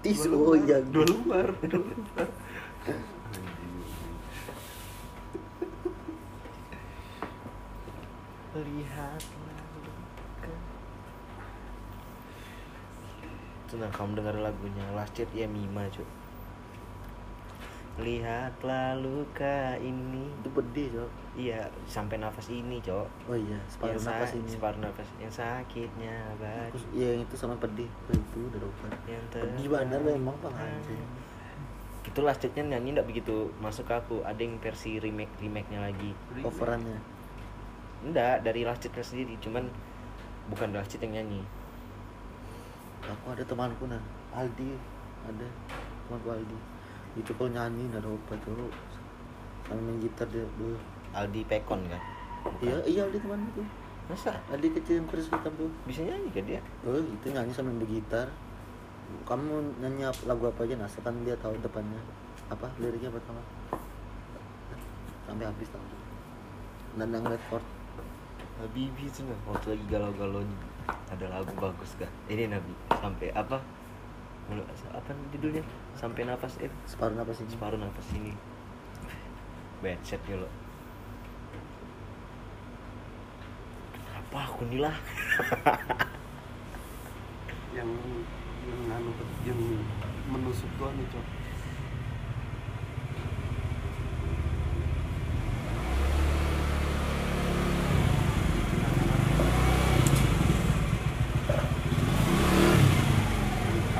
[0.00, 0.78] Tisu Dua oh iya.
[0.80, 2.28] Dua lembar Dua lembar
[2.86, 3.78] Anjing
[8.66, 10.54] lihatlah luka.
[13.70, 16.02] Tenang kamu dengar lagunya Last Cheat ya Mima cuy
[18.00, 20.24] Lihatlah luka ini.
[20.40, 21.10] Itu pedih cok.
[21.36, 23.06] Iya sampai nafas ini cok.
[23.28, 24.48] Oh iya separuh Yang nafas ini.
[24.48, 25.08] Separuh nafas.
[25.20, 26.16] Yang sakitnya
[26.72, 27.90] Terus, iya yang itu sama pedih.
[28.08, 28.86] Oh, itu udah lupa.
[29.04, 31.04] Yang pedih bener memang anjing.
[32.00, 34.16] Itu Last Cheat-nya nyanyi nggak begitu masuk ke aku.
[34.24, 36.16] Ada yang versi remake remake-nya lagi.
[36.40, 36.98] Coverannya?
[38.00, 39.36] Enggak dari Last Cheat-nya sendiri.
[39.44, 39.68] Cuman
[40.48, 41.59] bukan Last Cheat yang nyanyi
[43.06, 44.00] aku ada temanku nah
[44.36, 44.76] Aldi
[45.26, 45.48] ada.
[46.06, 46.58] Temanku Aldi.
[47.18, 48.72] Itu kalau nyanyi nggak ada obat tuh.
[49.66, 50.76] Sama main gitar dia dulu
[51.14, 52.02] Aldi Pekon kan?
[52.40, 52.64] Bukan.
[52.64, 53.62] iya iya Aldi teman itu
[54.08, 54.32] Masa?
[54.50, 55.70] Aldi kecil yang kurus hitam tuh.
[55.86, 56.60] Bisa nyanyi kan dia?
[56.84, 58.26] oh itu nyanyi sambil bergitar.
[59.26, 62.00] Kamu nyanyi lagu apa aja nah kan dia tahu depannya.
[62.50, 62.66] Apa?
[62.82, 63.42] Liriknya pertama
[65.30, 65.86] sampai habis tahu
[66.98, 67.62] dan yang record
[68.58, 70.58] Habibi itu waktu lagi galau-galaunya
[71.06, 72.10] ada lagu bagus kan?
[72.26, 73.58] Ini Nabi sampai apa?
[74.52, 75.64] Mulu- apa judulnya?
[75.96, 78.36] Sampai nafas eh separuh apa sih separuh nafas ini.
[79.80, 80.48] Bad set ya lo.
[83.96, 84.96] Kenapa aku nih lah?
[87.76, 87.90] Yang
[88.70, 89.10] yang anu
[89.48, 89.60] yang
[90.28, 91.24] menusuk tuh anu cok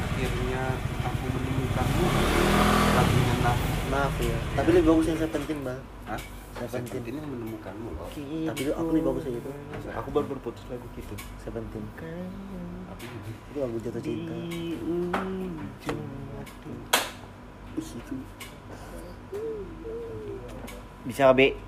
[0.01, 0.63] akhirnya
[1.03, 2.07] aku menemukanmu
[2.95, 3.57] lagunya nah
[3.89, 6.21] maaf ya tapi lebih bagus yang Seventeen bang Hah?
[6.57, 7.03] Seventeen.
[7.05, 8.09] ini yang menemukanmu loh.
[8.49, 9.51] Tapi aku lebih bagus kayak gitu.
[9.93, 11.15] aku baru berputus lagu gitu.
[11.37, 11.85] Seventeen.
[12.97, 14.33] Aku itu lagu jatuh cinta.
[14.49, 16.01] Di ujung
[16.33, 16.73] waktu
[17.77, 18.17] itu.
[21.05, 21.61] Bisa B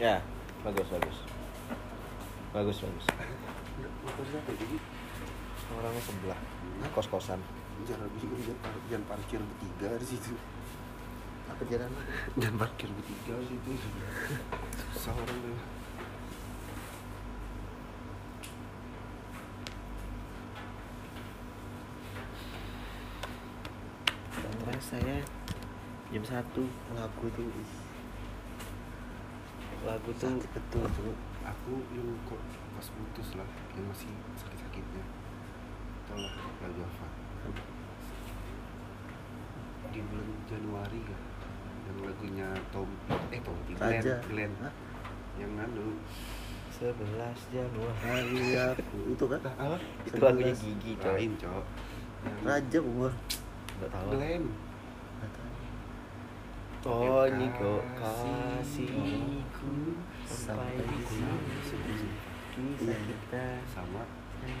[0.00, 0.16] ya
[0.64, 1.16] bagus bagus
[2.56, 3.06] bagus bagus
[4.00, 4.80] motornya kayak gini
[5.76, 6.40] orangnya sebelah
[6.96, 7.36] kos kosan
[7.84, 10.32] jangan jangan, par- jangan parkir bertiga di situ
[11.52, 11.92] apa jalan
[12.40, 13.72] jangan parkir bertiga di situ
[14.96, 15.60] susah orang deh
[24.64, 25.20] terasa ya
[26.10, 26.62] jam satu.
[26.94, 27.70] Lagu itu ih,
[29.86, 31.14] lagu tuh sakit betul tuh
[31.46, 32.40] aku yang kok
[32.76, 35.04] pas putus lah yang masih sakit-sakitnya.
[36.10, 36.34] Tau lah
[36.66, 37.06] lagu apa?
[39.90, 41.20] Di bulan Januari kan
[41.90, 42.90] yang lagunya Tom
[43.34, 44.52] eh Tom Glenn Glenn.
[44.62, 44.74] Hah?
[45.40, 45.96] yang anu.
[46.70, 47.96] Sebelas Januari.
[48.04, 48.98] Hari aku.
[49.16, 49.40] Itu kan?
[49.56, 49.76] Apa?
[50.04, 51.64] Itu lagunya gigi coy lain cok.
[52.24, 53.12] Yang raja umur.
[53.80, 54.08] Nggak tahu.
[54.16, 54.44] Glenn.
[56.86, 58.88] Oh ini kok Kasih.
[58.88, 59.72] kasihku
[60.24, 60.98] sampai di
[61.44, 62.08] di sini
[62.60, 62.92] Iya.
[62.92, 64.04] kita sama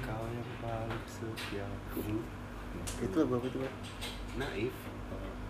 [0.00, 2.20] kau yang paling setiaku
[3.00, 3.76] itu lagu apa itu Bang?
[4.36, 4.74] naif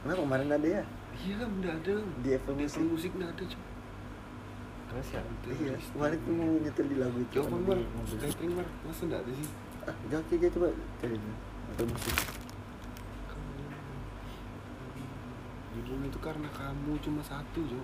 [0.03, 0.83] kenapa kemarin ada ya
[1.21, 2.57] iya kan udah ada di Music Apple
[2.87, 3.63] Music udah ada cok
[4.91, 5.23] Terus ya?
[5.55, 7.75] iya kemarin tuh mau nyetel di lagu itu Coba.
[8.09, 9.49] Skyping Mar, masa enggak ada sih?
[9.87, 10.69] ah jangan coba
[10.99, 11.17] cari
[11.71, 12.15] atau musik
[15.71, 17.79] Judulnya itu karena kamu cuma satu, Jo.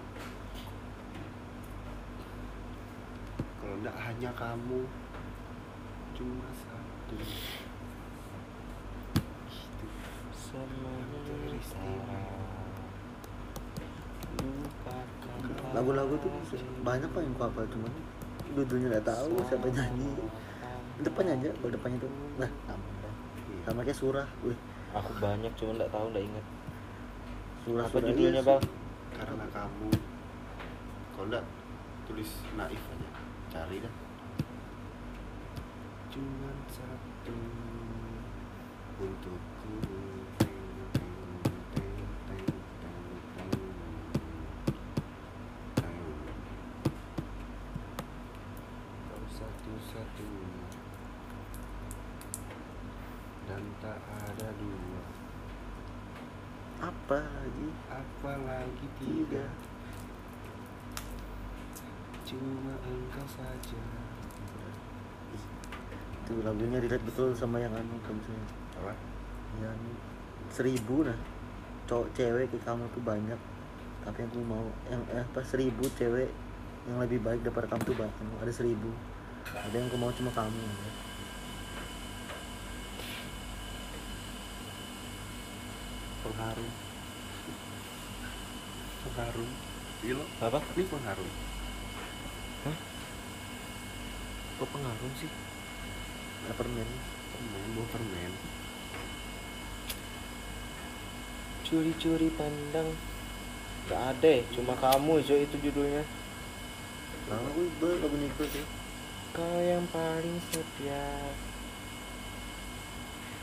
[3.62, 4.80] Kalau enggak hanya kamu
[6.18, 7.14] cuma satu.
[7.14, 7.36] Gitu.
[14.36, 15.06] Lupakan
[15.76, 16.32] lagu-lagu tuh
[16.80, 17.92] banyak pak yang gua hafal cuman
[18.56, 20.08] judulnya nggak tahu siapa nyanyi
[21.04, 22.50] depannya aja kalau depannya tuh nah
[23.68, 24.56] sama kayak surah wih
[24.96, 26.44] Aku banyak cuma nggak tahu nggak ingat.
[27.66, 28.62] Surah Apa judulnya iya, bang?
[29.18, 29.90] karena kamu
[31.18, 31.44] kalau enggak
[32.06, 33.08] tulis naif aja.
[33.50, 33.94] Cari dah.
[36.14, 37.34] Cuma satu
[39.02, 39.74] untukku
[49.10, 50.30] kau satu-satu
[53.46, 55.02] dan tak ada dua
[56.82, 59.46] apa lagi apalagi tiga
[62.26, 62.74] cuma
[66.26, 68.42] itu lagunya relate betul sama yang anu kamu saya
[68.82, 68.92] apa?
[69.62, 69.78] Yang
[70.50, 71.18] seribu nah.
[71.86, 73.40] Cowok cewek kayak kamu tuh banyak.
[74.02, 76.26] Tapi aku mau yang eh, apa seribu cewek
[76.90, 78.42] yang lebih baik daripada kamu tuh banyak.
[78.42, 78.90] Ada seribu.
[79.46, 80.58] Ada yang aku mau cuma kamu.
[86.26, 86.70] Pengharum
[89.06, 89.50] pengharum
[90.02, 90.58] Gila, Apa?
[90.74, 91.30] ini pengharum
[92.66, 92.76] Hah?
[94.56, 95.28] Kok pengaruh sih?
[96.46, 96.86] ada permen
[97.34, 98.32] permen mau permen
[101.66, 102.94] Curi-curi pandang.
[103.90, 106.06] Gak ada, cuma kamu Jo itu judulnya.
[107.26, 108.62] lagu itu lagu Niko sih
[109.34, 111.10] Kau yang paling setia.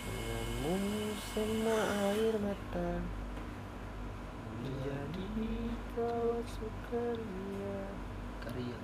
[0.08, 0.76] Denganmu
[1.36, 3.04] semua air mata
[4.64, 5.28] menjadi
[5.92, 7.84] kau sukaria.
[8.40, 8.80] karya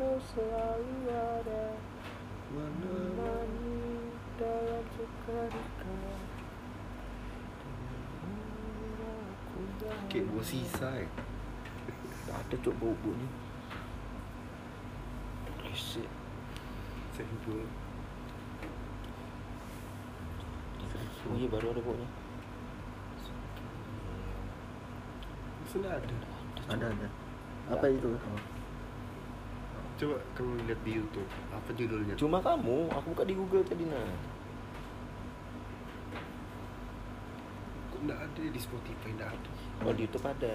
[0.00, 1.76] kau selalu ada
[2.56, 4.08] menemani
[4.40, 4.80] dalam
[10.24, 11.08] buah sisa ya
[12.24, 13.28] Gak ada cok bau baunya.
[15.68, 16.08] Risik.
[17.12, 17.68] sendul
[21.28, 22.08] Oh iya baru ada baunya.
[25.68, 26.16] sudah ada.
[26.72, 27.08] Ada ada
[27.70, 28.10] apa itu
[30.00, 34.08] coba kamu lihat di YouTube apa judulnya Cuma kamu, aku buka di Google tadi nah.
[37.92, 39.50] kok nggak ada di Spotify nggak ada
[39.84, 40.54] Oh di YouTube ada.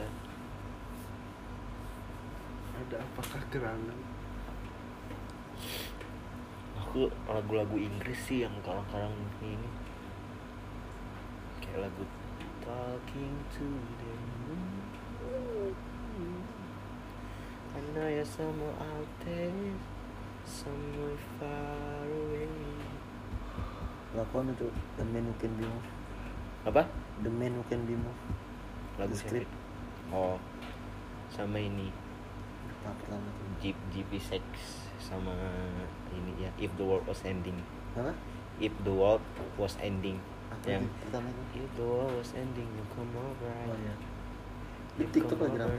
[2.76, 4.00] ada apakah gerangan
[6.96, 9.12] Aku lagu-lagu Inggris sih yang karang-karang
[9.44, 9.70] ini.
[11.60, 12.08] Kayak lagu
[12.64, 13.68] Talking to
[14.00, 14.14] the
[14.48, 14.85] Moon.
[17.94, 19.52] Know you're somewhere out there,
[20.44, 22.50] somewhere far away.
[24.16, 25.92] lakukan itu the man who can be moved
[26.64, 26.88] Apa?
[27.20, 28.24] the man who can be moved
[28.96, 29.52] Lagu The Script.
[30.08, 30.40] Oh,
[31.28, 31.92] sama ini
[32.80, 34.44] apa pertama tuh Jeep GP Sex
[35.04, 35.36] sama
[36.16, 37.60] ini ya If the World Was Ending.
[37.92, 38.16] apa
[38.58, 39.20] If the World
[39.60, 40.24] Was Ending.
[40.48, 43.52] apa yang pertama itu If the world was ending, you come over.
[43.68, 43.96] oh ya
[44.96, 45.76] Di TikTok lagi over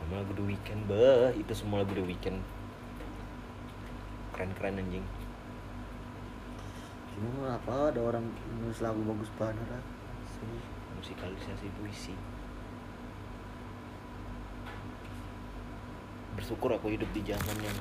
[0.00, 2.40] Sama lagu The Weeknd, beh itu semua lagu The Weeknd.
[4.32, 5.04] Keren-keren anjing.
[7.20, 8.24] cuma apa ada orang
[8.64, 9.84] nulis lagu bagus banget lah
[10.96, 12.16] Musikalisasi puisi.
[16.36, 17.78] Bersyukur aku hidup di zaman yang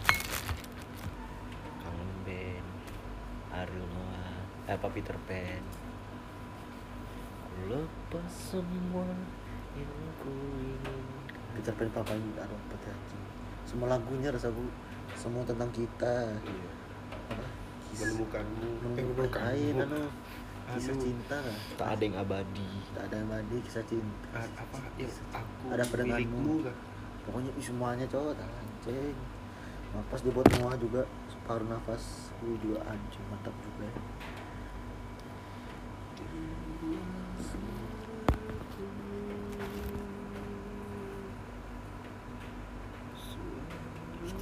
[1.83, 2.67] kangen band,
[3.55, 4.35] Ariel Noah,
[4.67, 5.63] eh, apa Peter Pan.
[7.67, 9.07] Lepas semua
[9.75, 11.18] yang ku inginkan.
[11.57, 12.95] Peter Pan papa ini ada apa ya
[13.65, 14.65] semua lagunya rasa bu
[15.13, 16.31] semua tentang kita.
[16.41, 16.69] Iya.
[17.29, 17.43] Apa?
[17.99, 18.65] Menemukanmu.
[18.65, 20.01] Eh, menemukan menemukanmu lain anu
[20.69, 21.37] kisah cinta
[21.75, 22.69] Tak ada yang abadi.
[22.93, 24.27] tak ada yang mandi kisah cinta.
[24.33, 24.77] A- apa?
[24.95, 25.83] Ya aku Ada
[26.63, 26.75] kah
[27.25, 29.17] pokoknya semuanya cowok tak anjing.
[29.89, 31.01] Pas dibuat Noah juga
[31.45, 33.89] paruh nafas gue juga anjing mantap juga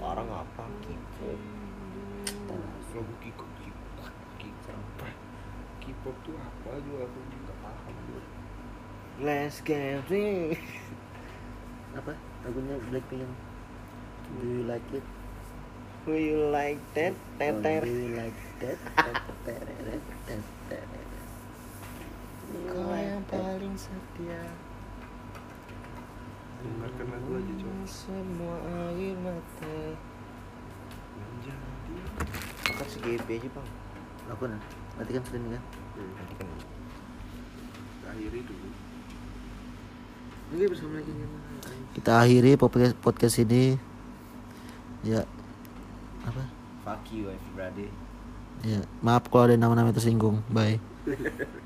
[0.08, 0.64] Sekarang apa?
[0.88, 1.40] K-pop.
[2.96, 4.08] lagu K-pop K-pop
[4.40, 5.12] K-pop
[5.84, 8.24] K-pop tuh apa juga aku nggak paham juga
[9.20, 10.64] Let's get it.
[12.00, 12.16] apa
[12.48, 13.36] lagunya Blackpink yang
[14.40, 15.04] Do you like it?
[16.08, 17.12] Do you like that?
[17.36, 17.84] Teter.
[17.84, 18.80] Do you like that?
[19.44, 20.04] Teteret.
[22.72, 24.67] Kau yang paling setia.
[26.62, 28.56] Dengarkan lagu aja coba Semua
[28.90, 29.78] air mata.
[31.18, 31.96] menjadi
[32.68, 33.68] Makan segebe aja bang.
[34.36, 34.62] Aku nah,
[35.00, 35.64] nanti kan sudah nih kan.
[35.98, 36.48] Nanti kan.
[38.08, 38.70] akhiri dulu
[40.48, 41.12] Oke bersama lagi.
[41.92, 43.76] Kita akhiri podcast podcast ini.
[45.04, 45.28] Ya.
[46.24, 46.44] Apa?
[46.88, 47.92] Fuck you everybody.
[48.64, 50.40] Ya, maaf kalau ada nama-nama tersinggung.
[50.50, 50.80] Bye.